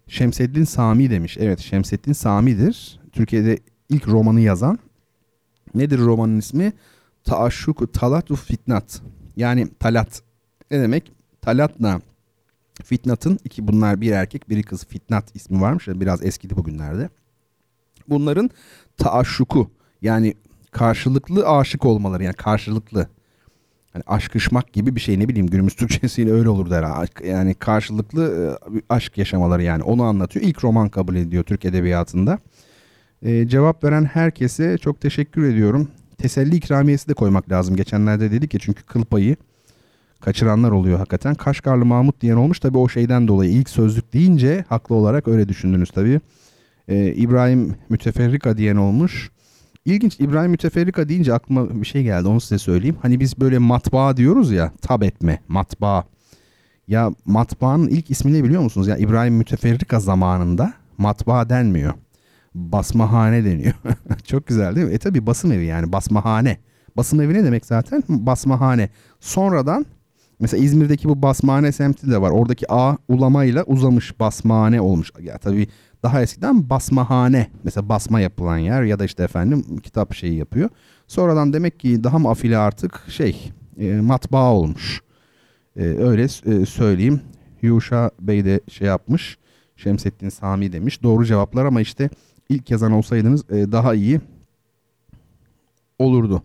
[0.09, 1.36] Şemseddin Sami demiş.
[1.40, 3.01] Evet Şemseddin Sami'dir.
[3.12, 3.59] Türkiye'de
[3.89, 4.78] ilk romanı yazan.
[5.74, 6.73] Nedir romanın ismi?
[7.24, 9.02] Taaşşuku Talatu Fitnat.
[9.36, 10.23] Yani Talat.
[10.70, 11.12] Ne demek?
[11.43, 12.01] Talat'la
[12.85, 15.89] Fitnat'ın iki bunlar bir erkek biri kız Fitnat ismi varmış.
[15.89, 17.09] Biraz eskidi bugünlerde.
[18.09, 18.51] Bunların
[18.97, 19.70] taaşşuku
[20.02, 20.35] yani
[20.70, 23.09] karşılıklı aşık olmaları yani karşılıklı
[23.94, 26.85] yani aşkışmak gibi bir şey ne bileyim günümüz Türkçesiyle öyle olur der.
[27.24, 28.59] Yani karşılıklı
[28.89, 30.47] aşk yaşamaları yani onu anlatıyor.
[30.47, 32.39] İlk roman kabul ediyor Türk Edebiyatı'nda.
[33.22, 35.89] Ee, cevap veren herkese çok teşekkür ediyorum.
[36.18, 37.76] Teselli ikramiyesi de koymak lazım.
[37.76, 39.05] Geçenlerde dedik ya çünkü kıl
[40.20, 41.35] kaçıranlar oluyor hakikaten.
[41.35, 45.90] Kaşgarlı Mahmut diyen olmuş tabii o şeyden dolayı ilk sözlük deyince haklı olarak öyle düşündünüz
[45.90, 46.20] tabii.
[46.89, 49.31] Ee, İbrahim Müteferrika diyen olmuş.
[49.85, 52.97] İlginç İbrahim Müteferrika deyince aklıma bir şey geldi onu size söyleyeyim.
[53.02, 56.05] Hani biz böyle matbaa diyoruz ya tab etme matbaa.
[56.89, 58.89] Ya matbaanın ilk ismi ne biliyor musunuz?
[58.89, 61.94] Ya İbrahim Müteferrika zamanında matbaa denmiyor.
[62.55, 63.74] Basmahane deniyor.
[64.24, 64.93] Çok güzel değil mi?
[64.93, 66.59] E tabi basım evi yani basmahane.
[66.97, 68.02] Basım evi ne demek zaten?
[68.09, 68.89] Basmahane.
[69.20, 69.86] Sonradan
[70.40, 72.31] mesela İzmir'deki bu basmahane semti de var.
[72.31, 75.12] Oradaki A ulamayla uzamış basmahane olmuş.
[75.20, 75.69] Ya tabii
[76.05, 80.70] daha eskiden basmahane mesela basma yapılan yer ya da işte efendim kitap şeyi yapıyor.
[81.09, 85.02] Sonradan demek ki daha mı afili artık şey e, matbaa olmuş.
[85.76, 87.20] E, öyle e, söyleyeyim.
[87.62, 89.39] Yuşa Bey de şey yapmış.
[89.76, 91.02] Şemsettin Sami demiş.
[91.02, 92.10] Doğru cevaplar ama işte
[92.48, 94.20] ilk yazan olsaydınız e, daha iyi
[95.98, 96.43] olurdu.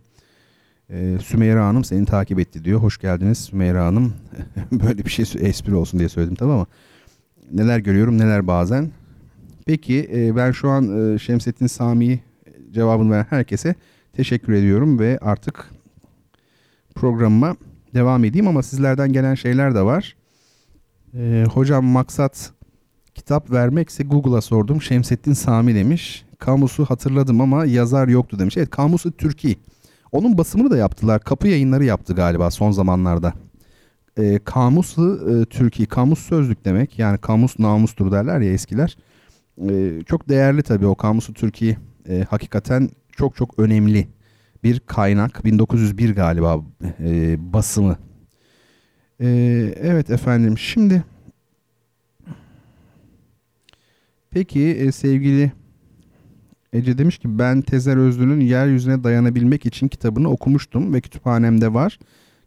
[0.89, 2.79] E, Sümeyra Hanım seni takip etti diyor.
[2.79, 4.13] Hoş geldiniz Sümeyra Hanım.
[4.71, 6.65] Böyle bir şey espri olsun diye söyledim tamam ama
[7.51, 8.91] neler görüyorum neler bazen.
[9.69, 12.19] Peki e, ben şu an e, Şemsettin Sami'yi
[12.71, 13.75] cevabını veren herkese
[14.13, 15.71] teşekkür ediyorum ve artık
[16.95, 17.55] programıma
[17.93, 20.15] devam edeyim ama sizlerden gelen şeyler de var.
[21.13, 22.51] E, hocam maksat
[23.15, 24.81] kitap vermekse Google'a sordum.
[24.81, 26.25] Şemsettin Sami demiş.
[26.39, 28.57] Kamusu hatırladım ama yazar yoktu demiş.
[28.57, 29.55] Evet Kamusu Türkiye.
[30.11, 31.23] Onun basımını da yaptılar.
[31.23, 33.33] Kapı yayınları yaptı galiba son zamanlarda.
[34.17, 35.87] E, kamusu e, Türkiye.
[35.87, 36.99] Kamus sözlük demek.
[36.99, 38.97] Yani kamus namustur derler ya eskiler.
[39.69, 41.77] E, çok değerli tabii o Kamusu Türkiye.
[42.09, 44.07] E, hakikaten çok çok önemli
[44.63, 45.45] bir kaynak.
[45.45, 46.61] 1901 galiba
[46.99, 47.97] e, basımı.
[49.19, 49.27] E,
[49.81, 51.03] evet efendim şimdi
[54.31, 55.51] peki e, sevgili
[56.73, 61.99] Ece demiş ki ben Tezer Özlü'nün Yeryüzüne Dayanabilmek için kitabını okumuştum ve kütüphanemde var.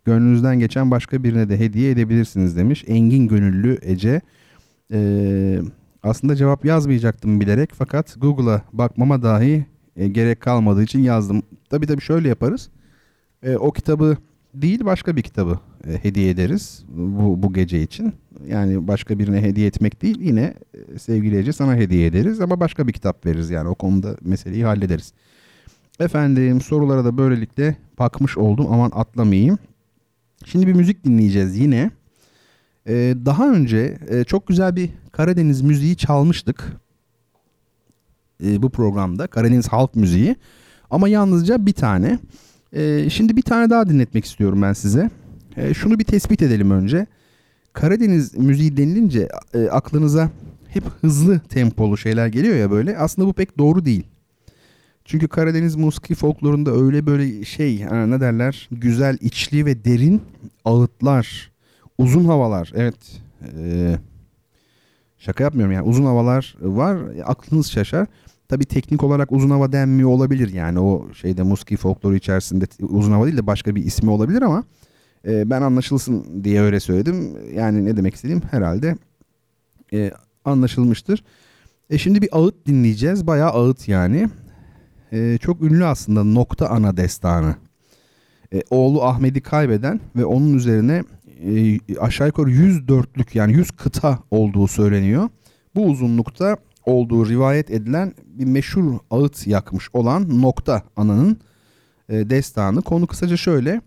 [0.05, 2.85] Gönlünüzden geçen başka birine de hediye edebilirsiniz demiş.
[2.87, 4.21] Engin gönüllü Ece.
[4.93, 5.61] Ee,
[6.03, 9.67] aslında cevap yazmayacaktım bilerek fakat Google'a bakmama dahi
[9.97, 11.43] e, gerek kalmadığı için yazdım.
[11.71, 12.71] Tabii tabii şöyle yaparız.
[13.43, 14.17] E, o kitabı
[14.55, 15.59] değil başka bir kitabı
[15.89, 18.13] e, hediye ederiz bu, bu gece için.
[18.47, 22.89] Yani başka birine hediye etmek değil yine e, sevgili Ece sana hediye ederiz ama başka
[22.89, 25.13] bir kitap veririz yani o konuda meseleyi hallederiz.
[26.01, 29.59] Efendim sorulara da böylelikle bakmış oldum aman atlamayayım.
[30.47, 31.91] Şimdi bir müzik dinleyeceğiz yine.
[32.89, 36.73] Ee, daha önce e, çok güzel bir Karadeniz müziği çalmıştık.
[38.45, 40.37] E, bu programda Karadeniz halk müziği.
[40.91, 42.19] Ama yalnızca bir tane.
[42.73, 45.11] E, şimdi bir tane daha dinletmek istiyorum ben size.
[45.57, 47.07] E, şunu bir tespit edelim önce.
[47.73, 50.31] Karadeniz müziği denilince e, aklınıza
[50.69, 52.99] hep hızlı tempolu şeyler geliyor ya böyle.
[52.99, 54.07] Aslında bu pek doğru değil.
[55.05, 60.23] Çünkü Karadeniz musiki folklorunda öyle böyle şey ne derler güzel içli ve derin
[60.65, 61.52] ağıtlar,
[62.03, 62.95] uzun havalar evet
[63.59, 63.97] e,
[65.19, 68.07] şaka yapmıyorum yani uzun havalar var aklınız şaşar.
[68.49, 73.27] Tabi teknik olarak uzun hava denmiyor olabilir yani o şeyde musiki folkloru içerisinde uzun hava
[73.27, 74.65] değil de başka bir ismi olabilir ama
[75.27, 77.37] e, ben anlaşılsın diye öyle söyledim.
[77.55, 78.97] Yani ne demek istediğim herhalde
[79.93, 80.13] e,
[80.45, 81.25] anlaşılmıştır.
[81.91, 83.27] E şimdi bir ağıt dinleyeceğiz.
[83.27, 84.29] Bayağı ağıt yani.
[85.13, 87.55] E, çok ünlü aslında Nokta Ana Destanı.
[88.55, 91.05] E, oğlu Ahmet'i kaybeden ve onun üzerine
[91.47, 95.29] e, aşağı yukarı 104'lük yani 100 kıta olduğu söyleniyor.
[95.75, 96.57] Bu uzunlukta
[96.87, 101.41] olduğu rivayet edilen bir meşhur ağıt yakmış olan Nokta Ana'nın
[102.09, 102.83] e, destanı.
[102.83, 103.81] Konu kısaca şöyle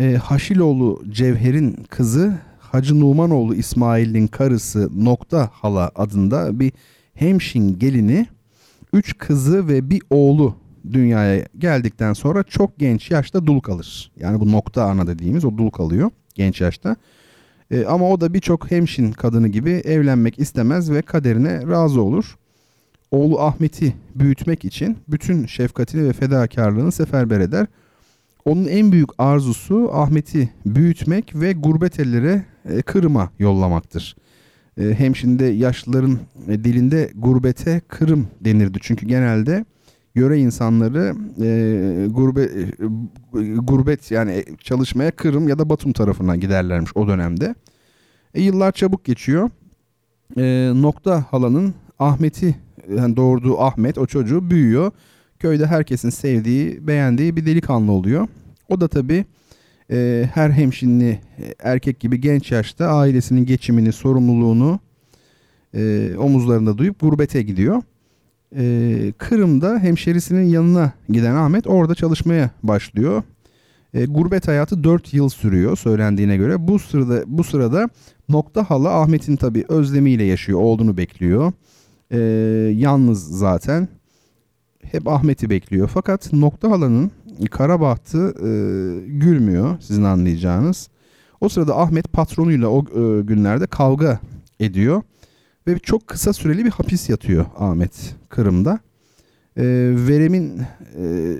[0.00, 6.72] e, Haşiloğlu Cevher'in kızı Hacı Numanoğlu İsmail'in karısı Nokta Hala adında bir
[7.14, 8.26] hemşin gelini
[8.92, 10.56] üç kızı ve bir oğlu
[10.92, 14.12] dünyaya geldikten sonra çok genç yaşta dul kalır.
[14.20, 16.96] Yani bu nokta ana dediğimiz o dul kalıyor genç yaşta.
[17.70, 22.36] E, ama o da birçok hemşin kadını gibi evlenmek istemez ve kaderine razı olur.
[23.10, 27.66] Oğlu Ahmet'i büyütmek için bütün şefkatini ve fedakarlığını seferber eder.
[28.44, 34.16] Onun en büyük arzusu Ahmet'i büyütmek ve gurbet ellere e, Kırım'a yollamaktır.
[34.80, 38.78] E, hem şimdi yaşlıların e, dilinde gurbete Kırım denirdi.
[38.82, 39.64] Çünkü genelde
[40.14, 42.66] yöre insanları e, gurbe, e,
[43.56, 47.54] gurbet yani çalışmaya Kırım ya da Batum tarafına giderlermiş o dönemde.
[48.34, 49.50] E, yıllar çabuk geçiyor.
[50.36, 52.54] E, nokta halanın Ahmet'i
[52.96, 54.92] yani doğurduğu Ahmet o çocuğu büyüyor
[55.44, 58.28] köyde herkesin sevdiği, beğendiği bir delikanlı oluyor.
[58.68, 59.24] O da tabii
[59.90, 64.80] e, her hemşinli e, erkek gibi genç yaşta ailesinin geçimini, sorumluluğunu
[65.74, 67.82] e, omuzlarında duyup gurbete gidiyor.
[68.56, 73.22] E, Kırım'da hemşerisinin yanına giden Ahmet orada çalışmaya başlıyor.
[73.94, 76.68] E, gurbet hayatı 4 yıl sürüyor söylendiğine göre.
[76.68, 77.88] Bu sırada bu sırada
[78.28, 81.52] Nokta Hala Ahmet'in tabii özlemiyle yaşıyor, olduğunu bekliyor.
[82.10, 82.18] E,
[82.76, 83.88] yalnız zaten
[84.82, 85.90] hep Ahmet'i bekliyor.
[85.94, 87.10] Fakat Nokta Hala'nın
[87.50, 88.50] Karabahtı e,
[89.06, 90.88] gülmüyor sizin anlayacağınız.
[91.40, 94.20] O sırada Ahmet patronuyla o e, günlerde kavga
[94.60, 95.02] ediyor.
[95.66, 98.78] Ve çok kısa süreli bir hapis yatıyor Ahmet Kırım'da.
[99.56, 99.64] E,
[100.08, 100.62] veremin
[100.98, 101.36] e,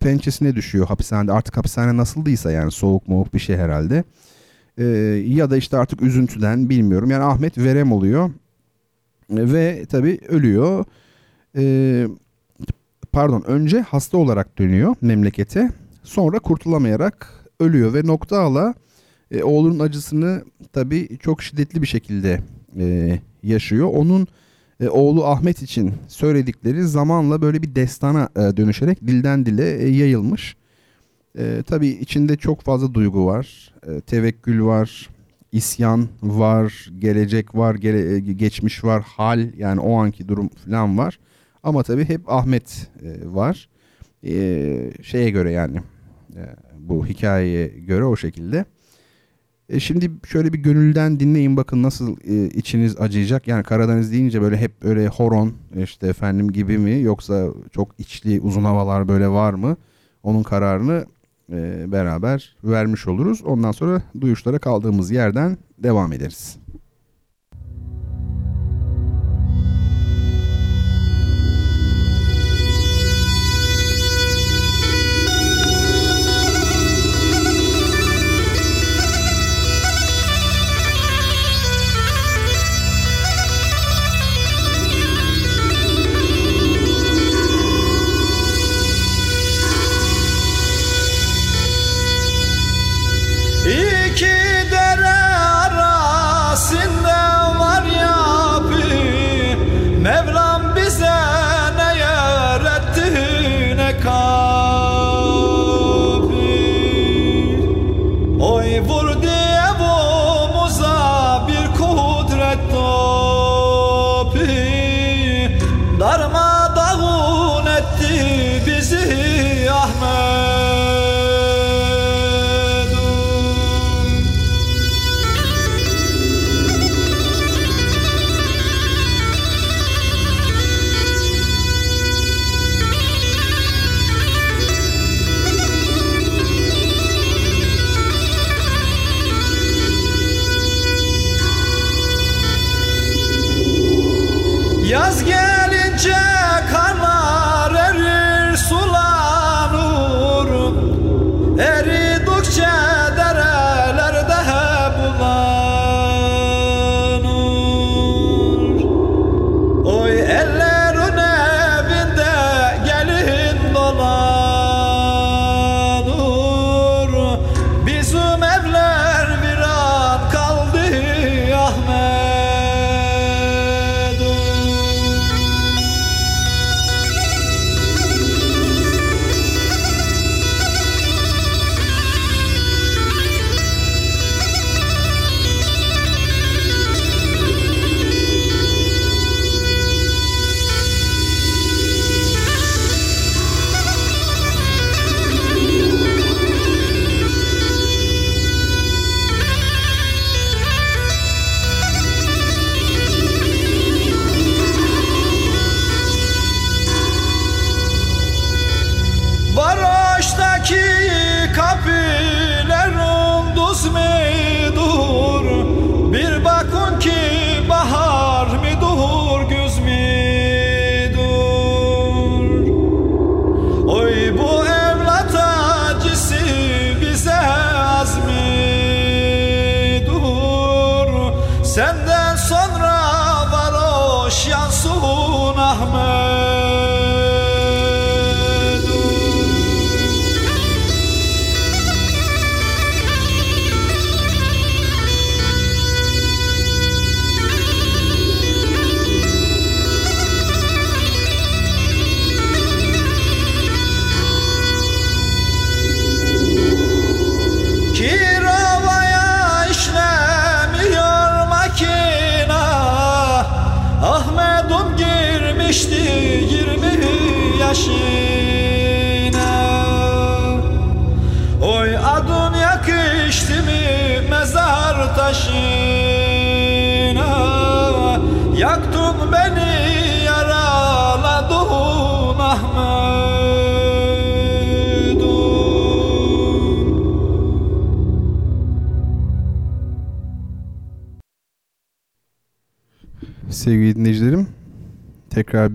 [0.00, 1.32] pençesine düşüyor hapishanede.
[1.32, 4.04] Artık hapishane nasıldıysa yani soğuk moğuk bir şey herhalde.
[4.78, 4.84] E,
[5.26, 7.10] ya da işte artık üzüntüden bilmiyorum.
[7.10, 8.30] Yani Ahmet verem oluyor.
[9.30, 10.84] E, ve tabii ölüyor.
[11.56, 12.06] E,
[13.12, 15.70] pardon önce hasta olarak dönüyor memlekete.
[16.02, 18.74] Sonra kurtulamayarak ölüyor ve nokta ala
[19.30, 22.40] e, oğlunun acısını tabii çok şiddetli bir şekilde
[22.78, 23.88] e, yaşıyor.
[23.94, 24.28] Onun
[24.80, 30.56] e, oğlu Ahmet için söyledikleri zamanla böyle bir destana e, dönüşerek dilden dile e, yayılmış.
[31.38, 33.72] E, tabii içinde çok fazla duygu var.
[33.86, 35.08] E, tevekkül var,
[35.52, 41.18] isyan var, gelecek var, gele, e, geçmiş var, hal yani o anki durum falan var.
[41.62, 43.68] Ama tabii hep Ahmet e, var.
[44.26, 45.76] E, şeye göre yani
[46.36, 46.42] e,
[46.78, 48.64] bu hikayeye göre o şekilde.
[49.68, 53.48] E şimdi şöyle bir gönülden dinleyin bakın nasıl e, içiniz acıyacak.
[53.48, 58.64] Yani Karadeniz deyince böyle hep öyle horon işte efendim gibi mi yoksa çok içli uzun
[58.64, 59.76] havalar böyle var mı?
[60.22, 61.06] Onun kararını
[61.52, 63.42] e, beraber vermiş oluruz.
[63.44, 66.58] Ondan sonra duyuşlara kaldığımız yerden devam ederiz.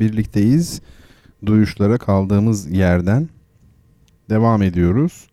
[0.02, 0.82] Birlikteyiz.
[1.46, 3.30] Duyuşlara kaldığımız yerden.
[4.30, 5.28] devam ediyoruz.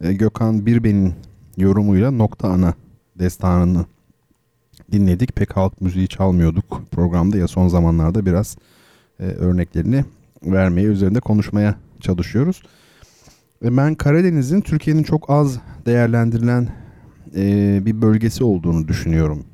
[0.00, 1.14] E, Gökhan Birben'in
[1.56, 2.74] yorumuyla Nokta Ana
[3.18, 3.84] destanını
[4.92, 5.36] dinledik.
[5.36, 8.56] Pek halk müziği çalmıyorduk programda ya son zamanlarda biraz
[9.20, 10.04] e, örneklerini
[10.42, 12.62] vermeye, üzerinde konuşmaya çalışıyoruz.
[13.64, 16.68] E, ben Karadeniz'in Türkiye'nin çok az değerlendirilen
[17.36, 19.44] e, bir bölgesi olduğunu düşünüyorum.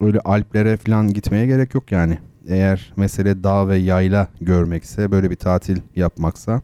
[0.00, 2.18] Öyle Alplere falan gitmeye gerek yok yani.
[2.48, 6.62] Eğer mesele dağ ve yayla görmekse, böyle bir tatil yapmaksa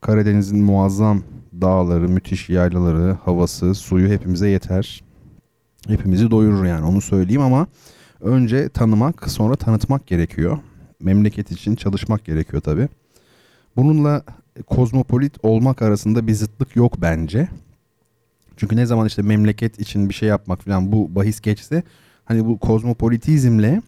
[0.00, 1.22] Karadeniz'in muazzam
[1.60, 5.04] dağları, müthiş yaylaları, havası, suyu hepimize yeter.
[5.88, 7.66] Hepimizi doyurur yani onu söyleyeyim ama
[8.20, 10.58] önce tanımak sonra tanıtmak gerekiyor.
[11.00, 12.88] Memleket için çalışmak gerekiyor tabi.
[13.76, 14.22] Bununla
[14.66, 17.48] kozmopolit olmak arasında bir zıtlık yok bence.
[18.56, 21.82] Çünkü ne zaman işte memleket için bir şey yapmak falan bu bahis geçse
[22.24, 23.82] hani bu kozmopolitizmle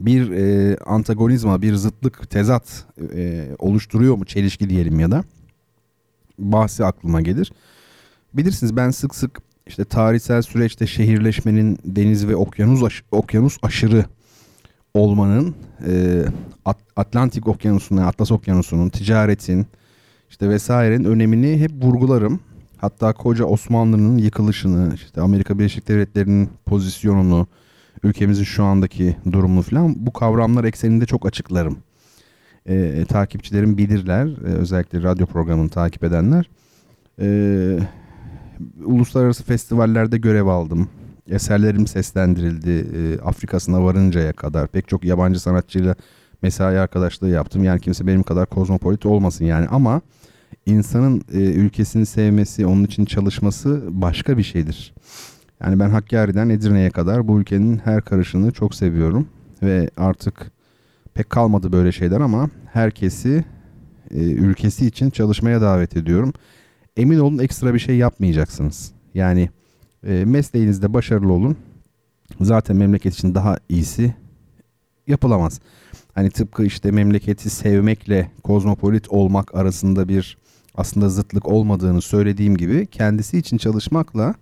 [0.00, 2.84] bir e, antagonizma, bir zıtlık, tezat
[3.14, 5.24] e, oluşturuyor mu çelişki diyelim ya da
[6.38, 7.52] bahsi aklıma gelir.
[8.34, 14.04] Bilirsiniz ben sık sık işte tarihsel süreçte şehirleşmenin deniz ve okyanus aş- okyanus aşırı
[14.94, 15.54] olmanın
[15.86, 16.24] e,
[16.64, 19.66] At- Atlantik Okyanusu'nun, Atlas Okyanusu'nun, ticaretin
[20.30, 22.40] işte vesairenin önemini hep vurgularım.
[22.76, 27.46] Hatta koca Osmanlı'nın yıkılışını, işte Amerika Birleşik Devletleri'nin pozisyonunu,
[28.02, 31.78] ülkemizin şu andaki durumunu falan bu kavramlar ekseninde çok açıklarım.
[32.66, 36.50] E, takipçilerim bilirler, e, özellikle radyo programını takip edenler.
[37.20, 37.78] E,
[38.84, 40.88] uluslararası festivallerde görev aldım.
[41.30, 44.68] Eserlerim seslendirildi e, Afrika'sına varıncaya kadar.
[44.68, 45.94] Pek çok yabancı sanatçıyla
[46.42, 47.64] mesai arkadaşlığı yaptım.
[47.64, 50.00] Yani kimse benim kadar kozmopolit olmasın yani ama
[50.66, 54.94] insanın e, ülkesini sevmesi, onun için çalışması başka bir şeydir.
[55.64, 59.28] Yani ben Hakkari'den Edirne'ye kadar bu ülkenin her karışını çok seviyorum
[59.62, 60.50] ve artık
[61.14, 63.44] pek kalmadı böyle şeyler ama herkesi
[64.10, 66.32] e, ülkesi için çalışmaya davet ediyorum.
[66.96, 68.92] Emin olun ekstra bir şey yapmayacaksınız.
[69.14, 69.50] Yani
[70.06, 71.56] e, mesleğinizde başarılı olun.
[72.40, 74.14] Zaten memleket için daha iyisi
[75.06, 75.60] yapılamaz.
[76.14, 80.38] Hani tıpkı işte memleketi sevmekle kozmopolit olmak arasında bir
[80.74, 84.34] aslında zıtlık olmadığını söylediğim gibi kendisi için çalışmakla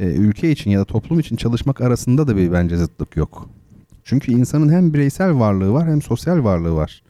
[0.00, 3.48] e, ülke için ya da toplum için çalışmak arasında da bir bence zıtlık yok.
[4.04, 7.02] Çünkü insanın hem bireysel varlığı var hem sosyal varlığı var.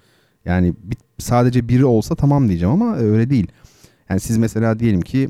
[0.44, 3.46] Yani bir, sadece biri olsa tamam diyeceğim ama öyle değil.
[4.10, 5.28] Yani siz mesela diyelim ki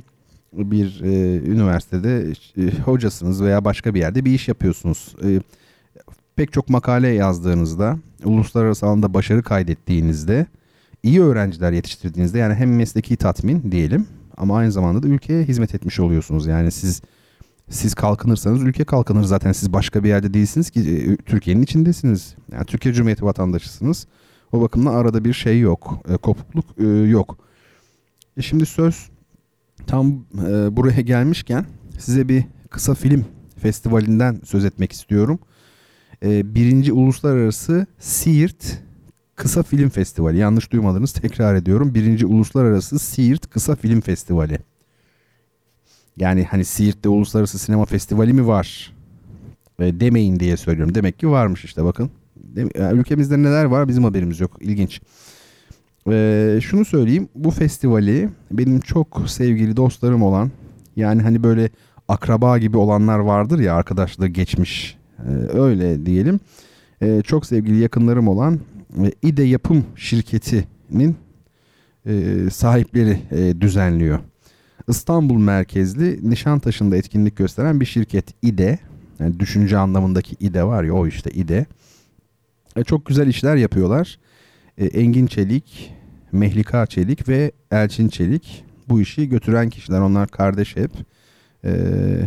[0.52, 5.16] bir e, üniversitede e, hocasınız veya başka bir yerde bir iş yapıyorsunuz.
[5.24, 5.40] E,
[6.36, 10.46] pek çok makale yazdığınızda, uluslararası alanda başarı kaydettiğinizde,
[11.02, 14.06] iyi öğrenciler yetiştirdiğinizde yani hem mesleki tatmin diyelim
[14.36, 16.46] ama aynı zamanda da ülkeye hizmet etmiş oluyorsunuz.
[16.46, 17.02] Yani siz
[17.70, 19.52] siz kalkınırsanız ülke kalkınır zaten.
[19.52, 22.34] Siz başka bir yerde değilsiniz ki e, Türkiye'nin içindesiniz.
[22.52, 24.06] Yani Türkiye Cumhuriyeti vatandaşısınız.
[24.52, 26.02] O bakımdan arada bir şey yok.
[26.08, 27.38] E, kopukluk e, yok.
[28.36, 29.10] E şimdi söz
[29.86, 31.66] tam e, buraya gelmişken
[31.98, 33.24] size bir kısa film
[33.56, 35.38] festivalinden söz etmek istiyorum.
[36.22, 38.80] E, birinci Uluslararası Siirt
[39.36, 40.38] Kısa Film Festivali.
[40.38, 41.94] Yanlış duymadınız tekrar ediyorum.
[41.94, 44.58] Birinci Uluslararası Siirt Kısa Film Festivali.
[46.20, 48.92] Yani hani Siirt'te Uluslararası Sinema Festivali mi var?
[49.78, 50.94] E, demeyin diye söylüyorum.
[50.94, 52.10] Demek ki varmış işte bakın.
[52.56, 54.56] Yani ülkemizde neler var bizim haberimiz yok.
[54.60, 55.00] İlginç.
[56.10, 57.28] E, şunu söyleyeyim.
[57.34, 60.50] Bu festivali benim çok sevgili dostlarım olan
[60.96, 61.70] yani hani böyle
[62.08, 64.98] akraba gibi olanlar vardır ya arkadaşlığı geçmiş.
[65.18, 66.40] E, öyle diyelim.
[67.02, 68.60] E, çok sevgili yakınlarım olan
[69.02, 71.16] e, İDE Yapım Şirketi'nin
[72.06, 74.18] e, sahipleri e, düzenliyor.
[74.90, 78.78] İstanbul merkezli Nişantaşı'nda etkinlik gösteren bir şirket İDE.
[79.18, 81.66] Yani düşünce anlamındaki İDE var ya o işte İDE.
[82.76, 84.18] E, çok güzel işler yapıyorlar.
[84.78, 85.94] E, Engin Çelik,
[86.32, 90.00] Mehlika Çelik ve Elçin Çelik bu işi götüren kişiler.
[90.00, 90.90] Onlar kardeş hep.
[91.64, 91.72] E,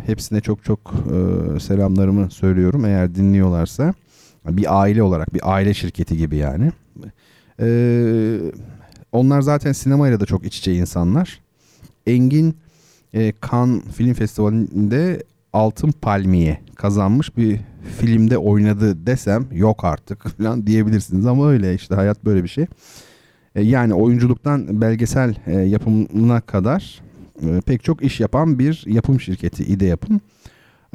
[0.06, 3.94] hepsine çok çok e, selamlarımı söylüyorum eğer dinliyorlarsa.
[4.45, 6.72] Bir aile olarak bir aile şirketi gibi yani.
[7.60, 8.40] E,
[9.11, 11.43] onlar zaten sinemayla da çok iç içe insanlar.
[12.07, 12.55] Engin
[13.13, 15.23] e, Cannes Film Festivali'nde
[15.53, 17.59] Altın Palmiye kazanmış bir
[17.99, 22.65] filmde oynadı desem yok artık falan diyebilirsiniz ama öyle işte hayat böyle bir şey.
[23.55, 27.01] E, yani oyunculuktan belgesel e, yapımına kadar
[27.41, 30.21] e, pek çok iş yapan bir yapım şirketi İde Yapım.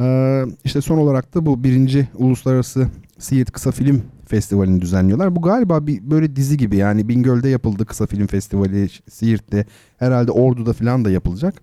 [0.01, 5.37] E, işte son olarak da bu birinci Uluslararası Siirt Kısa Film Festivali'ni düzenliyorlar.
[5.37, 9.65] Bu galiba bir böyle dizi gibi yani Bingöl'de yapıldı kısa film festivali, Siirt'te
[9.99, 11.55] herhalde Ordu'da falan da yapılacak.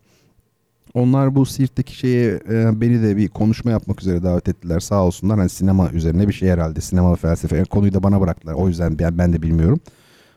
[0.94, 5.40] Onlar bu Siirt'teki şeye e, beni de bir konuşma yapmak üzere davet ettiler sağ olsunlar.
[5.40, 8.54] Hani sinema üzerine bir şey herhalde sinema ve felsefe yani konuyu da bana bıraktılar.
[8.54, 9.80] O yüzden ben, ben de bilmiyorum.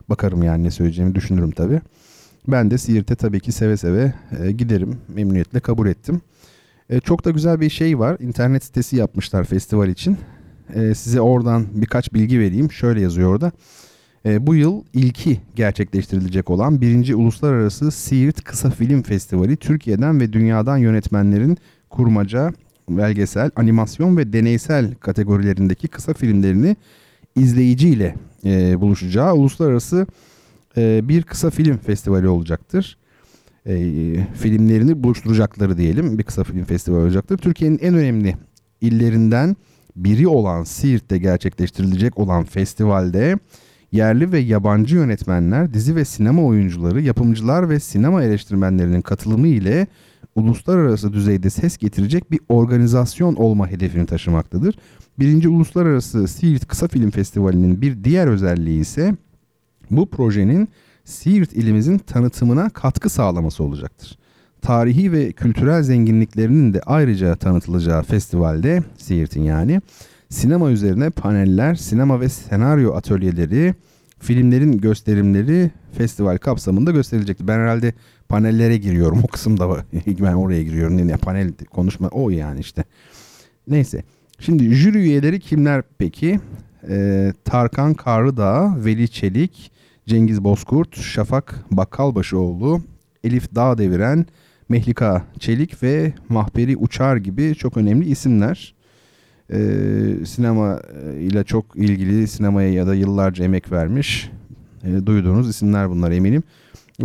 [0.09, 1.81] bakarım yani ne söyleyeceğimi düşünürüm tabii.
[2.47, 4.97] Ben de Siirt'e tabii ki seve seve e, giderim.
[5.07, 6.21] Memnuniyetle kabul ettim.
[6.89, 8.17] E, çok da güzel bir şey var.
[8.19, 10.17] İnternet sitesi yapmışlar festival için.
[10.75, 12.71] E, size oradan birkaç bilgi vereyim.
[12.71, 13.51] Şöyle yazıyor orada.
[14.25, 20.77] E, bu yıl ilki gerçekleştirilecek olan birinci Uluslararası Siirt Kısa Film Festivali Türkiye'den ve dünyadan
[20.77, 21.57] yönetmenlerin
[21.89, 22.53] kurmaca,
[22.89, 26.75] belgesel, animasyon ve deneysel kategorilerindeki kısa filmlerini
[27.35, 28.15] izleyiciyle
[28.45, 30.07] e, buluşacağı uluslararası
[30.77, 32.97] e, bir kısa film festivali olacaktır.
[33.65, 33.75] E,
[34.33, 37.37] filmlerini buluşturacakları diyelim bir kısa film festivali olacaktır.
[37.37, 38.35] Türkiye'nin en önemli
[38.81, 39.55] illerinden
[40.03, 43.39] biri olan Siirt'te gerçekleştirilecek olan festivalde
[43.91, 49.87] yerli ve yabancı yönetmenler, dizi ve sinema oyuncuları, yapımcılar ve sinema eleştirmenlerinin katılımı ile
[50.35, 54.75] uluslararası düzeyde ses getirecek bir organizasyon olma hedefini taşımaktadır.
[55.19, 59.15] Birinci Uluslararası Siirt Kısa Film Festivali'nin bir diğer özelliği ise
[59.91, 60.69] bu projenin
[61.03, 64.18] Siirt ilimizin tanıtımına katkı sağlaması olacaktır.
[64.61, 69.81] Tarihi ve kültürel zenginliklerinin de ayrıca tanıtılacağı festivalde Siirt'in yani
[70.29, 73.73] sinema üzerine paneller, sinema ve senaryo atölyeleri,
[74.19, 77.47] filmlerin gösterimleri festival kapsamında gösterilecektir.
[77.47, 77.93] Ben herhalde
[78.29, 79.69] panellere giriyorum o kısımda
[80.07, 80.99] ben oraya giriyorum.
[80.99, 82.83] Yani panel konuşma o yani işte.
[83.67, 84.03] Neyse.
[84.39, 86.39] Şimdi jüri üyeleri kimler peki?
[86.89, 89.71] Ee, Tarkan Karlıdağ, Veli Çelik,
[90.05, 92.81] Cengiz Bozkurt, Şafak Bakkalbaşıoğlu,
[93.23, 94.25] Elif Dağdeviren,
[94.69, 98.75] Mehlika Çelik ve Mahperi Uçar gibi çok önemli isimler.
[99.51, 100.79] Ee, sinema
[101.19, 104.31] ile çok ilgili sinemaya ya da yıllarca emek vermiş
[104.83, 106.43] e, duyduğunuz isimler bunlar eminim.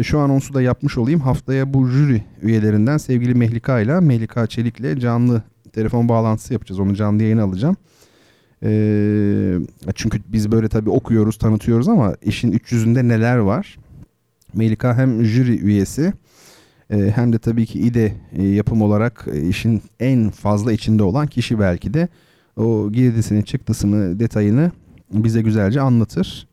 [0.02, 1.20] Şu anonsu da yapmış olayım.
[1.20, 5.42] Haftaya bu jüri üyelerinden sevgili Mehlika ile Mehlika Çelik ile canlı
[5.72, 6.78] telefon bağlantısı yapacağız.
[6.78, 7.76] Onu canlı yayına alacağım.
[8.62, 9.58] Ee,
[9.94, 13.78] çünkü biz böyle tabii okuyoruz, tanıtıyoruz ama işin 300'ünde neler var?
[14.54, 16.12] Melika hem jüri üyesi e,
[16.88, 21.58] hem de tabii ki İDE e, yapım olarak e, işin en fazla içinde olan kişi
[21.58, 22.08] belki de
[22.56, 24.70] o girdisini, çıktısını, detayını
[25.10, 26.48] bize güzelce anlatır.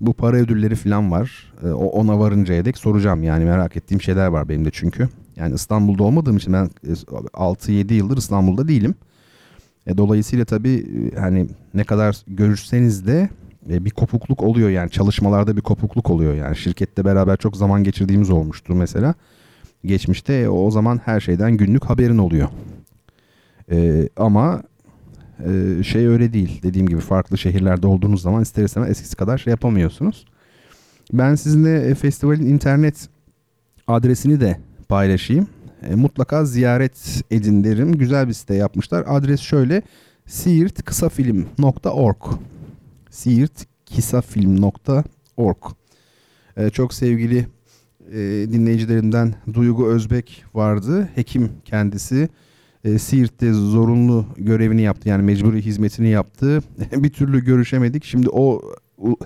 [0.00, 1.52] Bu para ödülleri falan var.
[1.64, 5.08] E, ona varıncaya dek soracağım yani merak ettiğim şeyler var benim de çünkü.
[5.36, 8.94] Yani İstanbul'da olmadığım için ben 6-7 yıldır İstanbul'da değilim.
[9.86, 13.28] E, dolayısıyla tabii hani ne kadar görüşseniz de
[13.70, 18.30] e, bir kopukluk oluyor yani çalışmalarda bir kopukluk oluyor yani şirkette beraber çok zaman geçirdiğimiz
[18.30, 19.14] olmuştu mesela.
[19.84, 22.48] Geçmişte e, o zaman her şeyden günlük haberin oluyor.
[23.72, 24.62] E, ama
[25.46, 26.62] e, şey öyle değil.
[26.62, 30.24] Dediğim gibi farklı şehirlerde olduğunuz zaman ister istemez eskisi kadar şey yapamıyorsunuz.
[31.12, 33.08] Ben sizinle e, festivalin internet
[33.86, 34.58] adresini de
[34.88, 35.46] paylaşayım.
[35.82, 37.92] E, mutlaka ziyaret edin derim.
[37.92, 39.04] Güzel bir site yapmışlar.
[39.08, 39.82] Adres şöyle
[40.26, 42.16] siirtkısafilm.org
[43.10, 45.56] siirtkisafilm.org
[46.56, 47.46] e, Çok sevgili
[48.10, 48.18] e,
[48.52, 51.08] dinleyicilerimden Duygu Özbek vardı.
[51.14, 52.28] Hekim kendisi.
[52.84, 55.08] E, Siirt'te zorunlu görevini yaptı.
[55.08, 56.62] Yani mecburi hizmetini yaptı.
[56.92, 58.04] bir türlü görüşemedik.
[58.04, 58.62] Şimdi o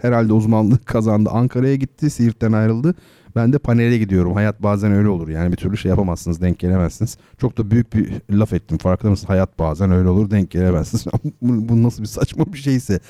[0.02, 1.30] herhalde uzmanlık kazandı.
[1.32, 2.10] Ankara'ya gitti.
[2.10, 2.94] Siirt'ten ayrıldı.
[3.36, 4.34] Ben de panele gidiyorum.
[4.34, 5.28] Hayat bazen öyle olur.
[5.28, 7.18] Yani bir türlü şey yapamazsınız, denk gelemezsiniz.
[7.38, 8.78] Çok da büyük bir laf ettim.
[8.78, 9.30] Farkında mısınız?
[9.30, 11.06] Hayat bazen öyle olur, denk gelemezsiniz.
[11.42, 13.00] bu, nasıl bir saçma bir şeyse.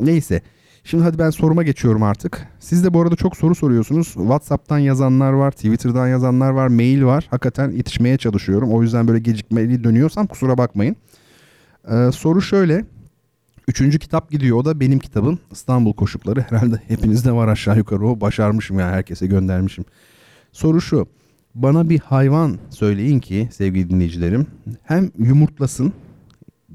[0.00, 0.42] Neyse.
[0.90, 2.48] Şimdi hadi ben soruma geçiyorum artık.
[2.60, 4.06] Siz de bu arada çok soru soruyorsunuz.
[4.06, 7.26] WhatsApp'tan yazanlar var, Twitter'dan yazanlar var, mail var.
[7.30, 8.72] Hakikaten yetişmeye çalışıyorum.
[8.72, 10.96] O yüzden böyle gecikmeli dönüyorsam kusura bakmayın.
[11.90, 12.84] Ee, soru şöyle.
[13.68, 14.56] Üçüncü kitap gidiyor.
[14.56, 15.38] O da benim kitabım.
[15.52, 16.40] İstanbul Koşukları.
[16.40, 18.20] Herhalde hepinizde var aşağı yukarı o.
[18.20, 19.84] Başarmışım yani herkese göndermişim.
[20.52, 21.06] Soru şu.
[21.54, 24.46] Bana bir hayvan söyleyin ki sevgili dinleyicilerim.
[24.82, 25.92] Hem yumurtlasın,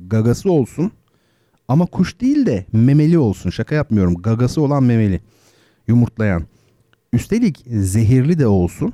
[0.07, 0.91] gagası olsun
[1.67, 3.49] ama kuş değil de memeli olsun.
[3.49, 4.15] Şaka yapmıyorum.
[4.15, 5.21] Gagası olan memeli.
[5.87, 6.43] Yumurtlayan.
[7.13, 8.93] Üstelik zehirli de olsun.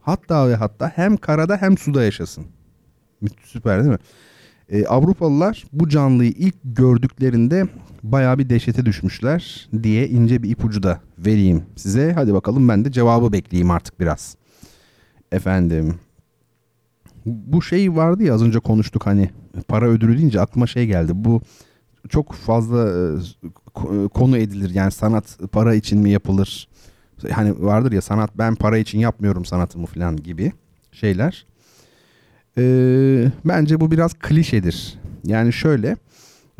[0.00, 2.44] Hatta ve hatta hem karada hem suda yaşasın.
[3.44, 3.98] Süper değil mi?
[4.68, 7.68] E, Avrupalılar bu canlıyı ilk gördüklerinde
[8.02, 12.12] baya bir dehşete düşmüşler diye ince bir ipucu da vereyim size.
[12.12, 14.36] Hadi bakalım ben de cevabı bekleyeyim artık biraz.
[15.32, 15.94] Efendim
[17.26, 19.30] bu şey vardı ya az önce konuştuk hani
[19.68, 21.12] para ödülü deyince aklıma şey geldi.
[21.14, 21.42] Bu
[22.08, 26.68] çok fazla e, konu edilir yani sanat para için mi yapılır?
[27.30, 30.52] Hani vardır ya sanat ben para için yapmıyorum sanatımı falan gibi
[30.92, 31.46] şeyler.
[32.58, 34.98] Ee, bence bu biraz klişedir.
[35.24, 35.96] Yani şöyle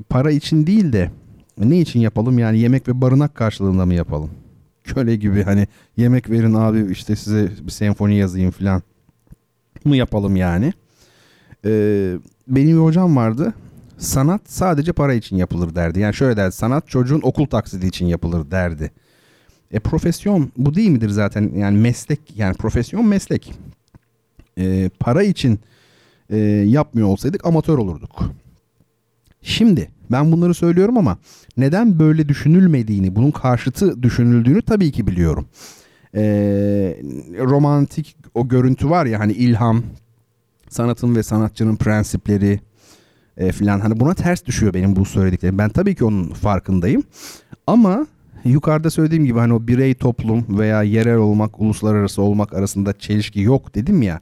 [0.08, 1.10] para için değil de
[1.58, 4.30] ne için yapalım yani yemek ve barınak karşılığında mı yapalım?
[4.84, 5.66] Köle gibi hani
[5.96, 8.82] yemek verin abi işte size bir senfoni yazayım falan
[9.84, 10.72] mı yapalım yani?
[11.64, 12.14] Ee,
[12.48, 13.54] benim bir hocam vardı.
[14.02, 16.00] Sanat sadece para için yapılır derdi.
[16.00, 18.90] Yani şöyle derdi sanat çocuğun okul taksidi için yapılır derdi.
[19.70, 21.52] E profesyon bu değil midir zaten?
[21.56, 23.52] Yani meslek yani profesyon meslek.
[24.58, 25.60] E, para için
[26.30, 28.22] e, yapmıyor olsaydık amatör olurduk.
[29.42, 31.18] Şimdi ben bunları söylüyorum ama
[31.56, 35.46] neden böyle düşünülmediğini, bunun karşıtı düşünüldüğünü tabii ki biliyorum.
[36.14, 36.22] E,
[37.38, 39.82] romantik o görüntü var ya hani ilham,
[40.68, 42.60] sanatın ve sanatçının prensipleri
[43.36, 45.58] e, filan hani buna ters düşüyor benim bu söylediklerim.
[45.58, 47.02] Ben tabii ki onun farkındayım.
[47.66, 48.06] Ama
[48.44, 53.74] yukarıda söylediğim gibi hani o birey toplum veya yerel olmak, uluslararası olmak arasında çelişki yok
[53.74, 54.20] dedim ya.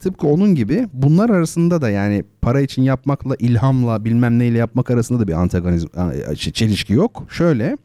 [0.00, 5.20] Tıpkı onun gibi bunlar arasında da yani para için yapmakla ilhamla bilmem neyle yapmak arasında
[5.20, 5.88] da bir antagonizm
[6.34, 7.26] çelişki yok.
[7.30, 7.76] Şöyle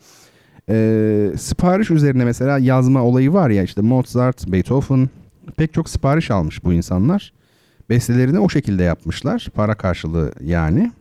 [0.70, 5.10] e, sipariş üzerine mesela yazma olayı var ya işte Mozart, Beethoven
[5.58, 7.34] pek çok sipariş almış bu insanlar.
[7.90, 10.92] Bestelerini o şekilde yapmışlar para karşılığı yani.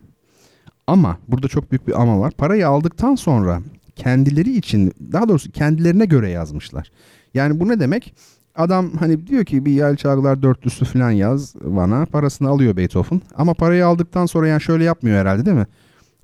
[0.87, 2.31] Ama burada çok büyük bir ama var.
[2.31, 3.61] Parayı aldıktan sonra
[3.97, 6.91] kendileri için daha doğrusu kendilerine göre yazmışlar.
[7.35, 8.15] Yani bu ne demek?
[8.55, 12.07] Adam hani diyor ki bir Yel Çalgılar dörtlüsü falan yaz bana.
[12.07, 13.21] Parasını alıyor Beethoven.
[13.37, 15.67] Ama parayı aldıktan sonra yani şöyle yapmıyor herhalde değil mi?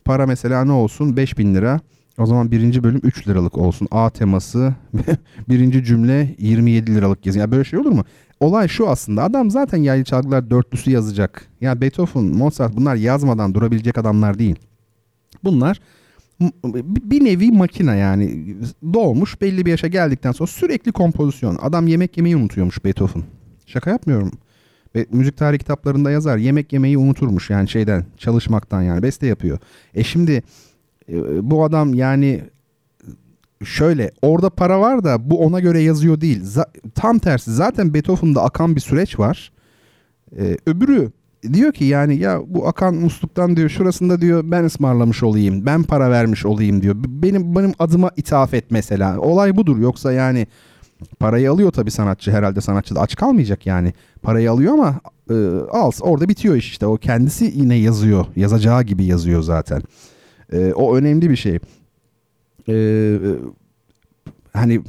[0.04, 1.80] Para mesela ne olsun 5000 lira.
[2.18, 3.88] O zaman birinci bölüm 3 liralık olsun.
[3.90, 4.74] A teması
[5.48, 7.40] birinci cümle 27 liralık yazın.
[7.40, 8.04] Yani böyle şey olur mu?
[8.40, 9.22] Olay şu aslında.
[9.22, 11.48] Adam zaten yaylı çalgılar dörtlüsü yazacak.
[11.60, 14.56] Ya yani Beethoven, Mozart bunlar yazmadan durabilecek adamlar değil.
[15.44, 15.80] Bunlar
[16.84, 18.56] bir nevi makine yani
[18.94, 21.58] doğmuş belli bir yaşa geldikten sonra sürekli kompozisyon.
[21.62, 23.22] Adam yemek yemeyi unutuyormuş Beethoven.
[23.66, 24.32] Şaka yapmıyorum.
[24.96, 29.58] Ve müzik tarihi kitaplarında yazar yemek yemeyi unuturmuş yani şeyden çalışmaktan yani beste yapıyor.
[29.94, 30.42] E şimdi
[31.08, 32.42] e, bu adam yani
[33.64, 36.42] şöyle orada para var da bu ona göre yazıyor değil.
[36.42, 39.52] Z- tam tersi zaten Beethoven'da akan bir süreç var.
[40.38, 41.12] E, öbürü
[41.52, 45.66] diyor ki yani ya bu akan musluktan diyor şurasında diyor ben ısmarlamış olayım.
[45.66, 46.94] Ben para vermiş olayım diyor.
[46.98, 49.18] Benim benim adıma ithaf et mesela.
[49.20, 49.78] Olay budur.
[49.78, 50.46] Yoksa yani
[51.18, 53.92] parayı alıyor tabii sanatçı herhalde sanatçı da aç kalmayacak yani.
[54.22, 55.00] Parayı alıyor ama
[55.30, 55.34] e,
[55.70, 56.86] al orada bitiyor iş işte.
[56.86, 58.26] O kendisi yine yazıyor.
[58.36, 59.82] Yazacağı gibi yazıyor zaten.
[60.52, 61.58] E, o önemli bir şey.
[62.68, 63.16] E,
[64.52, 64.82] hani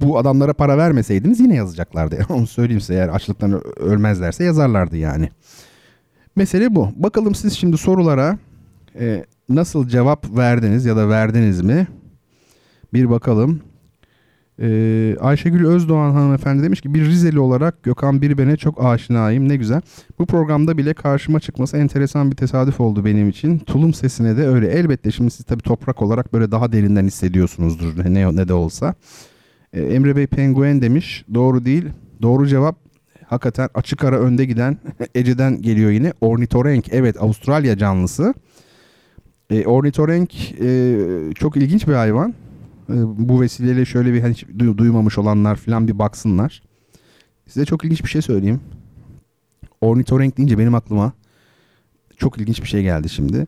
[0.00, 2.26] bu adamlara para vermeseydiniz yine yazacaklardı.
[2.28, 5.30] Onu söyleyeyim size eğer açlıktan ölmezlerse yazarlardı yani.
[6.36, 6.88] Mesele bu.
[6.96, 8.38] Bakalım siz şimdi sorulara
[9.00, 11.86] e, nasıl cevap verdiniz ya da verdiniz mi?
[12.94, 13.60] Bir bakalım.
[14.60, 19.80] Ee, Ayşegül Özdoğan hanımefendi demiş ki bir Rizeli olarak Gökhan Birben'e çok aşinayım ne güzel.
[20.18, 23.58] Bu programda bile karşıma çıkması enteresan bir tesadüf oldu benim için.
[23.58, 24.66] Tulum sesine de öyle.
[24.68, 28.94] Elbette şimdi siz tabii toprak olarak böyle daha derinden hissediyorsunuzdur ne, ne de olsa.
[29.72, 31.24] Ee, Emre Bey penguen demiş.
[31.34, 31.84] Doğru değil.
[32.22, 32.76] Doğru cevap
[33.26, 34.78] hakikaten açık ara önde giden
[35.14, 36.12] Ece'den geliyor yine.
[36.20, 38.34] Ornitorenk evet Avustralya canlısı.
[39.50, 40.96] E, ornitorenk e,
[41.34, 42.34] çok ilginç bir hayvan.
[42.90, 42.94] E,
[43.28, 46.62] bu vesileyle şöyle bir hiç duymamış olanlar falan bir baksınlar.
[47.46, 48.60] Size çok ilginç bir şey söyleyeyim.
[49.80, 51.12] Ornitorenk deyince benim aklıma
[52.16, 53.46] çok ilginç bir şey geldi şimdi.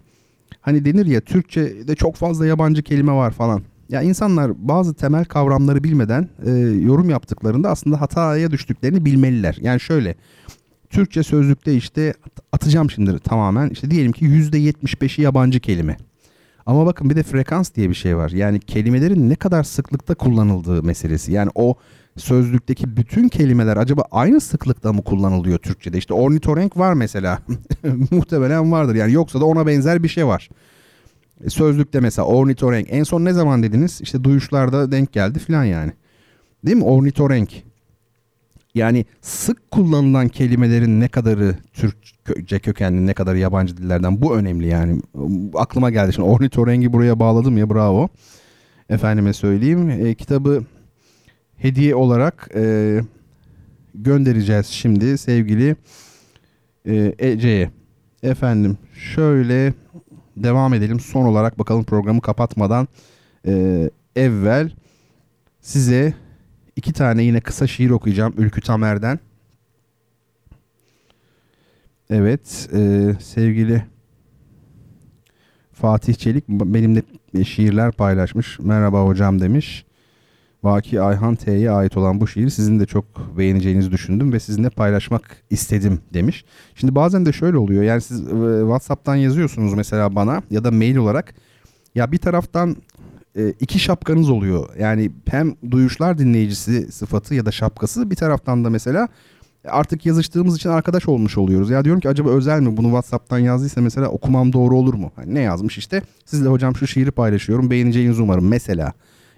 [0.60, 3.62] Hani denir ya Türkçe'de çok fazla yabancı kelime var falan.
[3.88, 9.58] Ya insanlar bazı temel kavramları bilmeden e, yorum yaptıklarında aslında hataya düştüklerini bilmeliler.
[9.60, 10.14] Yani şöyle
[10.90, 12.14] Türkçe sözlükte işte
[12.52, 15.96] atacağım şimdi tamamen işte diyelim ki %75'i yabancı kelime.
[16.68, 18.30] Ama bakın bir de frekans diye bir şey var.
[18.30, 21.32] Yani kelimelerin ne kadar sıklıkta kullanıldığı meselesi.
[21.32, 21.74] Yani o
[22.16, 25.98] sözlükteki bütün kelimeler acaba aynı sıklıkta mı kullanılıyor Türkçe'de?
[25.98, 27.38] İşte ornitorenk var mesela.
[28.10, 28.94] Muhtemelen vardır.
[28.94, 30.48] Yani yoksa da ona benzer bir şey var.
[31.44, 32.86] E, sözlükte mesela ornitorenk.
[32.90, 34.00] En son ne zaman dediniz?
[34.00, 35.92] İşte duyuşlarda denk geldi falan yani.
[36.66, 36.84] Değil mi?
[36.84, 37.50] Ornitorenk.
[38.78, 45.00] Yani sık kullanılan kelimelerin ne kadarı Türkçe kökenli, ne kadar yabancı dillerden bu önemli yani.
[45.54, 48.08] Aklıma geldi şimdi ornitorengi buraya bağladım ya bravo.
[48.88, 49.90] Efendime söyleyeyim.
[49.90, 50.64] E, kitabı
[51.56, 53.00] hediye olarak e,
[53.94, 55.76] göndereceğiz şimdi sevgili
[56.86, 57.70] e, Ece'ye.
[58.22, 59.74] Efendim şöyle
[60.36, 61.00] devam edelim.
[61.00, 62.88] Son olarak bakalım programı kapatmadan
[63.46, 64.70] e, evvel
[65.60, 66.14] size
[66.78, 69.18] iki tane yine kısa şiir okuyacağım Ülkü Tamer'den.
[72.10, 73.84] Evet e, sevgili
[75.72, 77.02] Fatih Çelik benimle
[77.44, 78.58] şiirler paylaşmış.
[78.58, 79.84] Merhaba hocam demiş.
[80.62, 85.42] Vaki Ayhan T'ye ait olan bu şiiri sizin de çok beğeneceğinizi düşündüm ve sizinle paylaşmak
[85.50, 86.44] istedim demiş.
[86.74, 90.96] Şimdi bazen de şöyle oluyor yani siz e, WhatsApp'tan yazıyorsunuz mesela bana ya da mail
[90.96, 91.34] olarak
[91.94, 92.76] ya bir taraftan
[93.36, 94.68] e, iki şapkanız oluyor.
[94.78, 99.08] Yani hem duyuşlar dinleyicisi sıfatı ya da şapkası bir taraftan da mesela
[99.64, 101.70] artık yazıştığımız için arkadaş olmuş oluyoruz.
[101.70, 105.12] Ya diyorum ki acaba özel mi bunu WhatsApp'tan yazdıysa mesela okumam doğru olur mu?
[105.16, 108.92] Hani ne yazmış işte sizle hocam şu şiiri paylaşıyorum beğeneceğinizi umarım mesela.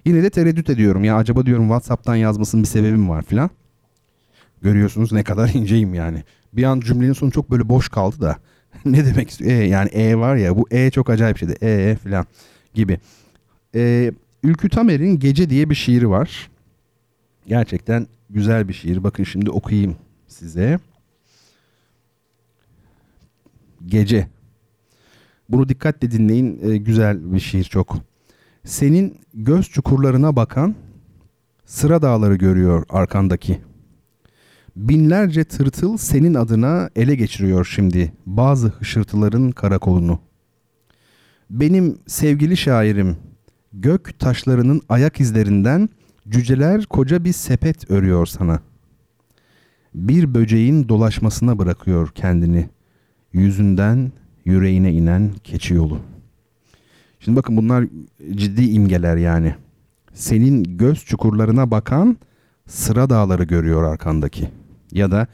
[0.04, 3.50] Yine de tereddüt ediyorum ya acaba diyorum WhatsApp'tan yazmasının bir sebebi mi var filan.
[4.62, 6.24] Görüyorsunuz ne kadar inceyim yani.
[6.52, 8.36] Bir an cümlenin sonu çok böyle boş kaldı da.
[8.84, 9.50] ne demek istiyor?
[9.50, 11.56] E, yani E var ya bu E çok acayip şeydi.
[11.62, 12.26] E filan
[12.74, 13.00] gibi.
[13.74, 16.50] E, Ülkü Tamer'in Gece diye bir şiiri var.
[17.46, 19.04] Gerçekten güzel bir şiir.
[19.04, 20.78] Bakın şimdi okuyayım size.
[23.86, 24.28] Gece.
[25.48, 26.70] Bunu dikkatle dinleyin.
[26.70, 27.96] E, güzel bir şiir çok.
[28.64, 30.74] Senin göz çukurlarına bakan
[31.64, 33.60] sıra dağları görüyor arkandaki.
[34.76, 40.20] Binlerce tırtıl senin adına ele geçiriyor şimdi bazı hışırtıların karakolunu.
[41.50, 43.16] Benim sevgili şairim
[43.72, 45.88] gök taşlarının ayak izlerinden
[46.28, 48.60] cüceler koca bir sepet örüyor sana.
[49.94, 52.68] Bir böceğin dolaşmasına bırakıyor kendini.
[53.32, 54.12] Yüzünden
[54.44, 55.98] yüreğine inen keçi yolu.
[57.20, 57.84] Şimdi bakın bunlar
[58.34, 59.54] ciddi imgeler yani.
[60.12, 62.16] Senin göz çukurlarına bakan
[62.66, 64.48] sıra dağları görüyor arkandaki.
[64.92, 65.26] Ya da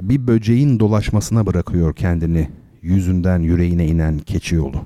[0.00, 2.48] bir böceğin dolaşmasına bırakıyor kendini.
[2.82, 4.84] Yüzünden yüreğine inen keçi yolu.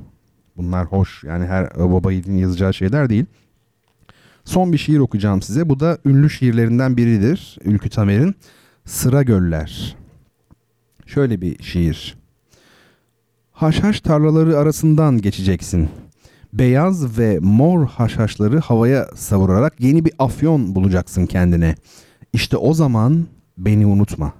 [0.58, 3.24] Bunlar hoş yani her baba yiğidin yazacağı şeyler değil.
[4.44, 5.68] Son bir şiir okuyacağım size.
[5.68, 7.58] Bu da ünlü şiirlerinden biridir.
[7.64, 8.34] Ülkü Tamer'in
[8.84, 9.96] Sıra Göller.
[11.06, 12.16] Şöyle bir şiir.
[13.52, 15.88] Haşhaş tarlaları arasından geçeceksin.
[16.52, 21.74] Beyaz ve mor haşhaşları havaya savurarak yeni bir afyon bulacaksın kendine.
[22.32, 23.26] İşte o zaman
[23.58, 24.32] beni unutma.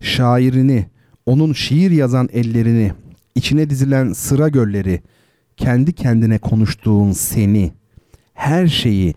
[0.00, 0.86] Şairini,
[1.26, 2.92] onun şiir yazan ellerini,
[3.34, 5.02] içine dizilen sıra gölleri,
[5.58, 7.72] kendi kendine konuştuğun seni,
[8.34, 9.14] her şeyi,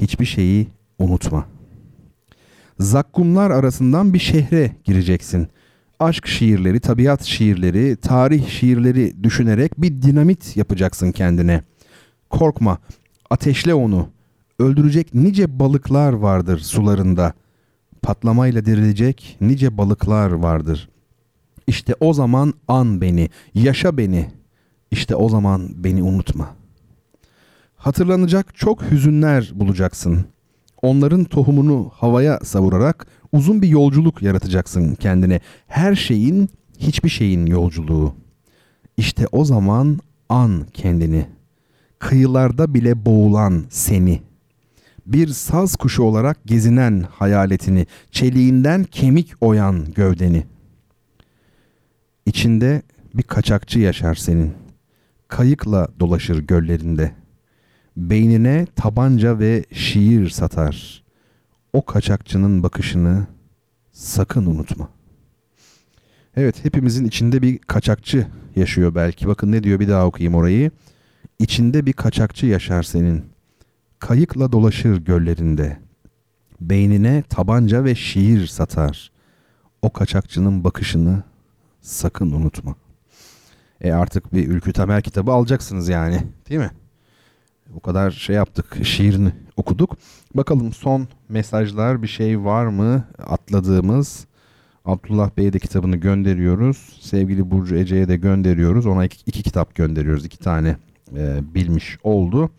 [0.00, 0.68] hiçbir şeyi
[0.98, 1.46] unutma.
[2.78, 5.48] Zakkumlar arasından bir şehre gireceksin.
[6.00, 11.62] Aşk şiirleri, tabiat şiirleri, tarih şiirleri düşünerek bir dinamit yapacaksın kendine.
[12.30, 12.78] Korkma,
[13.30, 14.08] ateşle onu.
[14.58, 17.32] Öldürecek nice balıklar vardır sularında.
[18.02, 20.88] Patlamayla dirilecek nice balıklar vardır.
[21.66, 24.37] İşte o zaman an beni, yaşa beni.
[24.90, 26.54] İşte o zaman beni unutma.
[27.76, 30.24] Hatırlanacak çok hüzünler bulacaksın.
[30.82, 35.40] Onların tohumunu havaya savurarak uzun bir yolculuk yaratacaksın kendine.
[35.66, 36.48] Her şeyin,
[36.78, 38.14] hiçbir şeyin yolculuğu.
[38.96, 39.98] İşte o zaman
[40.28, 41.26] an kendini.
[41.98, 44.22] Kıyılarda bile boğulan seni.
[45.06, 50.44] Bir saz kuşu olarak gezinen hayaletini, çeliğinden kemik oyan gövdeni.
[52.26, 52.82] İçinde
[53.14, 54.67] bir kaçakçı yaşar senin.
[55.28, 57.12] Kayıkla dolaşır göllerinde.
[57.96, 61.04] Beynine tabanca ve şiir satar.
[61.72, 63.26] O kaçakçının bakışını
[63.92, 64.88] sakın unutma.
[66.36, 68.26] Evet hepimizin içinde bir kaçakçı
[68.56, 69.28] yaşıyor belki.
[69.28, 70.70] Bakın ne diyor bir daha okuyayım orayı.
[71.38, 73.24] İçinde bir kaçakçı yaşar senin.
[73.98, 75.78] Kayıkla dolaşır göllerinde.
[76.60, 79.10] Beynine tabanca ve şiir satar.
[79.82, 81.22] O kaçakçının bakışını
[81.80, 82.74] sakın unutma.
[83.80, 86.70] E artık bir Ülkü Tamer kitabı alacaksınız yani değil mi?
[87.74, 89.96] Bu kadar şey yaptık şiirini okuduk.
[90.34, 94.26] Bakalım son mesajlar bir şey var mı atladığımız?
[94.84, 96.98] Abdullah Bey'e de kitabını gönderiyoruz.
[97.00, 98.86] Sevgili Burcu Ece'ye de gönderiyoruz.
[98.86, 100.24] Ona iki, iki kitap gönderiyoruz.
[100.24, 100.76] İki tane
[101.16, 102.50] e, bilmiş oldu.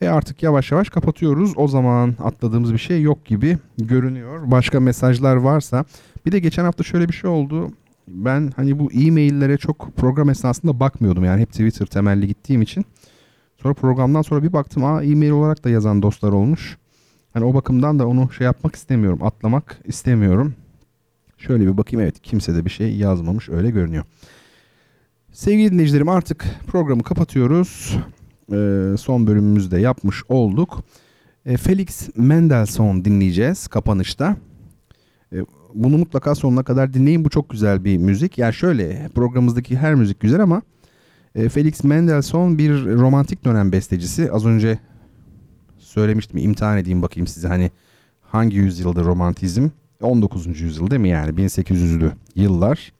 [0.00, 1.52] E artık yavaş yavaş kapatıyoruz.
[1.56, 4.50] O zaman atladığımız bir şey yok gibi görünüyor.
[4.50, 5.84] Başka mesajlar varsa.
[6.26, 7.72] Bir de geçen hafta şöyle bir şey oldu.
[8.08, 11.24] Ben hani bu e-maillere çok program esnasında bakmıyordum.
[11.24, 12.84] Yani hep Twitter temelli gittiğim için.
[13.62, 14.84] Sonra programdan sonra bir baktım.
[14.84, 16.78] Aa e-mail olarak da yazan dostlar olmuş.
[17.32, 19.18] Hani o bakımdan da onu şey yapmak istemiyorum.
[19.22, 20.54] Atlamak istemiyorum.
[21.38, 22.02] Şöyle bir bakayım.
[22.02, 23.48] Evet kimse de bir şey yazmamış.
[23.48, 24.04] Öyle görünüyor.
[25.32, 27.98] Sevgili dinleyicilerim artık programı kapatıyoruz.
[28.52, 30.84] Ee, son bölümümüzde yapmış olduk.
[31.46, 34.36] Ee, Felix Mendelssohn dinleyeceğiz kapanışta.
[35.74, 37.24] Bunu mutlaka sonuna kadar dinleyin.
[37.24, 38.38] Bu çok güzel bir müzik.
[38.38, 40.62] Yani şöyle programımızdaki her müzik güzel ama
[41.34, 44.32] e, Felix Mendelssohn bir romantik dönem bestecisi.
[44.32, 44.78] Az önce
[45.78, 46.38] söylemiştim.
[46.38, 47.70] imtihan edeyim bakayım size hani
[48.20, 49.68] hangi yüzyılda romantizm?
[50.02, 50.60] 19.
[50.60, 52.92] yüzyıl değil mi yani 1800'lü yıllar.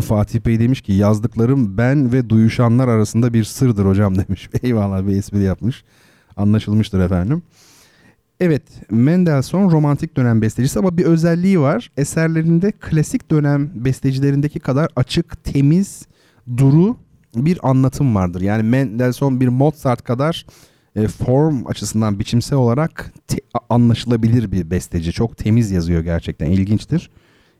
[0.00, 4.48] Fatih Bey demiş ki yazdıklarım ben ve duyuşanlar arasında bir sırdır hocam demiş.
[4.62, 5.84] Eyvallah bir espri yapmış.
[6.36, 7.42] Anlaşılmıştır efendim.
[8.40, 11.90] Evet Mendelssohn romantik dönem bestecisi ama bir özelliği var.
[11.96, 16.06] Eserlerinde klasik dönem bestecilerindeki kadar açık, temiz,
[16.56, 16.96] duru
[17.36, 18.40] bir anlatım vardır.
[18.40, 20.46] Yani Mendelssohn bir Mozart kadar
[20.96, 25.12] e, form açısından biçimsel olarak te- anlaşılabilir bir besteci.
[25.12, 26.50] Çok temiz yazıyor gerçekten.
[26.50, 27.10] ilginçtir.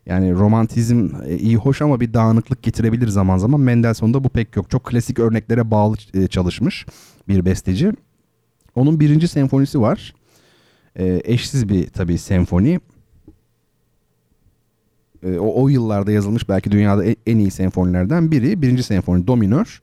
[0.06, 3.60] Yani romantizm e, iyi hoş ama bir dağınıklık getirebilir zaman zaman.
[3.60, 4.70] Mendelssohn'da bu pek yok.
[4.70, 6.86] Çok klasik örneklere bağlı e, çalışmış
[7.28, 7.92] bir besteci.
[8.74, 10.14] Onun birinci senfonisi var.
[10.98, 12.80] E, eşsiz bir tabii senfoni.
[15.22, 18.62] E, o, o yıllarda yazılmış belki dünyada en, en iyi senfonilerden biri.
[18.62, 19.82] Birinci senfoni do minör.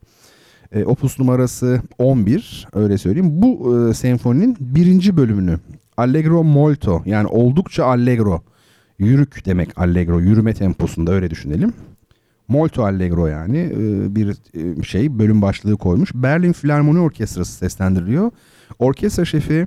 [0.72, 3.30] E, opus numarası 11 öyle söyleyeyim.
[3.42, 5.58] Bu e, senfoninin birinci bölümünü
[5.96, 8.42] Allegro molto yani oldukça allegro.
[8.98, 10.20] Yürük demek allegro.
[10.20, 11.72] Yürüme temposunda öyle düşünelim.
[12.48, 16.14] Molto Allegro yani e, bir e, şey bölüm başlığı koymuş.
[16.14, 18.30] Berlin Filarmoni Orkestrası seslendiriliyor.
[18.78, 19.66] Orkestra şefi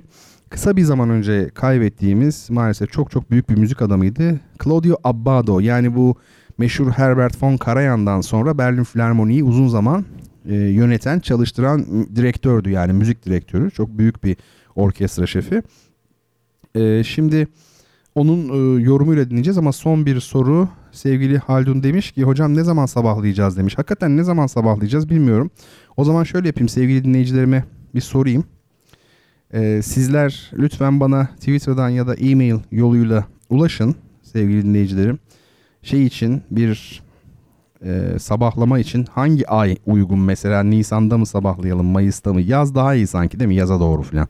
[0.52, 4.40] kısa bir zaman önce kaybettiğimiz maalesef çok çok büyük bir müzik adamıydı.
[4.64, 6.16] Claudio Abbado yani bu
[6.58, 10.04] meşhur Herbert von Karajan'dan sonra Berlin Filarmoni'yi uzun zaman
[10.48, 13.70] e, yöneten, çalıştıran direktördü yani müzik direktörü.
[13.70, 14.36] Çok büyük bir
[14.76, 15.62] orkestra şefi.
[16.74, 17.48] E, şimdi
[18.14, 22.86] onun e, yorumuyla dinleyeceğiz ama son bir soru sevgili Haldun demiş ki hocam ne zaman
[22.86, 23.78] sabahlayacağız demiş.
[23.78, 25.50] Hakikaten ne zaman sabahlayacağız bilmiyorum.
[25.96, 27.64] O zaman şöyle yapayım sevgili dinleyicilerime
[27.94, 28.44] bir sorayım.
[29.54, 35.18] Ee, sizler lütfen bana Twitter'dan ya da e-mail yoluyla ulaşın sevgili dinleyicilerim.
[35.82, 37.02] Şey için bir
[37.84, 43.06] e, sabahlama için hangi ay uygun mesela Nisan'da mı sabahlayalım Mayıs'ta mı yaz daha iyi
[43.06, 44.28] sanki değil mi yaza doğru falan.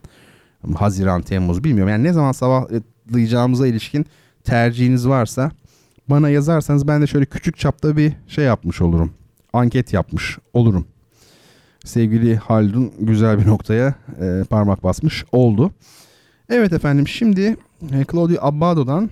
[0.75, 1.91] Haziran, Temmuz bilmiyorum.
[1.91, 4.05] Yani ne zaman sabahlayacağımıza ilişkin
[4.43, 5.51] tercihiniz varsa
[6.09, 9.13] bana yazarsanız ben de şöyle küçük çapta bir şey yapmış olurum.
[9.53, 10.85] Anket yapmış olurum.
[11.83, 15.71] Sevgili Haldun güzel bir noktaya e, parmak basmış oldu.
[16.49, 17.57] Evet efendim şimdi
[17.91, 19.09] e, Claudio Abbado'dan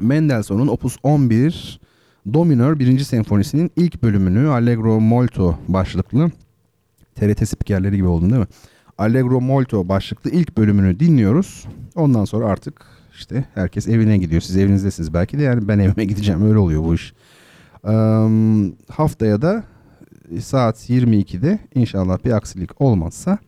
[0.00, 1.80] Mendelssohn'un Opus 11
[2.32, 2.98] Do minör 1.
[2.98, 6.30] senfonisinin ilk bölümünü Allegro Molto başlıklı
[7.14, 8.48] TRT spikerleri gibi oldum değil mi?
[8.98, 11.64] Allegro Molto başlıklı ilk bölümünü dinliyoruz.
[11.94, 14.42] Ondan sonra artık işte herkes evine gidiyor.
[14.42, 17.12] Siz evinizdesiniz belki de yani ben evime gideceğim öyle oluyor bu iş.
[17.84, 17.92] Ee,
[18.88, 19.64] haftaya da
[20.40, 23.38] saat 22'de inşallah bir aksilik olmazsa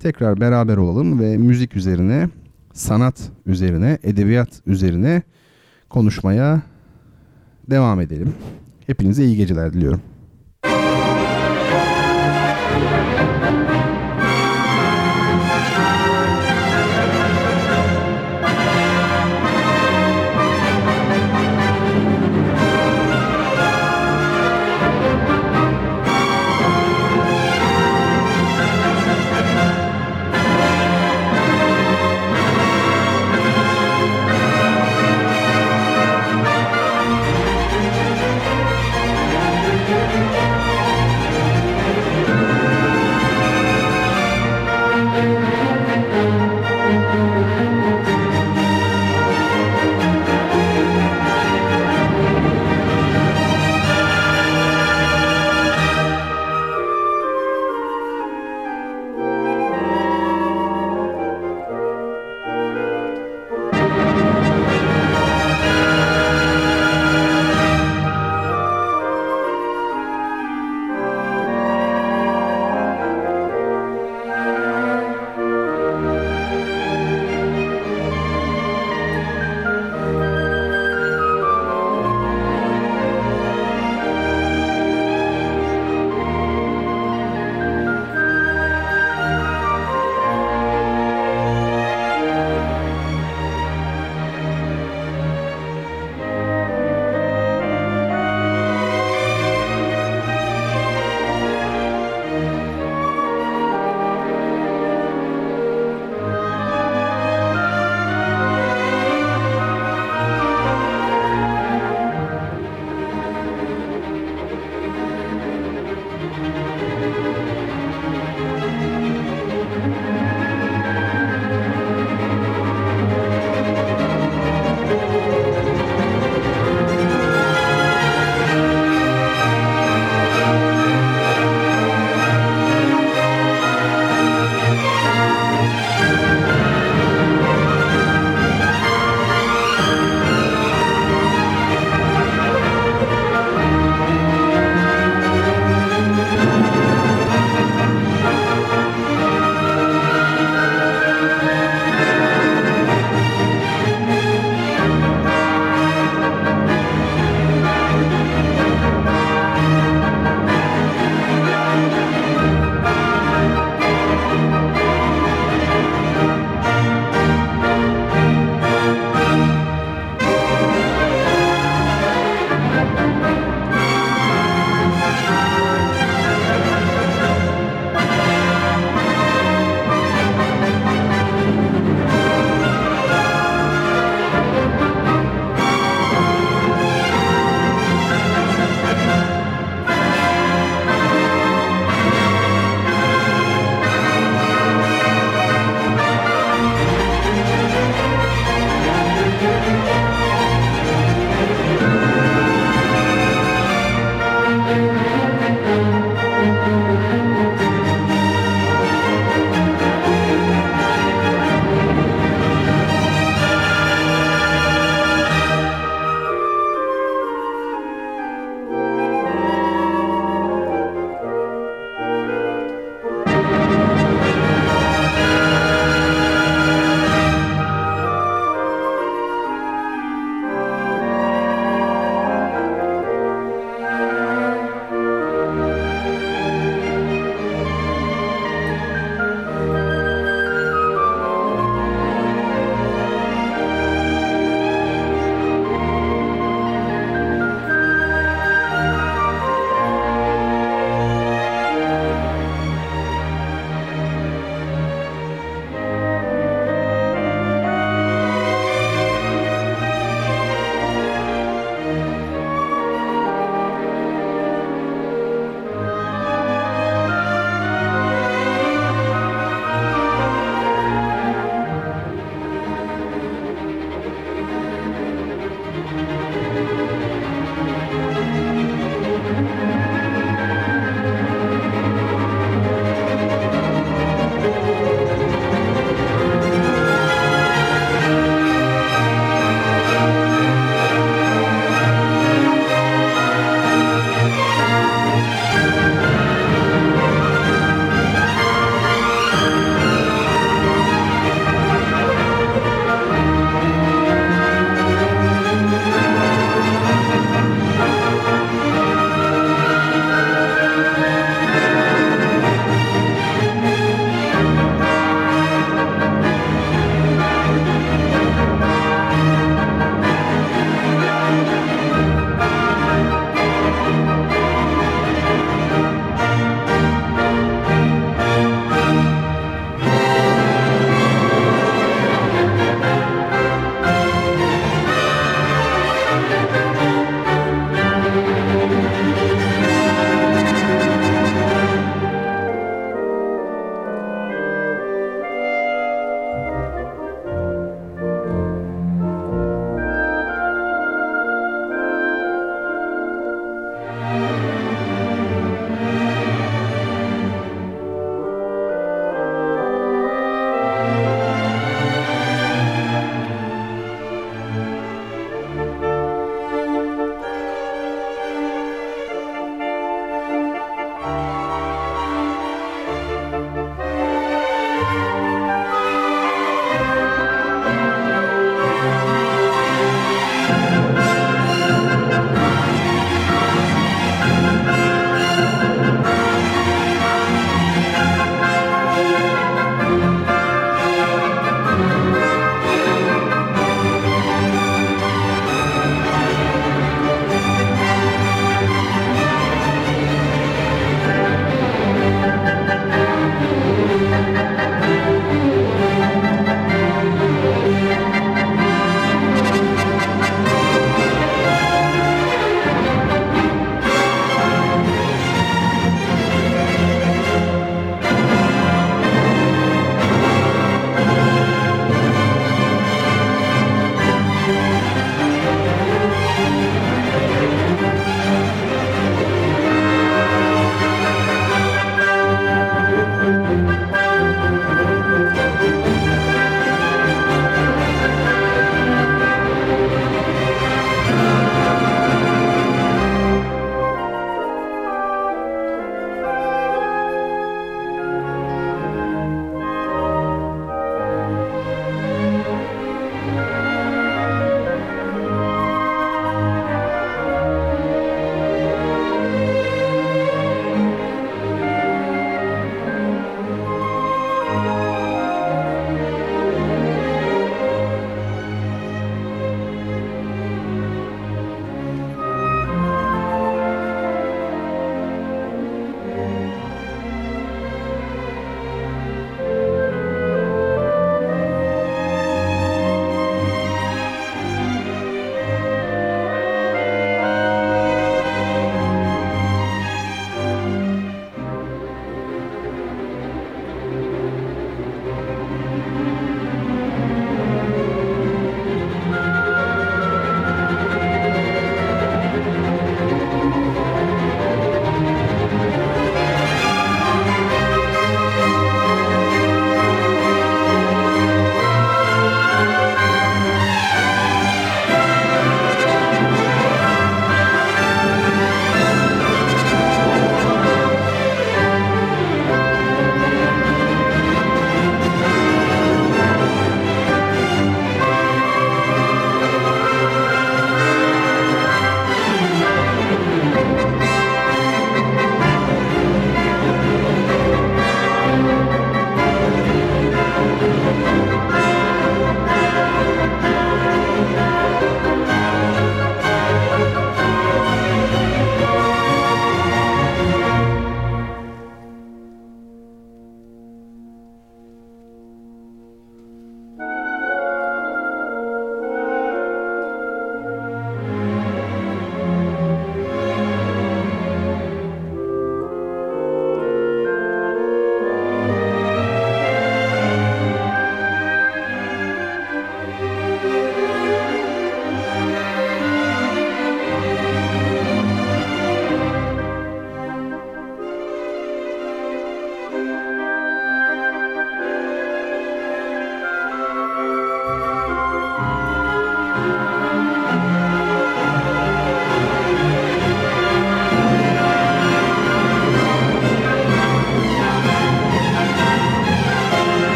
[0.00, 2.28] tekrar beraber olalım ve müzik üzerine,
[2.72, 5.22] sanat üzerine, edebiyat üzerine
[5.88, 6.62] konuşmaya
[7.70, 8.34] devam edelim.
[8.86, 10.00] Hepinize iyi geceler diliyorum.